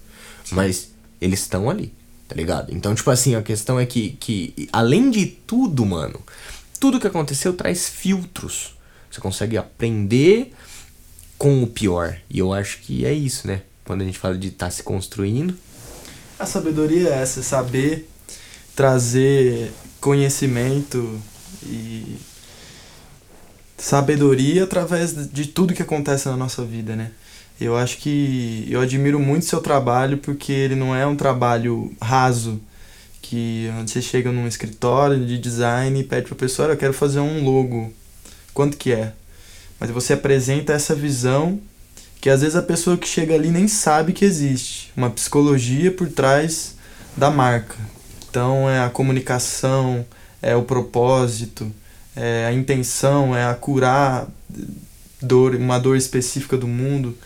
Mas 0.52 0.91
eles 1.19 1.41
estão 1.41 1.69
ali, 1.69 1.93
tá 2.28 2.36
ligado? 2.36 2.74
Então, 2.74 2.95
tipo 2.95 3.10
assim, 3.12 3.36
a 3.36 3.41
questão 3.41 3.80
é 3.80 3.86
que, 3.86 4.12
que, 4.19 4.69
além 4.72 5.12
de 5.12 5.26
tudo, 5.26 5.86
mano, 5.86 6.19
tudo 6.80 7.00
que 7.00 7.08
aconteceu 7.08 7.54
traz 7.54 7.89
filtros. 7.89 8.76
Você 9.12 9.19
consegue 9.19 9.58
aprender 9.58 10.54
com 11.38 11.63
o 11.63 11.67
pior. 11.67 12.17
E 12.30 12.39
eu 12.39 12.54
acho 12.54 12.80
que 12.80 13.06
é 13.06 13.13
isso, 13.13 13.48
né? 13.48 13.63
Quando 13.84 14.02
a 14.02 14.06
gente 14.06 14.19
fala 14.19 14.38
de 14.38 14.50
estar 14.50 14.67
tá 14.67 14.72
se 14.72 14.84
construindo. 14.84 15.56
A 16.38 16.45
sabedoria 16.45 17.10
é 17.10 17.22
essa, 17.22 17.41
saber 17.41 18.08
trazer 18.76 19.72
conhecimento 20.00 21.19
e 21.63 22.15
sabedoria 23.80 24.63
através 24.63 25.32
de 25.32 25.48
tudo 25.48 25.74
que 25.74 25.82
acontece 25.82 26.28
na 26.28 26.38
nossa 26.38 26.63
vida, 26.63 26.96
né? 26.96 27.12
Eu 27.60 27.76
acho 27.76 27.98
que 27.98 28.65
eu 28.70 28.80
admiro 28.80 29.20
muito 29.20 29.46
seu 29.46 29.60
trabalho 29.62 30.18
porque 30.18 30.52
ele 30.52 30.76
não 30.76 30.96
é 30.96 31.06
um 31.06 31.15
trabalho 31.15 31.92
raso, 32.02 32.62
que 33.22 33.70
você 33.86 34.02
chega 34.02 34.32
num 34.32 34.48
escritório 34.48 35.24
de 35.24 35.38
design 35.38 36.00
e 36.00 36.04
pede 36.04 36.28
para 36.28 36.34
a 36.34 36.39
pessoa, 36.39 36.70
eu 36.70 36.78
quero 36.78 36.94
fazer 36.94 37.20
um 37.20 37.44
logo, 37.44 37.94
quanto 38.54 38.78
que 38.78 38.92
é? 38.92 39.13
Mas 39.80 39.92
você 39.92 40.13
apresenta 40.13 40.74
essa 40.74 40.96
visão 40.96 41.60
que 42.20 42.30
às 42.30 42.42
vezes 42.42 42.56
a 42.56 42.62
pessoa 42.62 42.98
que 42.98 43.08
chega 43.08 43.36
ali 43.36 43.50
nem 43.50 43.68
sabe 43.68 44.13
que 44.13 44.26
existe, 44.26 44.92
uma 44.98 45.10
psicologia 45.10 45.92
por 45.92 46.10
trás 46.10 46.76
da 47.15 47.30
marca. 47.30 47.76
Então 48.30 48.70
é 48.70 48.80
a 48.84 48.89
comunicação, 48.89 50.06
é 50.41 50.56
o 50.56 50.64
propósito, 50.64 51.72
é, 52.20 52.45
a 52.47 52.51
intenção 52.51 53.34
é 53.34 53.45
a 53.45 53.53
curar 53.53 54.28
dor, 55.22 55.55
uma 55.55 55.80
dor 55.80 55.95
específica 55.95 56.57
do 56.57 56.67
mundo. 56.67 57.17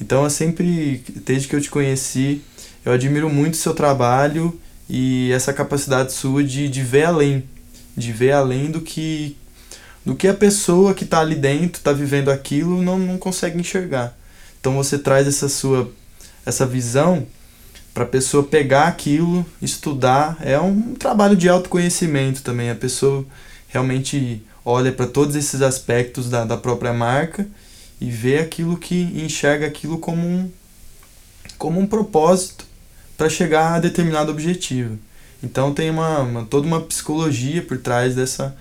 Então 0.00 0.22
eu 0.22 0.30
sempre, 0.30 1.02
desde 1.26 1.48
que 1.48 1.56
eu 1.56 1.60
te 1.60 1.68
conheci, 1.68 2.40
eu 2.84 2.92
admiro 2.92 3.28
muito 3.28 3.54
o 3.54 3.56
seu 3.56 3.74
trabalho 3.74 4.58
e 4.88 5.32
essa 5.32 5.52
capacidade 5.52 6.12
sua 6.12 6.44
de, 6.44 6.68
de 6.68 6.82
ver 6.82 7.04
além, 7.06 7.42
de 7.96 8.12
ver 8.12 8.30
além 8.30 8.70
do 8.70 8.80
que 8.80 9.36
do 10.06 10.14
que 10.14 10.26
a 10.26 10.32
pessoa 10.32 10.94
que 10.94 11.04
está 11.04 11.20
ali 11.20 11.34
dentro, 11.34 11.80
está 11.80 11.92
vivendo 11.92 12.30
aquilo, 12.30 12.80
não, 12.80 12.98
não 12.98 13.18
consegue 13.18 13.58
enxergar. 13.58 14.16
Então 14.58 14.74
você 14.74 14.96
traz 14.98 15.26
essa 15.26 15.48
sua 15.48 15.90
essa 16.46 16.64
visão 16.64 17.26
para 17.92 18.04
a 18.04 18.06
pessoa 18.06 18.44
pegar 18.44 18.86
aquilo, 18.86 19.44
estudar, 19.60 20.38
é 20.40 20.58
um 20.60 20.94
trabalho 20.94 21.36
de 21.36 21.48
autoconhecimento 21.48 22.42
também. 22.42 22.70
A 22.70 22.74
pessoa 22.76 23.26
realmente 23.68 24.42
olha 24.64 24.92
para 24.92 25.06
todos 25.06 25.36
esses 25.36 25.62
aspectos 25.62 26.28
da, 26.28 26.44
da 26.44 26.56
própria 26.56 26.92
marca 26.92 27.46
e 28.00 28.10
vê 28.10 28.38
aquilo 28.38 28.76
que 28.76 29.02
enxerga 29.14 29.66
aquilo 29.66 29.98
como 29.98 30.26
um, 30.26 30.50
como 31.56 31.80
um 31.80 31.86
propósito 31.86 32.66
para 33.16 33.28
chegar 33.28 33.74
a 33.74 33.80
determinado 33.80 34.30
objetivo. 34.30 34.98
Então 35.42 35.72
tem 35.72 35.90
uma, 35.90 36.20
uma, 36.20 36.44
toda 36.44 36.66
uma 36.66 36.80
psicologia 36.80 37.62
por 37.62 37.78
trás 37.78 38.14
dessa, 38.14 38.56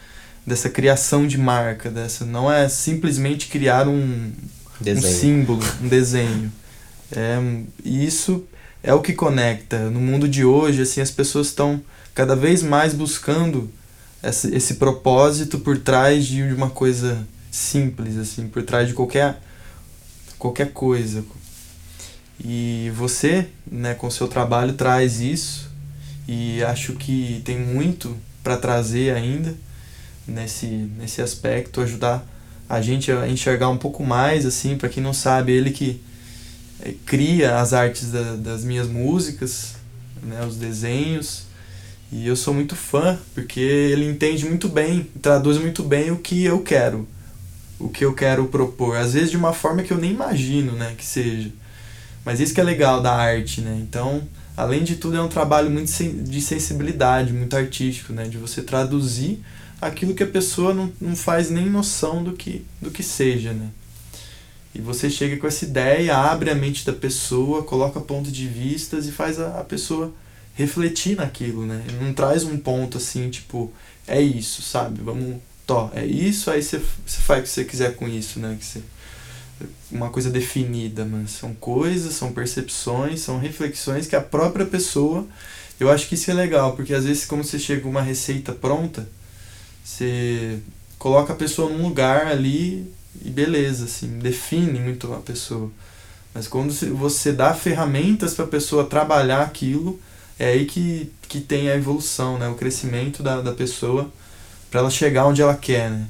dessa 0.46 0.70
criação 0.70 1.28
de 1.28 1.38
marca, 1.38 1.90
dessa 1.90 2.26
não 2.26 2.52
é 2.52 2.70
simplesmente 2.70 3.48
criar 3.48 3.88
um, 3.88 4.32
um 4.82 5.02
símbolo, 5.02 5.64
um 5.82 5.88
desenho. 5.88 6.52
É, 7.12 7.38
e 7.84 8.06
isso 8.06 8.44
é 8.84 8.94
o 8.94 9.02
que 9.02 9.14
conecta. 9.14 9.90
No 9.90 10.00
mundo 10.00 10.28
de 10.28 10.44
hoje, 10.44 10.82
assim, 10.82 11.02
as 11.02 11.12
pessoas 11.12 11.48
estão 11.48 11.82
cada 12.14 12.36
vez 12.36 12.62
mais 12.64 12.94
buscando 12.94 13.72
esse, 14.24 14.54
esse 14.56 14.76
propósito 14.76 15.60
por 15.60 15.78
trás 15.78 16.26
de 16.26 16.44
uma 16.54 16.70
coisa 16.70 17.26
simples, 17.52 18.18
assim, 18.18 18.48
por 18.48 18.64
trás 18.64 18.88
de 18.88 18.94
qualquer, 18.94 19.42
qualquer 20.38 20.72
coisa. 20.72 21.24
E 22.44 22.92
você, 22.96 23.48
né, 23.70 23.94
com 23.94 24.10
seu 24.10 24.28
trabalho, 24.28 24.74
traz 24.74 25.20
isso 25.20 25.70
e 26.28 26.64
acho 26.64 26.94
que 26.94 27.42
tem 27.44 27.60
muito 27.60 28.16
para 28.44 28.58
trazer 28.58 29.16
ainda 29.16 29.56
nesse, 30.28 30.68
nesse 30.68 31.22
aspecto, 31.22 31.82
ajudar 31.82 32.26
a 32.70 32.82
gente 32.82 33.12
a 33.12 33.28
enxergar 33.28 33.70
um 33.70 33.78
pouco 33.78 34.04
mais, 34.04 34.46
assim, 34.46 34.78
para 34.78 34.90
quem 34.90 35.02
não 35.02 35.14
sabe, 35.14 35.54
ele 35.54 35.72
que 35.72 36.02
é, 36.82 36.94
cria 37.06 37.60
as 37.60 37.74
artes 37.74 38.12
da, 38.12 38.36
das 38.36 38.64
minhas 38.64 38.88
músicas, 38.88 39.76
né, 40.22 40.46
os 40.46 40.58
desenhos, 40.58 41.47
e 42.12 42.28
eu 42.28 42.36
sou 42.36 42.54
muito 42.54 42.76
fã, 42.76 43.20
porque 43.34 43.60
ele 43.60 44.06
entende 44.10 44.46
muito 44.46 44.70
bem, 44.70 45.08
traduz 45.22 45.58
muito 45.58 45.84
bem 45.84 46.12
o 46.12 46.18
que 46.18 46.44
eu 46.44 46.62
quero, 46.62 47.08
o 47.80 47.90
que 47.90 48.06
eu 48.06 48.14
quero 48.14 48.48
propor, 48.48 48.96
às 48.96 49.14
vezes 49.14 49.32
de 49.32 49.38
uma 49.38 49.54
forma 49.54 49.84
que 49.84 49.92
eu 49.92 49.98
nem 49.98 50.12
imagino, 50.12 50.72
né, 50.74 50.94
que 50.98 51.06
seja. 51.06 51.52
Mas 52.28 52.42
isso 52.42 52.54
que 52.54 52.60
é 52.60 52.64
legal 52.64 53.02
da 53.02 53.14
arte, 53.14 53.62
né? 53.62 53.80
Então, 53.82 54.22
além 54.58 54.84
de 54.84 54.98
tudo, 54.98 55.16
é 55.16 55.22
um 55.22 55.30
trabalho 55.30 55.70
muito 55.70 55.90
de 55.90 56.42
sensibilidade, 56.42 57.32
muito 57.32 57.56
artístico, 57.56 58.12
né? 58.12 58.26
De 58.26 58.38
você 58.38 58.62
traduzir 58.62 59.40
aquilo 59.80 60.14
que 60.14 60.24
a 60.24 60.28
pessoa 60.28 60.74
não, 60.74 60.92
não 61.00 61.16
faz 61.16 61.50
nem 61.50 61.70
noção 61.70 62.22
do 62.22 62.34
que, 62.34 62.66
do 62.82 62.92
que 62.92 63.02
seja, 63.02 63.54
né? 63.54 63.70
E 64.76 64.82
você 64.82 65.10
chega 65.10 65.38
com 65.38 65.48
essa 65.48 65.64
ideia, 65.64 66.18
abre 66.18 66.50
a 66.50 66.56
mente 66.56 66.86
da 66.86 66.92
pessoa, 66.92 67.64
coloca 67.64 68.02
pontos 68.02 68.34
de 68.34 68.46
vistas 68.46 69.08
e 69.08 69.12
faz 69.14 69.40
a, 69.40 69.62
a 69.62 69.64
pessoa 69.64 70.14
refletir 70.58 71.16
naquilo, 71.16 71.66
né? 71.66 71.86
Não 72.02 72.12
traz 72.14 72.44
um 72.44 72.58
ponto 72.58 72.98
assim, 72.98 73.30
tipo, 73.30 73.72
é 74.08 74.20
isso, 74.20 74.64
sabe? 74.64 75.02
Vamos, 75.02 75.38
tó, 75.68 75.92
é 75.94 76.04
isso, 76.04 76.50
aí 76.50 76.64
você, 76.64 76.82
faz 77.06 77.42
o 77.42 77.44
que 77.44 77.50
você 77.50 77.64
quiser 77.64 77.96
com 77.96 78.08
isso, 78.08 78.40
né? 78.40 78.58
Que 78.60 78.66
você, 78.66 78.82
uma 79.92 80.10
coisa 80.10 80.32
definida, 80.32 81.06
mas 81.06 81.30
são 81.30 81.54
coisas, 81.54 82.16
são 82.16 82.34
percepções, 82.34 83.20
são 83.20 83.38
reflexões 83.38 84.08
que 84.08 84.16
a 84.16 84.22
própria 84.22 84.66
pessoa. 84.66 85.28
Eu 85.80 85.92
acho 85.92 86.08
que 86.08 86.16
isso 86.16 86.32
é 86.32 86.34
legal, 86.34 86.76
porque 86.76 86.94
às 86.94 87.06
vezes, 87.06 87.24
como 87.24 87.44
você 87.44 87.60
chega 87.60 87.88
uma 87.88 88.02
receita 88.02 88.52
pronta, 88.52 89.08
você 89.84 90.58
coloca 90.98 91.34
a 91.34 91.36
pessoa 91.36 91.70
num 91.70 91.84
lugar 91.84 92.26
ali 92.26 92.92
e 93.24 93.30
beleza, 93.30 93.86
assim, 93.86 94.18
define 94.18 94.80
muito 94.80 95.14
a 95.14 95.20
pessoa. 95.20 95.72
Mas 96.34 96.48
quando 96.48 96.74
você 96.96 97.32
dá 97.32 97.54
ferramentas 97.54 98.34
para 98.34 98.46
a 98.46 98.48
pessoa 98.48 98.86
trabalhar 98.86 99.44
aquilo, 99.44 100.00
é 100.40 100.50
aí 100.50 100.66
que, 100.66 101.12
que 101.24 101.42
tem 101.42 101.70
a 101.70 101.76
evolução, 101.76 102.38
né? 102.38 102.48
o 102.48 102.56
crescimento 102.56 103.24
da, 103.24 103.42
da 103.42 103.52
pessoa 103.52 104.12
para 104.70 104.82
ela 104.82 104.90
chegar 104.90 105.26
onde 105.26 105.42
ela 105.42 105.56
quer. 105.56 105.90
Né? 105.90 106.08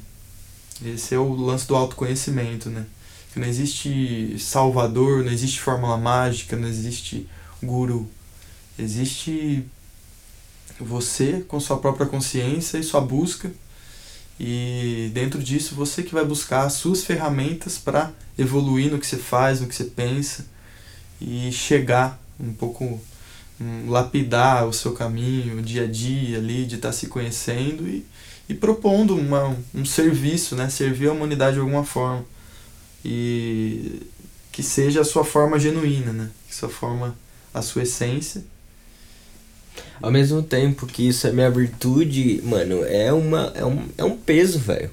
Esse 0.85 1.15
é 1.15 1.17
o 1.17 1.33
lance 1.33 1.67
do 1.67 1.75
autoconhecimento. 1.75 2.69
Né? 2.69 2.85
Que 3.33 3.39
não 3.39 3.47
existe 3.47 4.37
salvador, 4.39 5.23
não 5.23 5.31
existe 5.31 5.61
fórmula 5.61 5.97
mágica, 5.97 6.55
não 6.55 6.67
existe 6.67 7.27
guru. 7.61 8.09
Existe 8.77 9.65
você 10.79 11.43
com 11.47 11.59
sua 11.59 11.77
própria 11.77 12.05
consciência 12.05 12.77
e 12.77 12.83
sua 12.83 13.01
busca 13.01 13.51
e 14.39 15.09
dentro 15.13 15.41
disso, 15.41 15.73
você 15.73 16.03
que 16.03 16.13
vai 16.13 16.23
buscar 16.23 16.63
as 16.63 16.73
suas 16.73 17.03
ferramentas 17.03 17.77
para 17.77 18.11
evoluir 18.37 18.91
no 18.91 18.99
que 18.99 19.07
você 19.07 19.17
faz, 19.17 19.61
no 19.61 19.67
que 19.67 19.75
você 19.75 19.85
pensa 19.85 20.45
e 21.19 21.51
chegar 21.51 22.21
um 22.39 22.53
pouco, 22.53 23.01
lapidar 23.87 24.67
o 24.67 24.73
seu 24.73 24.93
caminho, 24.93 25.57
o 25.57 25.61
dia 25.61 25.83
a 25.83 25.87
dia 25.87 26.37
ali, 26.37 26.65
de 26.65 26.75
estar 26.75 26.89
tá 26.89 26.93
se 26.93 27.07
conhecendo 27.07 27.87
e, 27.87 28.05
e 28.47 28.53
propondo 28.53 29.15
uma, 29.15 29.55
um 29.73 29.85
serviço, 29.85 30.55
né? 30.55 30.69
servir 30.69 31.09
a 31.09 31.13
humanidade 31.13 31.55
de 31.55 31.59
alguma 31.59 31.83
forma. 31.83 32.25
E 33.03 34.01
que 34.51 34.63
seja 34.63 35.01
a 35.01 35.05
sua 35.05 35.23
forma 35.23 35.59
genuína, 35.59 36.11
né? 36.11 36.29
que 36.47 36.55
sua 36.55 36.69
forma, 36.69 37.17
a 37.53 37.61
sua 37.61 37.83
essência 37.83 38.43
ao 40.01 40.11
mesmo 40.11 40.41
tempo 40.43 40.85
que 40.85 41.07
isso 41.07 41.27
é 41.27 41.31
minha 41.31 41.49
virtude, 41.49 42.41
mano, 42.43 42.83
é, 42.85 43.11
uma, 43.11 43.51
é, 43.55 43.65
um, 43.65 43.87
é 43.97 44.03
um 44.03 44.15
peso, 44.15 44.59
velho. 44.59 44.89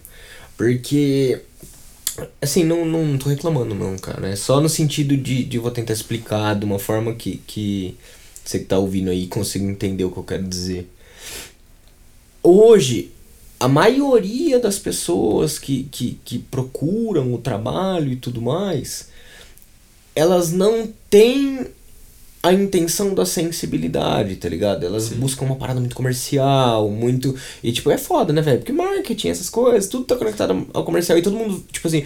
Porque. 0.57 1.41
Assim, 2.41 2.62
não, 2.62 2.85
não 2.85 3.19
tô 3.19 3.29
reclamando, 3.29 3.75
não, 3.75 3.97
cara. 3.99 4.29
É 4.29 4.37
só 4.37 4.61
no 4.61 4.69
sentido 4.69 5.17
de, 5.17 5.45
de 5.45 5.59
vou 5.59 5.71
tentar 5.71 5.93
explicar 5.93 6.55
de 6.55 6.65
uma 6.65 6.79
forma 6.79 7.12
que, 7.15 7.39
que 7.47 7.97
você 8.45 8.59
que 8.59 8.67
tá 8.67 8.79
ouvindo 8.79 9.11
aí 9.11 9.27
consiga 9.27 9.65
entender 9.65 10.05
o 10.05 10.11
que 10.11 10.19
eu 10.19 10.25
quero 10.25 10.45
dizer. 10.45 10.89
Hoje, 12.43 13.11
a 13.59 13.67
maioria 13.67 14.61
das 14.61 14.79
pessoas 14.79 15.59
que, 15.59 15.85
que, 15.85 16.19
que 16.25 16.39
procuram 16.39 17.33
o 17.33 17.39
trabalho 17.39 18.13
e 18.13 18.17
tudo 18.17 18.43
mais, 18.43 19.09
elas 20.15 20.53
não 20.53 20.93
têm 21.09 21.67
a 22.45 22.53
intenção 22.53 23.15
da 23.15 23.25
sensibilidade, 23.25 24.37
tá 24.37 24.51
ligado? 24.51 24.85
Elas 24.85 25.05
Sim. 25.05 25.15
buscam 25.15 25.47
uma 25.47 25.57
parada 25.57 25.81
muito 25.81 25.97
comercial, 25.97 26.91
muito. 26.91 27.35
E, 27.63 27.73
tipo, 27.73 27.91
é 27.91 27.97
foda, 27.97 28.35
né, 28.35 28.43
velho? 28.43 28.59
Porque 28.59 28.71
marketing, 28.71 29.31
essas 29.31 29.49
coisas, 29.49 29.89
tudo 29.89 30.05
tá 30.05 30.15
conectado 30.15 30.67
ao 30.75 30.85
comercial 30.85 31.17
e 31.17 31.23
todo 31.23 31.37
mundo, 31.37 31.65
tipo 31.73 31.89
assim, 31.89 32.05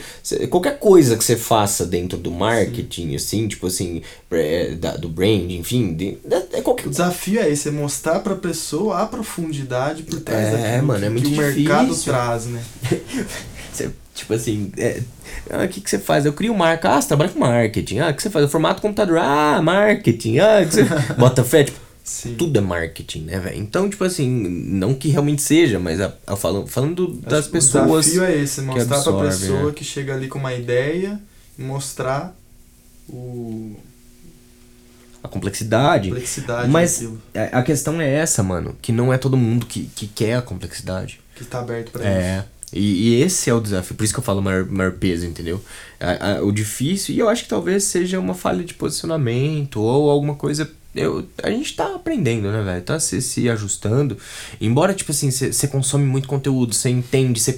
qualquer 0.49 0.78
coisa 0.78 1.16
que 1.16 1.24
você 1.24 1.34
faça 1.34 1.84
dentro 1.84 2.16
do 2.16 2.30
marketing, 2.30 3.09
Sim. 3.09 3.16
assim, 3.16 3.49
tipo 3.49 3.66
assim, 3.66 4.01
é, 4.30 4.76
da, 4.76 4.97
do 4.97 5.09
brand, 5.09 5.51
enfim, 5.51 5.93
de, 5.93 6.18
é 6.53 6.62
qualquer 6.62 6.86
O 6.86 6.91
desafio 6.91 7.41
é 7.41 7.51
esse, 7.51 7.68
é 7.68 7.72
mostrar 7.72 8.20
pra 8.20 8.36
pessoa 8.36 9.03
a 9.03 9.07
profundidade 9.07 10.05
por 10.05 10.20
trás 10.20 10.55
é, 10.55 10.80
mano, 10.80 11.05
é 11.05 11.09
muito 11.09 11.24
que 11.24 11.30
difícil. 11.30 11.53
o 11.53 11.57
mercado 11.57 11.97
traz, 11.97 12.47
né? 12.47 12.62
você 13.72 13.91
Tipo 14.18 14.34
assim, 14.34 14.72
é, 14.76 15.00
ah, 15.48 15.64
o 15.64 15.68
que, 15.68 15.80
que 15.80 15.88
você 15.88 15.98
faz? 15.98 16.26
Eu 16.26 16.32
crio 16.32 16.52
marca. 16.52 16.90
Ah, 16.90 17.00
você 17.00 17.06
trabalha 17.06 17.30
com 17.30 17.38
marketing. 17.38 18.00
Ah, 18.00 18.10
o 18.10 18.14
que 18.14 18.20
você 18.20 18.28
faz? 18.28 18.44
O 18.44 18.48
formato 18.48 18.82
computador. 18.82 19.18
Ah, 19.18 19.62
marketing. 19.62 20.38
Ah, 20.38 20.64
que 20.64 20.74
você... 20.74 20.84
bota 21.16 21.44
fé. 21.44 21.62
Tipo, 21.62 21.78
Sim. 22.02 22.34
tudo 22.34 22.58
é 22.58 22.60
marketing, 22.60 23.20
né, 23.20 23.38
velho? 23.38 23.56
Então, 23.56 23.88
tipo 23.88 24.02
assim, 24.02 24.28
não 24.28 24.92
que 24.92 25.08
realmente 25.08 25.40
seja, 25.40 25.78
mas 25.78 26.00
a, 26.00 26.12
a 26.26 26.34
falando, 26.34 26.66
falando 26.66 27.06
das 27.14 27.46
o 27.46 27.50
pessoas. 27.50 27.86
O 27.86 28.00
desafio 28.00 28.24
é 28.24 28.36
esse, 28.36 28.60
mostrar 28.60 28.96
absorve, 28.96 29.18
pra 29.20 29.28
pessoa 29.28 29.66
né? 29.66 29.72
que 29.72 29.84
chega 29.84 30.14
ali 30.14 30.26
com 30.26 30.38
uma 30.38 30.52
ideia 30.52 31.20
e 31.56 31.62
mostrar 31.62 32.34
o. 33.08 33.76
A 35.22 35.28
complexidade. 35.28 36.08
complexidade 36.08 36.68
mas 36.68 37.06
a, 37.34 37.58
a 37.58 37.62
questão 37.62 38.00
é 38.00 38.12
essa, 38.12 38.42
mano, 38.42 38.76
que 38.82 38.90
não 38.90 39.12
é 39.12 39.18
todo 39.18 39.36
mundo 39.36 39.64
que, 39.64 39.84
que 39.94 40.08
quer 40.08 40.34
a 40.34 40.42
complexidade. 40.42 41.20
Que 41.36 41.44
tá 41.44 41.60
aberto 41.60 41.92
pra 41.92 42.04
é. 42.04 42.38
isso. 42.38 42.57
E, 42.72 43.08
e, 43.08 43.22
esse 43.22 43.48
é 43.48 43.54
o 43.54 43.60
desafio, 43.60 43.96
por 43.96 44.04
isso 44.04 44.12
que 44.12 44.20
eu 44.20 44.24
falo 44.24 44.42
maior, 44.42 44.66
maior 44.66 44.92
peso, 44.92 45.26
entendeu? 45.26 45.62
A, 45.98 46.32
a, 46.32 46.42
o 46.42 46.52
difícil, 46.52 47.14
e 47.14 47.18
eu 47.18 47.28
acho 47.28 47.44
que 47.44 47.48
talvez 47.48 47.84
seja 47.84 48.18
uma 48.18 48.34
falha 48.34 48.64
de 48.64 48.74
posicionamento 48.74 49.80
ou 49.80 50.10
alguma 50.10 50.34
coisa. 50.34 50.70
Eu, 50.94 51.26
a 51.42 51.50
gente 51.50 51.74
tá 51.76 51.94
aprendendo, 51.94 52.50
né, 52.50 52.62
velho? 52.62 52.82
Tá 52.82 52.98
se, 52.98 53.22
se 53.22 53.48
ajustando. 53.48 54.16
Embora, 54.60 54.94
tipo 54.94 55.12
assim, 55.12 55.30
você 55.30 55.68
consome 55.68 56.04
muito 56.04 56.28
conteúdo, 56.28 56.74
você 56.74 56.90
entende, 56.90 57.40
você. 57.40 57.56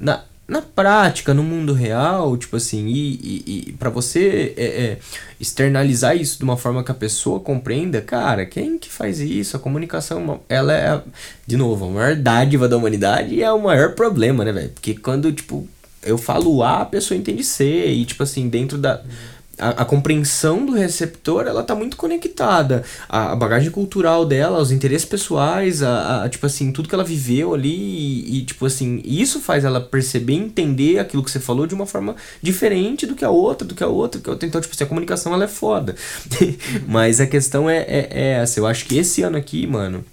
Na, 0.00 0.24
na 0.48 0.62
prática, 0.62 1.34
no 1.34 1.42
mundo 1.42 1.74
real, 1.74 2.34
tipo 2.38 2.56
assim, 2.56 2.86
e, 2.86 3.14
e, 3.22 3.64
e 3.68 3.72
para 3.74 3.90
você 3.90 4.54
é, 4.56 4.64
é, 4.64 4.98
externalizar 5.38 6.16
isso 6.16 6.38
de 6.38 6.44
uma 6.44 6.56
forma 6.56 6.82
que 6.82 6.90
a 6.90 6.94
pessoa 6.94 7.38
compreenda, 7.38 8.00
cara, 8.00 8.46
quem 8.46 8.78
que 8.78 8.90
faz 8.90 9.20
isso? 9.20 9.56
A 9.58 9.60
comunicação, 9.60 10.40
ela 10.48 10.72
é, 10.72 11.02
de 11.46 11.56
novo, 11.58 11.84
a 11.84 11.90
maior 11.90 12.16
dádiva 12.16 12.66
da 12.66 12.78
humanidade 12.78 13.34
e 13.34 13.42
é 13.42 13.52
o 13.52 13.62
maior 13.62 13.94
problema, 13.94 14.42
né, 14.42 14.50
velho? 14.50 14.70
Porque 14.70 14.94
quando, 14.94 15.30
tipo, 15.30 15.68
eu 16.02 16.16
falo 16.16 16.62
A, 16.62 16.80
a 16.80 16.86
pessoa 16.86 17.18
entende 17.18 17.44
C, 17.44 17.86
e, 17.86 18.06
tipo 18.06 18.22
assim, 18.22 18.48
dentro 18.48 18.78
da. 18.78 19.02
Uhum 19.02 19.37
a, 19.58 19.70
a, 19.82 19.84
compreensão 19.84 20.64
do 20.64 20.72
receptor 20.72 21.46
ela 21.46 21.62
tá 21.62 21.74
muito 21.74 21.96
conectada. 21.96 22.84
A, 23.08 23.32
a, 23.32 23.36
bagagem 23.36 23.70
cultural 23.70 24.24
dela 24.24 24.60
os 24.60 24.70
interesses 24.70 25.06
pessoais 25.06 25.82
a, 25.82 26.24
a, 26.24 26.28
tipo 26.28 26.46
assim 26.46 26.72
tudo 26.72 26.88
que 26.88 26.94
ela 26.94 27.04
viveu 27.04 27.54
ali 27.54 27.68
e, 27.68 28.38
e, 28.38 28.44
tipo 28.44 28.66
assim 28.66 29.00
isso 29.04 29.40
faz 29.40 29.64
ela 29.64 29.80
perceber 29.80 30.34
entender 30.34 30.98
aquilo 30.98 31.22
que 31.22 31.30
você 31.30 31.40
falou 31.40 31.66
de 31.66 31.74
uma 31.74 31.86
forma 31.86 32.16
diferente 32.42 33.06
do 33.06 33.14
que 33.14 33.24
a 33.24 33.30
outra 33.30 33.66
do 33.66 33.74
que 33.74 33.82
a 33.82 33.88
outra 33.88 34.20
que 34.20 34.30
outra. 34.30 34.46
Então 34.46 34.60
tipo 34.60 34.74
assim, 34.74 34.84
a 34.84 34.86
comunicação 34.86 35.34
ela 35.34 35.44
é 35.44 35.48
foda. 35.48 35.94
Mas 36.86 37.20
a 37.20 37.26
questão 37.26 37.68
é, 37.68 37.78
é, 37.78 38.08
é 38.10 38.28
essa. 38.42 38.60
Eu 38.60 38.66
acho 38.66 38.86
que 38.86 38.96
esse 38.96 39.22
ano 39.22 39.36
aqui 39.36 39.66
mano 39.66 40.04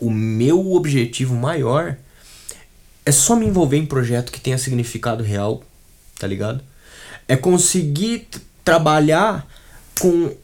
o 0.00 0.10
meu 0.10 0.72
objetivo 0.72 1.34
maior 1.34 1.96
é 3.04 3.12
só 3.12 3.36
me 3.36 3.46
envolver 3.46 3.76
em 3.76 3.86
projeto 3.86 4.32
que 4.32 4.40
tenha 4.40 4.58
significado 4.58 5.22
real, 5.22 5.62
tá 6.18 6.26
ligado? 6.26 6.62
É 7.28 7.36
conseguir 7.36 8.26
trabalhar 8.64 9.46
com 10.00 10.34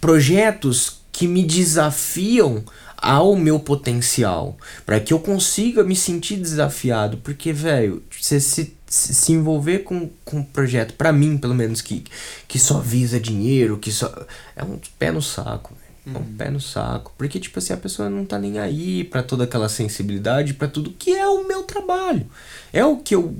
projetos 0.00 1.00
que 1.10 1.26
me 1.26 1.42
desafiam 1.42 2.62
ao 2.96 3.36
meu 3.36 3.58
potencial, 3.58 4.56
para 4.84 4.98
que 4.98 5.12
eu 5.12 5.18
consiga 5.18 5.84
me 5.84 5.94
sentir 5.94 6.36
desafiado, 6.36 7.18
porque 7.18 7.52
velho, 7.52 8.02
você 8.10 8.40
se, 8.40 8.74
se 8.86 9.32
envolver 9.32 9.80
com, 9.80 10.10
com 10.24 10.38
um 10.38 10.42
projeto, 10.42 10.94
para 10.94 11.12
mim, 11.12 11.36
pelo 11.36 11.54
menos 11.54 11.80
que 11.80 12.04
que 12.48 12.58
só 12.58 12.78
visa 12.80 13.20
dinheiro, 13.20 13.78
que 13.78 13.92
só 13.92 14.12
é 14.54 14.64
um 14.64 14.78
pé 14.98 15.10
no 15.10 15.22
saco, 15.22 15.74
véio. 15.74 16.16
é 16.16 16.18
um 16.18 16.22
uhum. 16.22 16.36
pé 16.36 16.50
no 16.50 16.60
saco, 16.60 17.12
porque 17.16 17.38
tipo 17.38 17.58
assim, 17.58 17.72
a 17.72 17.76
pessoa 17.76 18.08
não 18.08 18.24
tá 18.24 18.38
nem 18.38 18.58
aí 18.58 19.04
para 19.04 19.22
toda 19.22 19.44
aquela 19.44 19.68
sensibilidade, 19.68 20.54
para 20.54 20.68
tudo 20.68 20.90
que 20.90 21.14
é 21.14 21.26
o 21.28 21.46
meu 21.46 21.62
trabalho. 21.62 22.26
É 22.72 22.84
o 22.84 22.96
que 22.96 23.14
eu 23.14 23.36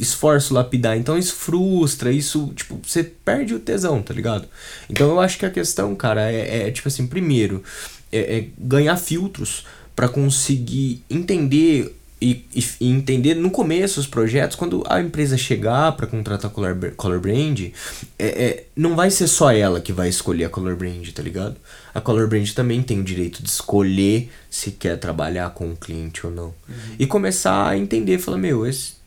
esforço 0.00 0.54
lapidar. 0.54 0.96
Então 0.96 1.16
isso 1.16 1.34
frustra, 1.34 2.10
isso, 2.10 2.52
tipo, 2.56 2.80
você 2.82 3.04
perde 3.04 3.54
o 3.54 3.60
tesão, 3.60 4.02
tá 4.02 4.14
ligado? 4.14 4.48
Então 4.88 5.10
eu 5.10 5.20
acho 5.20 5.38
que 5.38 5.46
a 5.46 5.50
questão, 5.50 5.94
cara, 5.94 6.32
é, 6.32 6.68
é 6.68 6.70
tipo 6.70 6.88
assim, 6.88 7.06
primeiro, 7.06 7.62
é, 8.10 8.38
é 8.38 8.46
ganhar 8.58 8.96
filtros 8.96 9.66
para 9.94 10.08
conseguir 10.08 11.04
entender 11.10 11.94
e, 12.22 12.44
e, 12.54 12.64
e, 12.80 12.90
entender 12.90 13.34
no 13.34 13.50
começo 13.50 13.98
os 13.98 14.06
projetos, 14.06 14.54
quando 14.54 14.84
a 14.86 15.00
empresa 15.00 15.38
chegar 15.38 15.92
para 15.92 16.06
contratar 16.06 16.50
color, 16.50 16.76
color 16.94 17.18
brand, 17.18 17.60
é, 17.60 17.72
é, 18.18 18.64
não 18.76 18.94
vai 18.94 19.10
ser 19.10 19.26
só 19.26 19.50
ela 19.50 19.80
que 19.80 19.90
vai 19.90 20.08
escolher 20.08 20.44
a 20.44 20.50
color 20.50 20.76
brand, 20.76 21.08
tá 21.12 21.22
ligado? 21.22 21.56
A 21.94 22.00
color 22.00 22.28
brand 22.28 22.50
também 22.50 22.82
tem 22.82 23.00
o 23.00 23.04
direito 23.04 23.42
de 23.42 23.48
escolher 23.48 24.30
se 24.50 24.72
quer 24.72 24.98
trabalhar 24.98 25.48
com 25.50 25.70
o 25.70 25.76
cliente 25.76 26.26
ou 26.26 26.32
não. 26.32 26.54
Uhum. 26.68 26.96
E 26.98 27.06
começar 27.06 27.68
a 27.68 27.78
entender, 27.78 28.18
falar, 28.18 28.36
meu, 28.36 28.66
esse 28.66 28.99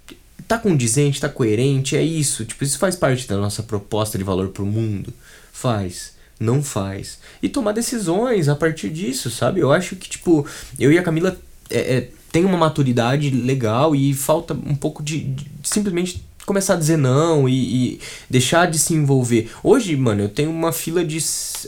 tá 0.58 0.64
condizente, 0.64 1.22
tá 1.22 1.30
coerente, 1.30 1.96
é 1.96 2.04
isso. 2.04 2.46
Tipo, 2.46 2.64
isso 2.64 2.78
faz 2.78 2.96
parte 2.96 3.28
da 3.28 3.38
nossa 3.38 3.64
proposta 3.64 4.18
de 4.18 4.24
valor 4.24 4.50
pro 4.50 4.66
mundo. 4.66 5.14
Faz 5.52 6.14
não 6.40 6.62
faz. 6.62 7.20
E 7.42 7.48
tomar 7.48 7.72
decisões 7.72 8.50
a 8.50 8.56
partir 8.56 8.90
disso, 8.90 9.32
sabe? 9.32 9.60
Eu 9.60 9.72
acho 9.72 9.96
que, 9.96 10.10
tipo, 10.10 10.46
eu 10.78 10.92
e 10.92 10.98
a 10.98 11.04
Camila 11.04 11.40
é, 11.70 11.98
é, 11.98 12.10
tem 12.32 12.46
uma 12.46 12.58
maturidade 12.58 13.30
legal 13.30 13.96
e 13.96 14.14
falta 14.14 14.54
um 14.54 14.76
pouco 14.76 15.02
de, 15.02 15.20
de 15.20 15.48
simplesmente 15.64 16.24
começar 16.46 16.74
a 16.74 16.78
dizer 16.78 16.98
não 16.98 17.48
e, 17.48 17.94
e, 17.94 18.00
deixar 18.30 18.70
de 18.70 18.78
se 18.78 18.94
envolver. 18.94 19.50
Hoje, 19.64 19.96
mano, 19.96 20.24
eu 20.24 20.30
tenho 20.30 20.52
uma 20.52 20.74
fila 20.74 21.04
de. 21.04 21.18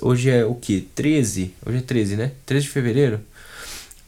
Hoje 0.01 0.29
é 0.29 0.45
o 0.45 0.55
que? 0.55 0.81
13? 0.93 1.53
Hoje 1.65 1.77
é 1.77 1.81
13, 1.81 2.15
né? 2.17 2.31
13 2.45 2.65
de 2.65 2.71
fevereiro. 2.71 3.21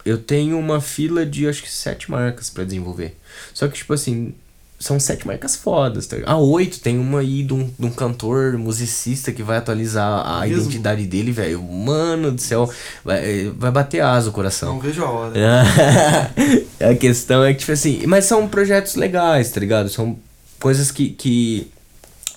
Eu 0.04 0.18
tenho 0.18 0.58
uma 0.58 0.80
fila 0.80 1.26
de 1.26 1.48
acho 1.48 1.62
que 1.62 1.72
sete 1.72 2.10
marcas 2.10 2.50
para 2.50 2.64
desenvolver. 2.64 3.18
Só 3.54 3.68
que, 3.68 3.78
tipo 3.78 3.94
assim, 3.94 4.34
são 4.80 5.00
sete 5.00 5.26
marcas 5.26 5.56
fodas. 5.56 6.06
Tá? 6.06 6.18
A 6.26 6.38
oito 6.38 6.80
tem 6.80 7.00
uma 7.00 7.20
aí 7.20 7.44
de 7.44 7.54
um, 7.54 7.70
de 7.78 7.86
um 7.86 7.90
cantor, 7.90 8.58
musicista 8.58 9.32
que 9.32 9.42
vai 9.42 9.58
atualizar 9.58 10.26
a 10.26 10.42
Mesmo? 10.42 10.64
identidade 10.64 11.06
dele, 11.08 11.32
velho. 11.32 11.62
Mano 11.62 12.32
do 12.32 12.42
céu, 12.42 12.72
vai, 13.04 13.52
vai 13.58 13.72
bater 13.72 14.02
asa 14.02 14.30
o 14.30 14.34
coração. 14.34 14.74
Não 14.74 14.80
vejo 14.80 15.04
a 15.04 15.10
hora. 15.10 15.34
a 16.92 16.96
questão 16.96 17.44
é 17.44 17.54
que, 17.54 17.62
tipo 17.62 17.72
assim, 17.72 18.06
mas 18.06 18.26
são 18.26 18.48
projetos 18.48 18.96
legais, 18.96 19.50
tá 19.50 19.60
ligado? 19.60 19.90
São 19.90 20.18
coisas 20.60 20.92
que, 20.92 21.10
que 21.10 21.72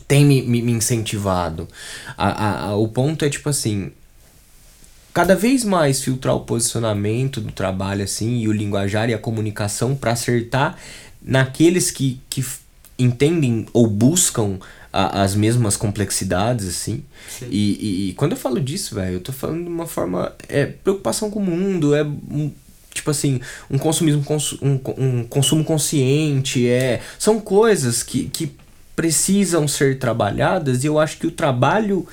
tem 0.09 0.25
me, 0.25 0.43
me, 0.43 0.63
me 0.63 0.73
incentivado. 0.73 1.69
A, 2.17 2.29
a, 2.29 2.65
a, 2.69 2.77
o 2.77 2.89
ponto 2.89 3.23
é, 3.25 3.29
tipo 3.29 3.51
assim, 3.51 3.93
cada 5.13 5.37
vez 5.37 5.63
mais 5.63 6.03
filtrar 6.03 6.35
o 6.35 6.41
posicionamento 6.41 7.41
do 7.41 7.53
trabalho 7.53 8.03
assim 8.03 8.39
e 8.39 8.49
o 8.49 8.53
linguajar 8.53 9.11
e 9.11 9.15
a 9.15 9.19
comunicação 9.19 9.95
para 9.95 10.13
acertar 10.13 10.77
naqueles 11.23 11.91
que, 11.91 12.21
que 12.29 12.45
entendem 12.99 13.67
ou 13.73 13.87
buscam 13.87 14.59
a, 14.93 15.23
as 15.23 15.35
mesmas 15.35 15.77
complexidades, 15.77 16.67
assim. 16.69 17.03
E, 17.43 17.47
e, 17.49 18.09
e, 18.11 18.13
quando 18.15 18.33
eu 18.33 18.39
falo 18.39 18.61
disso, 18.61 18.95
velho, 18.95 19.15
eu 19.15 19.21
tô 19.21 19.33
falando 19.33 19.65
de 19.65 19.69
uma 19.69 19.87
forma. 19.87 20.33
É 20.49 20.67
preocupação 20.67 21.31
com 21.31 21.41
o 21.41 21.45
mundo, 21.45 21.95
é. 21.95 22.03
Um, 22.03 22.51
tipo 22.93 23.11
assim, 23.11 23.41
um 23.71 23.79
consumismo, 23.79 24.25
um, 24.61 24.81
um 24.99 25.25
consumo 25.25 25.65
consciente, 25.65 26.69
é. 26.69 27.01
São 27.19 27.41
coisas 27.41 28.03
que, 28.03 28.25
que 28.25 28.53
precisam 28.97 29.67
ser 29.67 29.99
trabalhadas 29.99 30.85
e 30.85 30.87
eu 30.87 30.99
acho 30.99 31.17
que 31.19 31.27
o 31.27 31.31
trabalho 31.31 32.07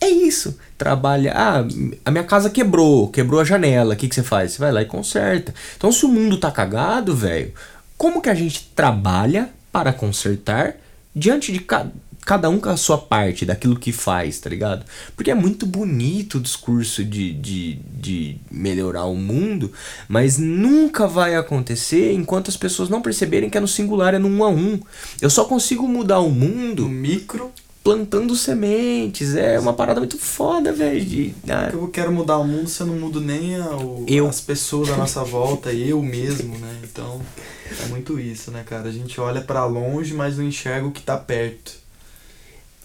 é 0.00 0.08
isso. 0.08 0.58
Trabalha. 0.76 1.32
Ah, 1.34 1.64
a 2.04 2.10
minha 2.10 2.24
casa 2.24 2.50
quebrou, 2.50 3.08
quebrou 3.08 3.40
a 3.40 3.44
janela. 3.44 3.94
O 3.94 3.96
que, 3.96 4.08
que 4.08 4.14
você 4.14 4.22
faz? 4.22 4.52
Você 4.52 4.58
vai 4.58 4.72
lá 4.72 4.82
e 4.82 4.86
conserta. 4.86 5.54
Então, 5.76 5.90
se 5.92 6.04
o 6.04 6.08
mundo 6.08 6.36
tá 6.36 6.50
cagado, 6.50 7.14
velho, 7.14 7.52
como 7.96 8.20
que 8.20 8.28
a 8.28 8.34
gente 8.34 8.70
trabalha 8.74 9.50
para 9.72 9.92
consertar 9.92 10.76
diante 11.14 11.52
de 11.52 11.60
ca 11.60 11.86
cada 12.24 12.50
um 12.50 12.58
com 12.58 12.68
a 12.68 12.76
sua 12.76 12.98
parte 12.98 13.46
daquilo 13.46 13.78
que 13.78 13.92
faz, 13.92 14.40
tá 14.40 14.50
ligado? 14.50 14.84
Porque 15.14 15.30
é 15.30 15.34
muito 15.34 15.64
bonito 15.64 16.38
o 16.38 16.40
discurso 16.40 17.04
de, 17.04 17.32
de, 17.32 17.74
de 17.74 18.36
melhorar 18.50 19.04
o 19.04 19.14
mundo, 19.14 19.70
mas 20.08 20.36
nunca 20.36 21.06
vai 21.06 21.36
acontecer 21.36 22.12
enquanto 22.12 22.48
as 22.48 22.56
pessoas 22.56 22.88
não 22.88 23.00
perceberem 23.00 23.48
que 23.48 23.56
é 23.56 23.60
no 23.60 23.68
singular, 23.68 24.12
é 24.12 24.18
no 24.18 24.26
um 24.26 24.42
a 24.42 24.48
um. 24.48 24.80
Eu 25.20 25.30
só 25.30 25.44
consigo 25.44 25.86
mudar 25.86 26.18
o 26.18 26.28
mundo. 26.28 26.82
No 26.82 26.88
micro 26.88 27.52
plantando 27.86 28.34
sementes. 28.34 29.36
É 29.36 29.60
uma 29.60 29.72
parada 29.72 30.00
muito 30.00 30.18
foda, 30.18 30.72
velho. 30.72 31.32
Ah. 31.48 31.70
Eu 31.72 31.86
quero 31.86 32.10
mudar 32.10 32.38
o 32.38 32.44
mundo, 32.44 32.68
se 32.68 32.80
eu 32.80 32.86
não 32.88 32.98
mudo 32.98 33.20
nem 33.20 33.54
a, 33.54 33.76
o, 33.76 34.04
eu. 34.08 34.26
as 34.26 34.40
pessoas 34.40 34.90
à 34.90 34.96
nossa 34.96 35.22
volta, 35.22 35.72
eu 35.72 36.02
mesmo, 36.02 36.58
né? 36.58 36.80
Então, 36.82 37.22
é 37.82 37.86
muito 37.88 38.18
isso, 38.18 38.50
né, 38.50 38.64
cara? 38.64 38.88
A 38.88 38.92
gente 38.92 39.20
olha 39.20 39.40
para 39.40 39.64
longe, 39.64 40.14
mas 40.14 40.38
não 40.38 40.44
enxerga 40.44 40.86
o 40.86 40.92
que 40.92 41.02
tá 41.02 41.16
perto. 41.16 41.74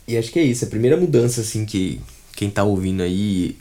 E 0.08 0.18
acho 0.18 0.32
que 0.32 0.40
é 0.40 0.44
isso. 0.44 0.66
A 0.66 0.68
primeira 0.68 0.98
mudança, 0.98 1.42
assim, 1.42 1.66
que 1.66 2.02
quem 2.36 2.50
tá 2.50 2.64
ouvindo 2.64 3.04
aí 3.04 3.58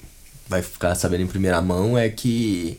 vai 0.49 0.63
ficar 0.63 0.95
sabendo 0.95 1.23
em 1.23 1.29
primeira 1.29 1.61
mão 1.61 1.97
é 1.97 2.09
que 2.09 2.79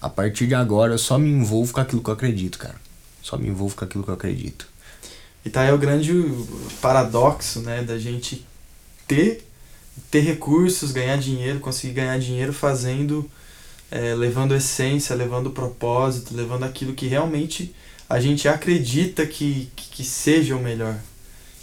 a 0.00 0.08
partir 0.08 0.46
de 0.46 0.54
agora 0.54 0.92
eu 0.92 0.98
só 0.98 1.18
me 1.18 1.30
envolvo 1.30 1.72
com 1.72 1.80
aquilo 1.80 2.02
que 2.02 2.10
eu 2.10 2.14
acredito, 2.14 2.58
cara. 2.58 2.76
Só 3.22 3.36
me 3.36 3.48
envolvo 3.48 3.74
com 3.74 3.84
aquilo 3.84 4.04
que 4.04 4.10
eu 4.10 4.14
acredito. 4.14 4.68
E 5.44 5.50
tá 5.50 5.62
aí 5.62 5.72
o 5.72 5.78
grande 5.78 6.12
paradoxo, 6.80 7.60
né, 7.60 7.82
da 7.82 7.98
gente 7.98 8.44
ter 9.06 9.46
ter 10.10 10.20
recursos, 10.20 10.92
ganhar 10.92 11.16
dinheiro, 11.16 11.60
conseguir 11.60 11.94
ganhar 11.94 12.18
dinheiro 12.18 12.52
fazendo, 12.52 13.28
é, 13.90 14.14
levando 14.14 14.54
essência, 14.54 15.14
levando 15.14 15.50
propósito, 15.50 16.34
levando 16.34 16.64
aquilo 16.64 16.94
que 16.94 17.06
realmente 17.06 17.74
a 18.08 18.20
gente 18.20 18.48
acredita 18.48 19.26
que, 19.26 19.68
que, 19.74 19.88
que 19.88 20.04
seja 20.04 20.56
o 20.56 20.62
melhor. 20.62 20.96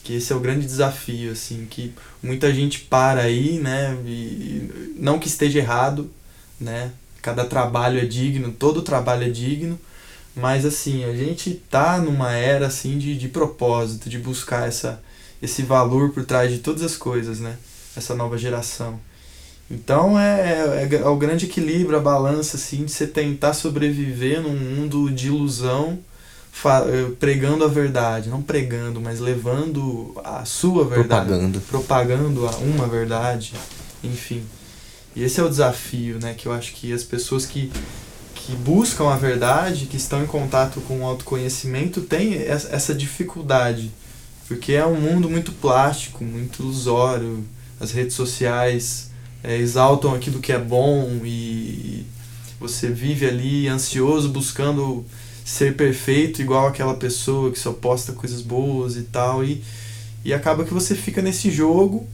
Que 0.04 0.16
esse 0.16 0.34
é 0.34 0.36
o 0.36 0.40
grande 0.40 0.66
desafio, 0.66 1.32
assim, 1.32 1.66
que 1.70 1.94
muita 2.22 2.54
gente 2.54 2.82
para 2.82 3.22
aí, 3.22 3.60
né, 3.60 3.98
e 4.06 4.94
não 4.98 5.18
que 5.18 5.28
esteja 5.28 5.60
errado, 5.60 6.12
né, 6.60 6.92
cada 7.22 7.46
trabalho 7.46 8.00
é 8.00 8.06
digno, 8.06 8.52
todo 8.52 8.82
trabalho 8.82 9.24
é 9.24 9.30
digno, 9.30 9.80
mas 10.36 10.66
assim, 10.66 11.06
a 11.06 11.14
gente 11.16 11.54
tá 11.70 12.00
numa 12.00 12.34
era 12.34 12.68
assim 12.68 12.98
de, 12.98 13.16
de 13.18 13.30
propósito, 13.30 14.10
de 14.10 14.18
buscar 14.18 14.68
essa, 14.68 15.02
esse 15.42 15.62
valor 15.62 16.12
por 16.12 16.26
trás 16.26 16.52
de 16.52 16.60
todas 16.60 16.82
as 16.82 16.98
coisas, 16.98 17.40
né? 17.40 17.58
Essa 17.96 18.16
nova 18.16 18.38
geração. 18.38 19.00
Então 19.70 20.20
é, 20.20 20.88
é, 20.92 20.96
é 20.96 21.08
o 21.08 21.16
grande 21.16 21.46
equilíbrio, 21.46 21.98
a 21.98 22.02
balança 22.02 22.58
assim, 22.58 22.86
de 22.86 22.92
você 22.92 23.08
tentar 23.08 23.54
sobreviver 23.54 24.42
num 24.42 24.56
mundo 24.56 25.10
de 25.10 25.28
ilusão, 25.28 26.00
eh, 26.66 27.12
pregando 27.20 27.64
a 27.64 27.68
verdade, 27.68 28.30
não 28.30 28.42
pregando, 28.42 29.02
mas 29.02 29.20
levando 29.20 30.14
a 30.24 30.46
sua 30.46 30.86
verdade, 30.86 31.28
propagando, 31.28 31.62
propagando 31.62 32.46
uma 32.62 32.88
verdade, 32.88 33.54
enfim. 34.04 34.44
E 35.16 35.24
esse 35.24 35.40
é 35.40 35.44
o 35.44 35.50
desafio, 35.50 36.20
né, 36.20 36.34
que 36.34 36.46
eu 36.46 36.52
acho 36.52 36.74
que 36.74 36.94
as 36.94 37.04
pessoas 37.04 37.46
que 37.46 37.72
que 38.46 38.56
buscam 38.58 39.10
a 39.10 39.16
verdade, 39.16 39.86
que 39.86 39.96
estão 39.96 40.22
em 40.22 40.28
contato 40.28 40.82
com 40.82 41.00
o 41.00 41.06
autoconhecimento, 41.06 42.02
têm 42.02 42.36
essa 42.36 42.94
dificuldade. 42.94 43.90
Porque 44.50 44.74
é 44.74 44.86
um 44.86 45.00
mundo 45.00 45.30
muito 45.30 45.54
plástico, 45.54 46.26
muito 46.26 46.62
ilusório. 46.62 47.46
As 47.80 47.92
redes 47.92 48.16
sociais 48.16 49.12
é, 49.44 49.58
exaltam 49.58 50.16
aquilo 50.16 50.40
que 50.40 50.54
é 50.54 50.58
bom 50.58 51.20
e 51.26 52.06
você 52.60 52.90
vive 52.90 53.26
ali 53.28 53.68
ansioso 53.68 54.30
buscando 54.30 55.06
ser 55.44 55.76
perfeito 55.76 56.42
igual 56.42 56.68
aquela 56.68 56.94
pessoa 56.94 57.52
que 57.52 57.60
só 57.60 57.74
posta 57.74 58.14
coisas 58.14 58.42
boas 58.42 58.96
e 58.96 59.04
tal. 59.04 59.44
E, 59.44 59.62
e 60.24 60.34
acaba 60.34 60.64
que 60.64 60.74
você 60.74 60.96
fica 60.96 61.22
nesse 61.22 61.52
jogo 61.52 62.08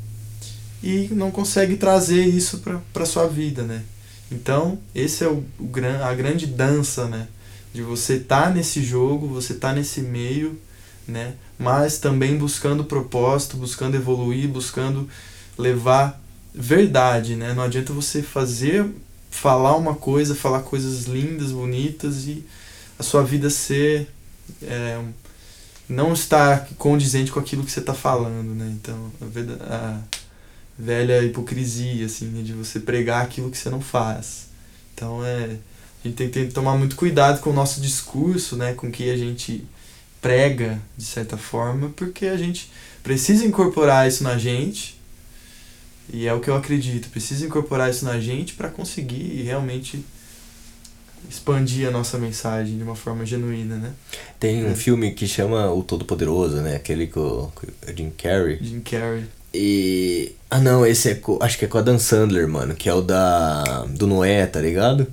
e 0.81 1.07
não 1.11 1.29
consegue 1.29 1.77
trazer 1.77 2.25
isso 2.25 2.63
para 2.91 3.05
sua 3.05 3.27
vida, 3.27 3.61
né? 3.63 3.83
Então, 4.31 4.79
esse 4.95 5.23
é 5.23 5.27
o, 5.27 5.43
o, 5.59 5.71
a 6.03 6.13
grande 6.15 6.47
dança, 6.47 7.07
né? 7.07 7.27
De 7.71 7.83
você 7.83 8.15
estar 8.15 8.45
tá 8.45 8.49
nesse 8.49 8.83
jogo, 8.83 9.27
você 9.27 9.53
estar 9.53 9.69
tá 9.69 9.75
nesse 9.75 10.01
meio, 10.01 10.59
né? 11.07 11.33
Mas 11.59 11.99
também 11.99 12.37
buscando 12.37 12.83
propósito, 12.83 13.57
buscando 13.57 13.95
evoluir, 13.95 14.47
buscando 14.47 15.07
levar 15.57 16.19
verdade, 16.53 17.35
né? 17.35 17.53
Não 17.53 17.63
adianta 17.63 17.93
você 17.93 18.21
fazer, 18.21 18.85
falar 19.29 19.75
uma 19.75 19.95
coisa, 19.95 20.35
falar 20.35 20.61
coisas 20.61 21.05
lindas, 21.05 21.51
bonitas 21.51 22.25
e 22.25 22.43
a 22.97 23.03
sua 23.03 23.23
vida 23.23 23.49
ser. 23.49 24.07
É, 24.63 24.99
não 25.89 26.13
estar 26.13 26.67
condizente 26.77 27.31
com 27.31 27.39
aquilo 27.39 27.63
que 27.63 27.71
você 27.71 27.79
está 27.79 27.95
falando, 27.95 28.53
né? 28.53 28.71
Então, 28.79 29.11
a, 29.21 29.75
a 29.75 30.01
velha 30.77 31.23
hipocrisia, 31.23 32.05
assim, 32.05 32.25
né? 32.25 32.43
de 32.43 32.53
você 32.53 32.79
pregar 32.79 33.23
aquilo 33.23 33.49
que 33.49 33.57
você 33.57 33.69
não 33.69 33.81
faz. 33.81 34.47
Então, 34.93 35.25
é, 35.25 35.57
a 36.03 36.07
gente 36.07 36.29
tem 36.29 36.47
que 36.47 36.53
tomar 36.53 36.77
muito 36.77 36.95
cuidado 36.95 37.41
com 37.41 37.49
o 37.49 37.53
nosso 37.53 37.81
discurso, 37.81 38.55
né? 38.55 38.73
Com 38.73 38.87
o 38.87 38.91
que 38.91 39.09
a 39.09 39.17
gente 39.17 39.67
prega, 40.21 40.79
de 40.95 41.05
certa 41.05 41.37
forma, 41.37 41.89
porque 41.95 42.27
a 42.27 42.37
gente 42.37 42.69
precisa 43.01 43.45
incorporar 43.45 44.07
isso 44.07 44.23
na 44.23 44.37
gente, 44.37 44.98
e 46.11 46.27
é 46.27 46.33
o 46.33 46.39
que 46.39 46.49
eu 46.49 46.55
acredito, 46.55 47.09
precisa 47.09 47.45
incorporar 47.45 47.89
isso 47.89 48.05
na 48.05 48.19
gente 48.19 48.53
para 48.53 48.69
conseguir 48.69 49.43
realmente 49.43 50.03
expandir 51.29 51.87
a 51.87 51.91
nossa 51.91 52.17
mensagem 52.17 52.77
de 52.77 52.83
uma 52.83 52.95
forma 52.95 53.25
genuína, 53.25 53.75
né? 53.75 53.93
Tem 54.39 54.65
um 54.65 54.71
é. 54.71 54.75
filme 54.75 55.11
que 55.11 55.27
chama 55.27 55.71
O 55.71 55.83
Todo 55.83 56.05
Poderoso, 56.05 56.57
né? 56.57 56.75
Aquele 56.75 57.07
com, 57.07 57.19
o 57.19 57.51
Jim 57.95 58.11
Carrey. 58.11 58.57
Jim 58.61 58.79
Carrey. 58.81 59.25
E. 59.53 60.35
Ah 60.49 60.59
não, 60.59 60.85
esse 60.85 61.09
é 61.09 61.15
com, 61.15 61.37
acho 61.41 61.57
que 61.57 61.65
é 61.65 61.67
com 61.67 61.77
a 61.77 61.81
Dan 61.81 61.99
Sandler, 61.99 62.47
mano, 62.47 62.75
que 62.75 62.89
é 62.89 62.93
o 62.93 63.01
da. 63.01 63.85
do 63.85 64.07
Noé, 64.07 64.45
tá 64.45 64.59
ligado? 64.59 65.07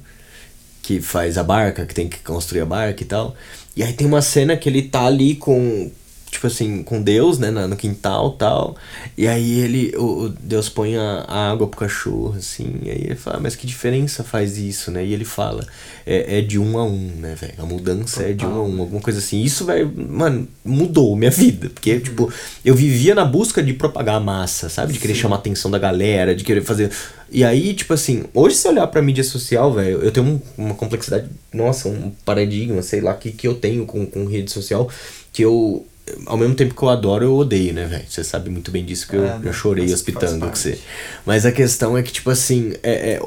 Que 0.82 1.00
faz 1.00 1.36
a 1.36 1.42
barca, 1.42 1.84
que 1.84 1.94
tem 1.94 2.08
que 2.08 2.18
construir 2.18 2.60
a 2.60 2.66
barca 2.66 3.02
e 3.02 3.06
tal. 3.06 3.34
E 3.74 3.82
aí 3.82 3.92
tem 3.92 4.06
uma 4.06 4.22
cena 4.22 4.56
que 4.56 4.68
ele 4.68 4.82
tá 4.82 5.04
ali 5.04 5.34
com, 5.34 5.90
tipo 6.36 6.46
assim, 6.46 6.82
com 6.82 7.00
Deus, 7.00 7.38
né, 7.38 7.50
no 7.50 7.76
quintal 7.76 8.32
tal. 8.32 8.76
E 9.16 9.26
aí 9.26 9.60
ele, 9.60 9.94
o, 9.96 10.28
Deus 10.28 10.68
põe 10.68 10.96
a, 10.96 11.24
a, 11.26 11.50
água 11.50 11.66
pro 11.66 11.80
cachorro, 11.80 12.34
assim. 12.36 12.76
E 12.82 12.90
aí 12.90 13.02
ele 13.04 13.16
fala, 13.16 13.40
mas 13.40 13.56
que 13.56 13.66
diferença 13.66 14.22
faz 14.22 14.58
isso, 14.58 14.90
né? 14.90 15.04
E 15.04 15.12
ele 15.12 15.24
fala, 15.24 15.66
é, 16.06 16.38
é 16.38 16.40
de 16.42 16.58
um 16.58 16.78
a 16.78 16.84
um, 16.84 17.10
né, 17.18 17.34
velho? 17.34 17.54
A 17.58 17.64
mudança 17.64 18.16
Total. 18.16 18.30
é 18.30 18.32
de 18.34 18.46
um 18.46 18.54
a 18.54 18.62
um, 18.62 18.80
alguma 18.80 19.00
coisa 19.00 19.18
assim. 19.18 19.42
Isso, 19.42 19.64
vai 19.64 19.82
mano, 19.84 20.46
mudou 20.64 21.16
minha 21.16 21.30
vida. 21.30 21.70
Porque, 21.70 21.94
uhum. 21.94 22.00
tipo, 22.00 22.32
eu 22.64 22.74
vivia 22.74 23.14
na 23.14 23.24
busca 23.24 23.62
de 23.62 23.72
propagar 23.72 24.16
a 24.16 24.20
massa, 24.20 24.68
sabe? 24.68 24.92
De 24.92 24.98
querer 24.98 25.14
Sim. 25.14 25.22
chamar 25.22 25.36
a 25.36 25.38
atenção 25.38 25.70
da 25.70 25.78
galera, 25.78 26.34
de 26.34 26.44
querer 26.44 26.62
fazer. 26.62 26.90
E 27.30 27.42
aí, 27.42 27.72
tipo 27.74 27.94
assim, 27.94 28.24
hoje 28.34 28.56
se 28.56 28.68
olhar 28.68 28.86
pra 28.88 29.00
mídia 29.00 29.24
social, 29.24 29.72
velho, 29.72 30.02
eu 30.02 30.12
tenho 30.12 30.26
um, 30.26 30.40
uma 30.56 30.74
complexidade, 30.74 31.28
nossa, 31.52 31.88
um 31.88 32.12
paradigma, 32.24 32.82
sei 32.82 33.00
lá, 33.00 33.14
que, 33.14 33.32
que 33.32 33.48
eu 33.48 33.54
tenho 33.54 33.86
com, 33.86 34.04
com 34.06 34.26
rede 34.26 34.50
social, 34.50 34.88
que 35.32 35.42
eu 35.42 35.86
ao 36.26 36.36
mesmo 36.36 36.54
tempo 36.54 36.74
que 36.74 36.82
eu 36.82 36.88
adoro, 36.88 37.24
eu 37.24 37.34
odeio, 37.34 37.72
né, 37.74 37.84
velho? 37.84 38.04
Você 38.08 38.22
sabe 38.22 38.50
muito 38.50 38.70
bem 38.70 38.84
disso 38.84 39.08
que 39.08 39.16
eu, 39.16 39.24
é, 39.24 39.40
eu 39.42 39.52
chorei 39.52 39.92
hospitando 39.92 40.46
com 40.46 40.54
você. 40.54 40.78
Mas 41.24 41.44
a 41.44 41.52
questão 41.52 41.96
é 41.96 42.02
que, 42.02 42.12
tipo 42.12 42.30
assim, 42.30 42.74
é, 42.82 43.14
é, 43.14 43.22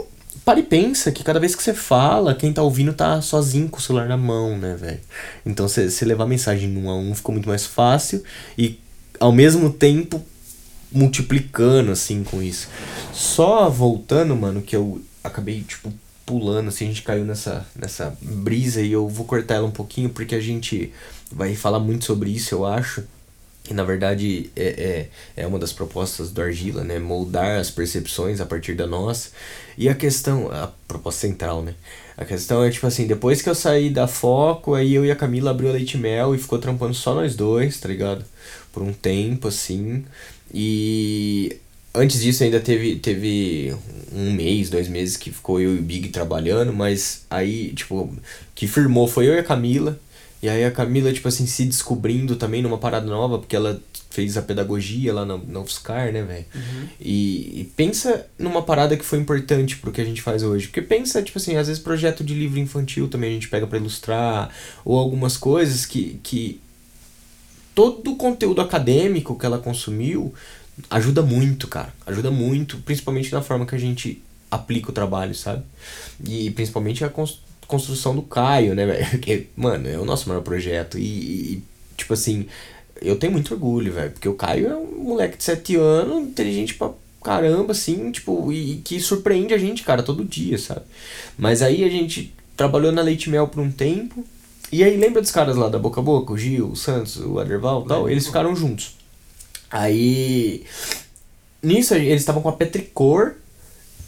para 0.46 0.60
e 0.60 0.64
pensa 0.64 1.12
que 1.12 1.24
cada 1.24 1.40
vez 1.40 1.56
que 1.56 1.62
você 1.62 1.74
fala, 1.74 2.34
quem 2.34 2.54
tá 2.54 2.62
ouvindo 2.62 2.94
tá 2.94 3.22
sozinho 3.22 3.68
com 3.70 3.78
o 3.78 3.82
celular 3.82 4.08
na 4.08 4.18
mão, 4.18 4.58
né, 4.58 4.76
velho? 4.80 5.00
Então 5.46 5.68
você 5.68 6.06
levar 6.06 6.24
a 6.24 6.28
mensagem 6.28 6.76
um 6.78 6.90
a 6.90 6.96
um 6.96 7.14
ficou 7.14 7.34
muito 7.34 7.50
mais 7.50 7.66
fácil 7.66 8.24
e 8.58 8.80
ao 9.20 9.32
mesmo 9.32 9.70
tempo 9.70 10.24
multiplicando, 10.92 11.92
assim, 11.92 12.24
com 12.24 12.42
isso. 12.42 12.68
Só 13.14 13.70
voltando, 13.70 14.36
mano, 14.36 14.62
que 14.62 14.76
eu 14.76 15.02
acabei, 15.24 15.62
tipo, 15.62 15.94
pulando, 16.26 16.70
assim, 16.70 16.86
a 16.86 16.88
gente 16.88 17.04
caiu 17.04 17.26
nessa, 17.26 17.66
nessa 17.76 18.18
brisa 18.22 18.82
e 18.82 18.92
eu 18.92 19.08
vou 19.08 19.26
cortar 19.26 19.56
ela 19.56 19.68
um 19.68 19.72
pouquinho 19.72 20.10
porque 20.10 20.34
a 20.34 20.42
gente 20.42 20.92
vai 21.32 21.56
falar 21.56 21.80
muito 21.80 22.06
sobre 22.06 22.30
isso, 22.30 22.56
eu 22.56 22.66
acho. 22.66 23.04
E 23.70 23.74
na 23.74 23.84
verdade 23.84 24.50
é, 24.56 25.10
é, 25.36 25.44
é 25.44 25.48
uma 25.48 25.60
das 25.60 25.72
propostas 25.72 26.32
do 26.32 26.42
Argila, 26.42 26.84
né? 26.84 26.98
Moldar 26.98 27.60
as 27.60 27.70
percepções 27.70 28.42
a 28.42 28.46
partir 28.46 28.74
da 28.74 28.88
nossa. 28.88 29.30
E 29.78 29.88
a 29.88 29.94
questão, 29.94 30.50
a 30.52 30.72
proposta 30.88 31.28
central, 31.28 31.62
né? 31.62 31.76
A 32.18 32.26
questão 32.26 32.64
é 32.64 32.70
tipo 32.70 32.88
assim, 32.88 33.06
depois 33.06 33.42
que 33.42 33.50
eu 33.50 33.56
saí 33.56 33.90
da 33.90 34.08
Foco, 34.08 34.74
aí 34.74 34.94
eu 34.94 35.06
e 35.06 35.12
a 35.12 35.16
Camila 35.16 35.52
abriu 35.52 35.70
a 35.70 35.74
Leite 35.74 35.98
Mel 35.98 36.34
e 36.34 36.40
ficou 36.40 36.58
trampando 36.60 36.94
só 36.94 37.14
nós 37.14 37.36
dois, 37.36 37.80
tá 37.80 37.88
ligado? 37.88 38.26
Por 38.74 38.82
um 38.82 38.92
tempo, 38.92 39.48
assim. 39.48 40.04
E 40.54 41.58
antes 41.94 42.22
disso 42.22 42.44
ainda 42.44 42.60
teve, 42.60 42.96
teve 42.98 43.76
um 44.12 44.34
mês, 44.34 44.70
dois 44.70 44.88
meses 44.88 45.16
que 45.16 45.32
ficou 45.32 45.62
eu 45.62 45.76
e 45.76 45.80
o 45.80 45.82
Big 45.82 46.10
trabalhando, 46.10 46.74
mas 46.74 47.26
aí, 47.30 47.72
tipo, 47.74 48.14
que 48.56 48.68
firmou 48.68 49.08
foi 49.08 49.28
eu 49.28 49.36
e 49.36 49.40
a 49.40 49.44
Camila. 49.44 50.00
E 50.42 50.48
aí 50.48 50.64
a 50.64 50.72
Camila, 50.72 51.12
tipo 51.12 51.28
assim, 51.28 51.46
se 51.46 51.66
descobrindo 51.66 52.36
também 52.36 52.62
numa 52.62 52.78
parada 52.78 53.06
nova, 53.06 53.40
porque 53.40 53.56
ela 53.56 53.82
fez 54.10 54.38
a 54.38 54.42
pedagogia 54.42 55.14
lá 55.14 55.26
na, 55.26 55.38
na 55.38 55.60
UFSCar, 55.60 56.12
né, 56.12 56.24
velho? 56.24 56.46
Uhum. 56.56 56.88
E, 57.00 57.62
e, 57.62 57.72
pensa 57.76 58.26
numa 58.38 58.62
parada 58.62 58.98
que 58.98 59.06
foi 59.06 59.20
importante 59.20 59.78
pro 59.78 59.92
que 59.92 60.02
a 60.02 60.06
gente 60.06 60.22
faz 60.22 60.42
hoje. 60.42 60.68
Porque 60.68 60.82
pensa, 60.82 61.22
tipo 61.22 61.38
assim, 61.38 61.56
às 61.58 61.68
vezes 61.68 61.82
projeto 61.82 62.24
de 62.24 62.34
livro 62.34 62.60
infantil 62.60 63.08
também 63.08 63.32
a 63.32 63.34
gente 63.34 63.50
pega 63.50 63.68
para 63.68 63.78
ilustrar, 63.78 64.50
ou 64.84 64.98
algumas 64.98 65.38
coisas 65.38 65.86
que, 65.86 66.20
que 66.24 66.60
todo 67.76 68.12
o 68.12 68.16
conteúdo 68.16 68.62
acadêmico 68.62 69.38
que 69.38 69.46
ela 69.46 69.60
consumiu 69.60 70.34
ajuda 70.90 71.22
muito, 71.22 71.68
cara. 71.68 71.94
Ajuda 72.06 72.32
muito, 72.32 72.78
principalmente 72.78 73.32
na 73.32 73.42
forma 73.42 73.66
que 73.66 73.76
a 73.76 73.80
gente 73.80 74.22
aplica 74.50 74.90
o 74.90 74.94
trabalho, 74.94 75.36
sabe? 75.36 75.64
E 76.28 76.50
principalmente 76.52 77.04
a 77.04 77.10
construção 77.70 78.16
do 78.16 78.24
Caio, 78.24 78.76
né, 78.76 78.86
velho? 78.86 79.08
Porque, 79.12 79.48
mano, 79.56 79.88
é 79.88 79.98
o 79.98 80.04
nosso 80.04 80.28
maior 80.28 80.42
projeto. 80.42 80.98
E, 80.98 81.04
e 81.54 81.64
tipo 81.96 82.14
assim, 82.14 82.48
eu 83.02 83.16
tenho 83.16 83.32
muito 83.32 83.54
orgulho, 83.54 83.94
velho. 83.94 84.12
Porque 84.12 84.28
o 84.28 84.34
Caio 84.34 84.68
é 84.68 84.76
um 84.76 85.04
moleque 85.04 85.38
de 85.38 85.44
7 85.44 85.76
anos, 85.78 86.24
inteligente 86.24 86.74
pra 86.74 86.90
caramba, 87.24 87.74
assim, 87.74 88.12
tipo, 88.12 88.52
e, 88.52 88.74
e, 88.74 88.78
que 88.78 89.00
surpreende 89.00 89.54
a 89.54 89.58
gente, 89.58 89.84
cara, 89.84 90.02
todo 90.02 90.26
dia, 90.26 90.58
sabe? 90.58 90.82
Mas 91.38 91.62
aí 91.62 91.84
a 91.84 91.90
gente 91.90 92.34
trabalhou 92.58 92.92
na 92.92 93.02
Leite 93.02 93.30
Mel 93.30 93.48
por 93.48 93.62
um 93.62 93.72
tempo. 93.72 94.26
E 94.72 94.84
aí 94.84 94.98
lembra 94.98 95.22
dos 95.22 95.32
caras 95.32 95.56
lá 95.56 95.70
da 95.70 95.80
Boca 95.80 96.02
a 96.02 96.04
Boca, 96.04 96.34
o 96.34 96.38
Gil, 96.38 96.72
o 96.72 96.76
Santos, 96.76 97.18
o 97.18 97.40
Aderval 97.40 97.84
e 97.86 97.88
tal? 97.88 98.10
Eles 98.10 98.26
ficaram 98.26 98.56
juntos. 98.56 98.96
Aí. 99.70 100.64
Nisso 101.62 101.94
eles 101.94 102.22
estavam 102.22 102.42
com 102.42 102.50
a 102.50 102.54
Petricor 102.54 103.36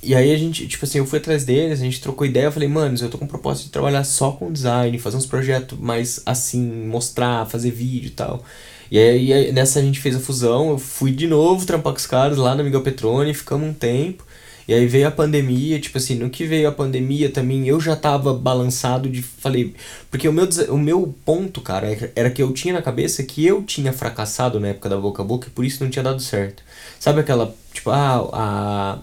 e 0.03 0.15
aí 0.15 0.31
a 0.33 0.37
gente, 0.37 0.67
tipo 0.67 0.83
assim, 0.85 0.97
eu 0.97 1.05
fui 1.05 1.19
atrás 1.19 1.45
deles, 1.45 1.79
a 1.79 1.83
gente 1.83 2.01
trocou 2.01 2.25
ideia, 2.25 2.45
eu 2.45 2.51
falei, 2.51 2.67
mano, 2.67 2.97
eu 2.99 3.09
tô 3.09 3.17
com 3.17 3.27
propósito 3.27 3.65
de 3.65 3.71
trabalhar 3.71 4.03
só 4.03 4.31
com 4.31 4.51
design, 4.51 4.97
fazer 4.97 5.17
uns 5.17 5.25
projetos 5.25 5.77
mais 5.79 6.21
assim, 6.25 6.61
mostrar, 6.87 7.45
fazer 7.47 7.71
vídeo 7.71 8.07
e 8.07 8.11
tal. 8.11 8.43
E 8.89 8.99
aí 8.99 9.51
nessa 9.51 9.79
a 9.79 9.81
gente 9.81 9.99
fez 9.99 10.15
a 10.15 10.19
fusão, 10.19 10.71
eu 10.71 10.77
fui 10.77 11.11
de 11.11 11.27
novo 11.27 11.65
trampar 11.65 11.93
com 11.93 11.99
os 11.99 12.07
caras 12.07 12.37
lá 12.37 12.55
na 12.55 12.63
Miguel 12.63 12.81
Petrone, 12.81 13.33
ficamos 13.33 13.67
um 13.67 13.73
tempo. 13.73 14.25
E 14.67 14.73
aí 14.73 14.85
veio 14.85 15.07
a 15.07 15.11
pandemia, 15.11 15.79
tipo 15.79 15.97
assim, 15.97 16.15
no 16.15 16.29
que 16.29 16.45
veio 16.45 16.67
a 16.69 16.71
pandemia 16.71 17.29
também 17.29 17.67
eu 17.67 17.79
já 17.79 17.95
tava 17.95 18.33
balançado 18.33 19.09
de. 19.09 19.21
Falei. 19.21 19.75
Porque 20.09 20.27
o 20.27 20.33
meu, 20.33 20.47
o 20.69 20.77
meu 20.77 21.15
ponto, 21.25 21.61
cara, 21.61 22.11
era 22.15 22.29
que 22.29 22.41
eu 22.41 22.53
tinha 22.53 22.73
na 22.73 22.81
cabeça 22.81 23.23
que 23.23 23.45
eu 23.45 23.63
tinha 23.63 23.91
fracassado 23.91 24.59
na 24.59 24.69
época 24.69 24.89
da 24.89 24.97
boca 24.97 25.21
a 25.21 25.25
boca 25.25 25.47
e 25.47 25.51
por 25.51 25.65
isso 25.65 25.83
não 25.83 25.91
tinha 25.91 26.03
dado 26.03 26.21
certo. 26.21 26.63
Sabe 26.99 27.21
aquela. 27.21 27.53
Tipo, 27.73 27.89
ah, 27.89 28.29
a, 28.33 28.99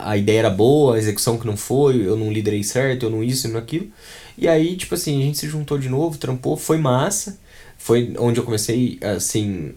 a 0.00 0.16
ideia 0.16 0.40
era 0.40 0.50
boa, 0.50 0.96
a 0.96 0.98
execução 0.98 1.38
que 1.38 1.46
não 1.46 1.56
foi, 1.56 2.06
eu 2.06 2.16
não 2.16 2.32
liderei 2.32 2.62
certo, 2.62 3.04
eu 3.04 3.10
não 3.10 3.22
isso, 3.22 3.46
eu 3.46 3.52
não 3.52 3.60
aquilo. 3.60 3.88
E 4.36 4.48
aí, 4.48 4.76
tipo 4.76 4.94
assim, 4.94 5.20
a 5.20 5.24
gente 5.24 5.38
se 5.38 5.48
juntou 5.48 5.78
de 5.78 5.88
novo, 5.88 6.18
trampou, 6.18 6.56
foi 6.56 6.78
massa. 6.78 7.38
Foi 7.78 8.14
onde 8.18 8.38
eu 8.38 8.44
comecei, 8.44 8.98
assim, 9.02 9.72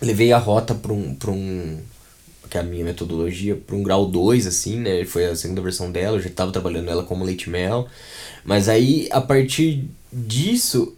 levei 0.00 0.32
a 0.32 0.38
rota 0.38 0.74
para 0.74 0.92
um, 0.92 1.14
pra 1.14 1.30
um 1.30 1.78
que 2.48 2.56
é 2.56 2.60
a 2.60 2.64
minha 2.64 2.84
metodologia, 2.84 3.56
para 3.56 3.74
um 3.76 3.82
grau 3.82 4.06
2, 4.06 4.46
assim, 4.46 4.76
né? 4.76 5.04
Foi 5.04 5.26
a 5.26 5.36
segunda 5.36 5.60
versão 5.60 5.90
dela, 5.90 6.16
eu 6.16 6.22
já 6.22 6.28
estava 6.28 6.52
trabalhando 6.52 6.90
ela 6.90 7.02
como 7.02 7.24
leite 7.24 7.50
mel. 7.50 7.88
Mas 8.44 8.68
aí, 8.68 9.08
a 9.10 9.20
partir 9.20 9.84
disso, 10.12 10.94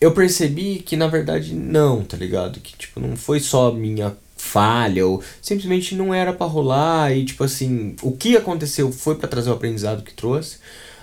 eu 0.00 0.12
percebi 0.12 0.80
que, 0.80 0.96
na 0.96 1.06
verdade, 1.06 1.54
não, 1.54 2.02
tá 2.02 2.16
ligado? 2.16 2.60
Que, 2.60 2.76
tipo, 2.76 2.98
não 2.98 3.16
foi 3.16 3.38
só 3.38 3.72
minha 3.72 4.16
falha 4.42 5.06
ou 5.06 5.22
simplesmente 5.40 5.94
não 5.94 6.12
era 6.12 6.32
para 6.32 6.46
rolar 6.46 7.16
e 7.16 7.24
tipo 7.24 7.44
assim, 7.44 7.94
o 8.02 8.12
que 8.12 8.36
aconteceu 8.36 8.90
foi 8.90 9.14
para 9.14 9.28
trazer 9.28 9.48
o 9.50 9.52
aprendizado 9.52 10.02
que 10.02 10.12
trouxe. 10.12 10.58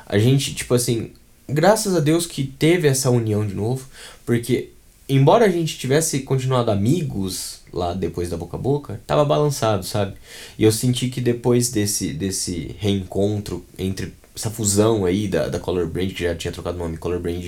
A 0.05 0.19
gente, 0.19 0.53
tipo 0.53 0.73
assim, 0.73 1.11
graças 1.47 1.95
a 1.95 1.99
Deus 1.99 2.27
que 2.27 2.43
teve 2.43 2.87
essa 2.87 3.09
união 3.09 3.47
de 3.47 3.55
novo, 3.55 3.87
porque 4.25 4.71
embora 5.07 5.45
a 5.45 5.49
gente 5.49 5.79
tivesse 5.79 6.19
continuado 6.19 6.69
amigos 6.69 7.61
lá 7.71 7.93
depois 7.93 8.29
da 8.29 8.37
boca 8.37 8.57
a 8.57 8.59
boca, 8.59 9.01
tava 9.07 9.23
balançado, 9.23 9.85
sabe? 9.85 10.15
E 10.57 10.63
eu 10.63 10.71
senti 10.71 11.07
que 11.07 11.21
depois 11.21 11.69
desse 11.69 12.11
desse 12.13 12.75
reencontro 12.77 13.65
entre 13.77 14.13
essa 14.35 14.51
fusão 14.51 15.05
aí 15.05 15.27
da, 15.27 15.47
da 15.47 15.59
Color 15.59 15.87
Brand, 15.87 16.11
que 16.11 16.23
já 16.23 16.35
tinha 16.35 16.51
trocado 16.51 16.77
nome 16.77 16.97
Color 16.97 17.19
Brand 17.19 17.43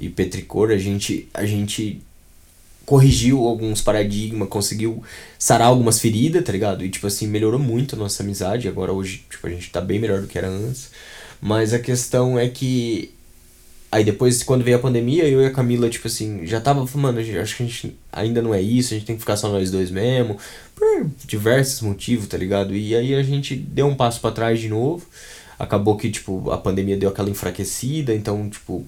e 0.00 0.08
Petricor, 0.08 0.70
a 0.70 0.78
gente 0.78 1.28
a 1.34 1.44
gente 1.44 2.02
corrigiu 2.84 3.44
alguns 3.46 3.80
paradigmas, 3.80 4.48
conseguiu 4.48 5.02
sarar 5.38 5.68
algumas 5.68 5.98
feridas, 5.98 6.44
tá 6.44 6.52
ligado? 6.52 6.84
E, 6.84 6.88
tipo 6.88 7.06
assim, 7.06 7.26
melhorou 7.26 7.58
muito 7.58 7.94
a 7.94 7.98
nossa 7.98 8.22
amizade. 8.22 8.68
Agora, 8.68 8.92
hoje, 8.92 9.24
tipo, 9.28 9.46
a 9.46 9.50
gente 9.50 9.70
tá 9.70 9.80
bem 9.80 9.98
melhor 9.98 10.20
do 10.20 10.26
que 10.26 10.38
era 10.38 10.48
antes. 10.48 10.90
Mas 11.40 11.72
a 11.74 11.78
questão 11.78 12.38
é 12.38 12.48
que. 12.48 13.12
Aí 13.90 14.02
depois, 14.02 14.42
quando 14.42 14.64
veio 14.64 14.76
a 14.76 14.80
pandemia, 14.80 15.24
eu 15.28 15.40
e 15.40 15.46
a 15.46 15.52
Camila, 15.52 15.88
tipo 15.88 16.08
assim, 16.08 16.44
já 16.44 16.60
tava 16.60 16.84
mano, 16.98 17.20
acho 17.20 17.56
que 17.56 17.62
a 17.62 17.66
gente 17.66 17.96
ainda 18.12 18.42
não 18.42 18.52
é 18.52 18.60
isso, 18.60 18.92
a 18.92 18.96
gente 18.96 19.06
tem 19.06 19.14
que 19.14 19.20
ficar 19.20 19.36
só 19.36 19.48
nós 19.48 19.70
dois 19.70 19.90
mesmo. 19.90 20.36
Por 20.74 21.06
diversos 21.24 21.80
motivos, 21.80 22.26
tá 22.26 22.36
ligado? 22.36 22.74
E 22.74 22.96
aí 22.96 23.14
a 23.14 23.22
gente 23.22 23.54
deu 23.54 23.86
um 23.86 23.94
passo 23.94 24.20
para 24.20 24.32
trás 24.32 24.58
de 24.58 24.68
novo. 24.68 25.06
Acabou 25.58 25.96
que, 25.96 26.10
tipo, 26.10 26.50
a 26.50 26.58
pandemia 26.58 26.96
deu 26.96 27.08
aquela 27.08 27.30
enfraquecida, 27.30 28.12
então, 28.12 28.50
tipo, 28.50 28.84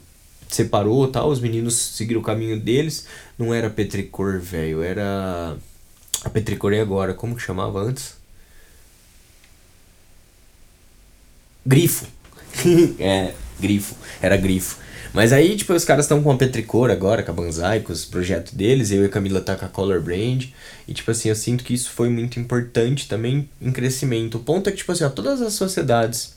separou 0.48 1.08
tal, 1.08 1.28
os 1.28 1.40
meninos 1.40 1.74
seguiram 1.74 2.20
o 2.20 2.24
caminho 2.24 2.58
deles. 2.58 3.06
Não 3.38 3.52
era 3.52 3.70
Petricor, 3.70 4.38
velho, 4.40 4.82
era. 4.82 5.56
A 6.24 6.30
Petricor 6.30 6.72
é 6.72 6.80
agora, 6.80 7.14
como 7.14 7.36
que 7.36 7.42
chamava 7.42 7.80
antes? 7.80 8.16
Grifo. 11.64 12.06
é, 12.98 13.34
grifo. 13.60 13.94
Era 14.22 14.36
grifo. 14.36 14.78
Mas 15.12 15.32
aí, 15.32 15.56
tipo, 15.56 15.72
os 15.72 15.84
caras 15.84 16.04
estão 16.04 16.22
com 16.22 16.30
a 16.30 16.36
Petricor 16.36 16.90
agora, 16.90 17.22
com 17.22 17.30
a 17.30 17.34
Banzai, 17.34 17.80
com 17.80 17.90
os 17.90 18.04
projetos 18.04 18.52
deles. 18.52 18.90
Eu 18.90 19.02
e 19.02 19.06
a 19.06 19.08
Camila 19.08 19.40
tá 19.40 19.56
com 19.56 19.64
a 19.64 19.68
Color 19.68 20.02
Brand. 20.02 20.44
E, 20.86 20.92
tipo 20.92 21.10
assim, 21.10 21.30
eu 21.30 21.34
sinto 21.34 21.64
que 21.64 21.72
isso 21.72 21.90
foi 21.90 22.10
muito 22.10 22.38
importante 22.38 23.08
também 23.08 23.48
em 23.58 23.72
crescimento. 23.72 24.36
O 24.36 24.40
ponto 24.40 24.68
é 24.68 24.72
que, 24.72 24.76
tipo 24.76 24.92
assim, 24.92 25.04
ó, 25.04 25.08
todas 25.08 25.40
as 25.40 25.54
sociedades, 25.54 26.36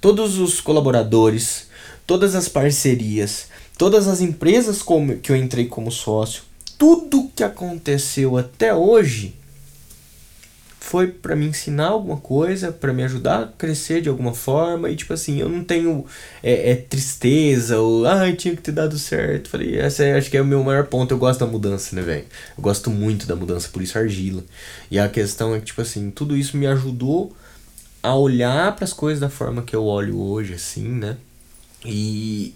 todos 0.00 0.38
os 0.38 0.60
colaboradores, 0.60 1.68
todas 2.06 2.34
as 2.34 2.48
parcerias, 2.48 3.48
todas 3.76 4.06
as 4.06 4.20
empresas 4.20 4.82
como, 4.82 5.16
que 5.16 5.32
eu 5.32 5.36
entrei 5.36 5.66
como 5.66 5.90
sócio, 5.90 6.42
tudo 6.78 7.30
que 7.34 7.42
aconteceu 7.42 8.36
até 8.36 8.74
hoje 8.74 9.34
foi 10.86 11.08
para 11.08 11.34
me 11.34 11.46
ensinar 11.46 11.88
alguma 11.88 12.16
coisa, 12.16 12.70
para 12.70 12.92
me 12.92 13.02
ajudar 13.02 13.42
a 13.42 13.46
crescer 13.48 14.00
de 14.00 14.08
alguma 14.08 14.32
forma. 14.32 14.88
E 14.88 14.94
tipo 14.94 15.12
assim, 15.12 15.40
eu 15.40 15.48
não 15.48 15.64
tenho 15.64 16.06
é, 16.42 16.70
é 16.70 16.76
tristeza 16.76 17.80
ou 17.80 18.06
ai, 18.06 18.30
ah, 18.30 18.36
tinha 18.36 18.54
que 18.54 18.62
ter 18.62 18.70
dado 18.70 18.96
certo. 18.96 19.50
Falei, 19.50 19.76
essa 19.78 20.04
é, 20.04 20.16
acho 20.16 20.30
que 20.30 20.36
é 20.36 20.40
o 20.40 20.46
meu 20.46 20.62
maior 20.62 20.86
ponto. 20.86 21.12
Eu 21.12 21.18
gosto 21.18 21.40
da 21.40 21.46
mudança, 21.46 21.96
né, 21.96 22.02
velho? 22.02 22.24
Eu 22.56 22.62
gosto 22.62 22.88
muito 22.88 23.26
da 23.26 23.34
mudança, 23.34 23.68
por 23.68 23.82
isso 23.82 23.98
argila. 23.98 24.44
E 24.88 24.98
a 24.98 25.08
questão 25.08 25.54
é 25.54 25.58
que, 25.58 25.66
tipo 25.66 25.82
assim, 25.82 26.10
tudo 26.10 26.36
isso 26.36 26.56
me 26.56 26.68
ajudou 26.68 27.34
a 28.00 28.14
olhar 28.14 28.74
para 28.76 28.84
as 28.84 28.92
coisas 28.92 29.20
da 29.20 29.28
forma 29.28 29.62
que 29.62 29.74
eu 29.74 29.84
olho 29.84 30.20
hoje, 30.20 30.54
assim, 30.54 30.86
né? 30.86 31.16
E, 31.86 32.54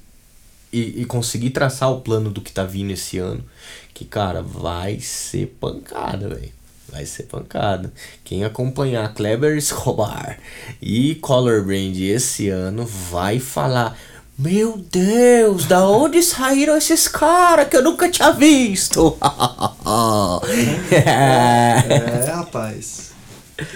e, 0.72 1.02
e 1.02 1.04
conseguir 1.04 1.50
traçar 1.50 1.90
o 1.90 2.00
plano 2.00 2.30
do 2.30 2.40
que 2.40 2.52
tá 2.52 2.64
vindo 2.64 2.90
esse 2.90 3.18
ano. 3.18 3.44
Que, 3.94 4.04
cara, 4.04 4.42
vai 4.42 5.00
ser 5.00 5.56
pancada, 5.60 6.28
velho 6.28 6.60
vai 6.90 7.06
ser 7.06 7.24
pancada. 7.24 7.92
Quem 8.24 8.44
acompanhar 8.44 9.14
Kleber 9.14 9.56
Escobar 9.56 10.38
e 10.82 11.14
Color 11.16 11.64
Brand 11.64 11.96
esse 11.96 12.48
ano 12.48 12.84
vai 12.84 13.38
falar: 13.38 13.96
Meu 14.38 14.76
Deus, 14.76 15.66
da 15.66 15.86
onde 15.86 16.22
saíram 16.22 16.76
esses 16.76 17.06
caras 17.08 17.68
que 17.68 17.76
eu 17.76 17.82
nunca 17.82 18.10
tinha 18.10 18.32
visto? 18.32 19.16
é, 20.90 20.98
é, 22.26 22.30
rapaz. 22.32 23.10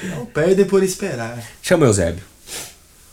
Não 0.02 0.26
perde 0.26 0.64
por 0.64 0.82
esperar. 0.82 1.42
Chama 1.62 1.84
o 1.84 1.88
Eusébio. 1.88 2.33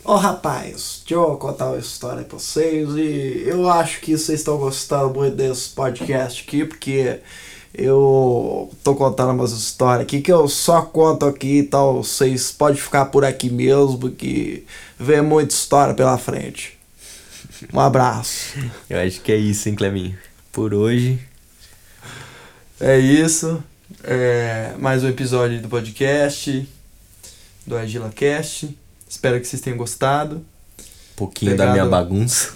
Ô 0.04 0.14
oh, 0.14 0.16
rapaz, 0.16 1.00
deixa 1.06 1.14
eu 1.14 1.36
contar 1.36 1.68
uma 1.68 1.78
história 1.78 2.24
pra 2.24 2.36
vocês 2.36 2.88
e 2.96 3.44
eu 3.46 3.70
acho 3.70 4.00
que 4.00 4.18
vocês 4.18 4.40
estão 4.40 4.58
gostando 4.58 5.14
muito 5.14 5.36
desse 5.36 5.68
podcast 5.68 6.42
aqui, 6.42 6.64
porque 6.64 7.20
eu 7.72 8.68
tô 8.82 8.96
contando 8.96 9.30
umas 9.30 9.52
histórias 9.52 10.02
aqui 10.02 10.20
que 10.20 10.32
eu 10.32 10.48
só 10.48 10.82
conto 10.82 11.24
aqui 11.24 11.58
e 11.58 11.62
tal. 11.62 12.02
Vocês 12.02 12.50
podem 12.50 12.82
ficar 12.82 13.06
por 13.06 13.24
aqui 13.24 13.48
mesmo, 13.48 14.10
que 14.10 14.66
vem 14.98 15.22
muita 15.22 15.54
história 15.54 15.94
pela 15.94 16.18
frente. 16.18 16.76
Um 17.72 17.78
abraço. 17.78 18.58
Eu 18.90 18.98
acho 18.98 19.20
que 19.20 19.30
é 19.30 19.36
isso, 19.36 19.68
hein, 19.68 19.76
Cleminho? 19.76 20.18
Por 20.50 20.74
hoje. 20.74 21.20
É 22.80 22.98
isso. 22.98 23.62
É 24.02 24.74
mais 24.80 25.04
um 25.04 25.08
episódio 25.08 25.62
do 25.62 25.68
podcast 25.68 26.68
do 27.64 27.76
Agila 27.76 28.10
Cast. 28.10 28.81
Espero 29.12 29.38
que 29.38 29.46
vocês 29.46 29.60
tenham 29.60 29.76
gostado. 29.76 30.36
Um 30.36 31.16
pouquinho 31.16 31.50
pegado, 31.50 31.68
da 31.68 31.72
minha 31.74 31.86
bagunça. 31.86 32.54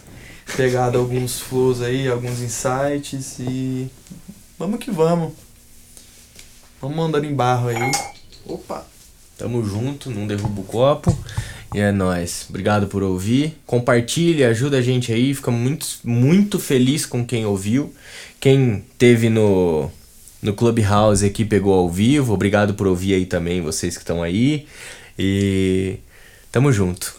Pegado 0.57 0.97
alguns 0.97 1.39
flows 1.39 1.83
aí, 1.83 2.09
alguns 2.09 2.41
insights 2.41 3.39
e 3.41 3.91
Vamos 4.59 4.81
que 4.81 4.91
vamos. 4.91 5.35
Vamos 6.81 6.97
mandando 6.97 7.27
em 7.27 7.35
barro 7.35 7.69
aí. 7.69 7.93
Opa! 8.47 8.87
Tamo 9.37 9.63
junto, 9.63 10.11
não 10.11 10.27
derruba 10.27 10.63
o 10.63 10.65
copo. 10.65 11.15
E 11.75 11.79
é 11.79 11.93
nóis. 11.93 12.47
Obrigado 12.49 12.87
por 12.87 13.03
ouvir. 13.03 13.59
Compartilhe, 13.67 14.43
ajuda 14.43 14.79
a 14.79 14.83
gente 14.83 15.13
aí. 15.13 15.35
Fica 15.35 15.51
muito, 15.51 15.87
muito 16.03 16.59
feliz 16.59 17.05
com 17.05 17.23
quem 17.23 17.45
ouviu. 17.45 17.95
Quem 18.41 18.83
teve 18.97 19.29
no, 19.29 19.91
no 20.41 20.55
Clubhouse 20.55 21.27
aqui 21.27 21.45
pegou 21.45 21.75
ao 21.75 21.91
vivo. 21.91 22.33
Obrigado 22.33 22.73
por 22.73 22.87
ouvir 22.87 23.13
aí 23.13 23.27
também, 23.27 23.61
vocês 23.61 23.95
que 23.95 24.03
estão 24.03 24.23
aí. 24.23 24.67
E 25.19 25.99
tamo 26.57 26.73
junto. 26.73 27.15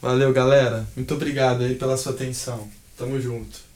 Valeu, 0.00 0.32
galera. 0.32 0.88
Muito 0.96 1.12
obrigado 1.12 1.62
aí 1.62 1.74
pela 1.74 1.98
sua 1.98 2.12
atenção. 2.12 2.70
Tamo 2.96 3.20
junto. 3.20 3.68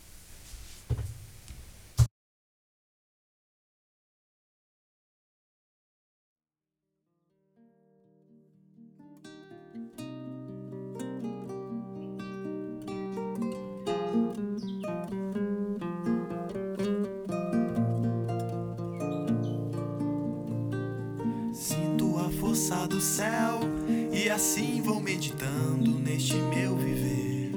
do 22.88 23.00
céu 23.00 23.60
e 24.22 24.30
assim 24.30 24.80
vou 24.80 25.00
meditando 25.00 25.98
neste 25.98 26.34
meu 26.34 26.76
viver. 26.76 27.50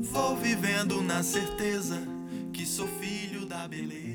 Vou 0.00 0.34
vivendo 0.36 1.02
na 1.02 1.22
certeza 1.22 2.00
que 2.54 2.64
sou 2.64 2.88
filho 2.88 3.44
da 3.44 3.68
beleza. 3.68 4.07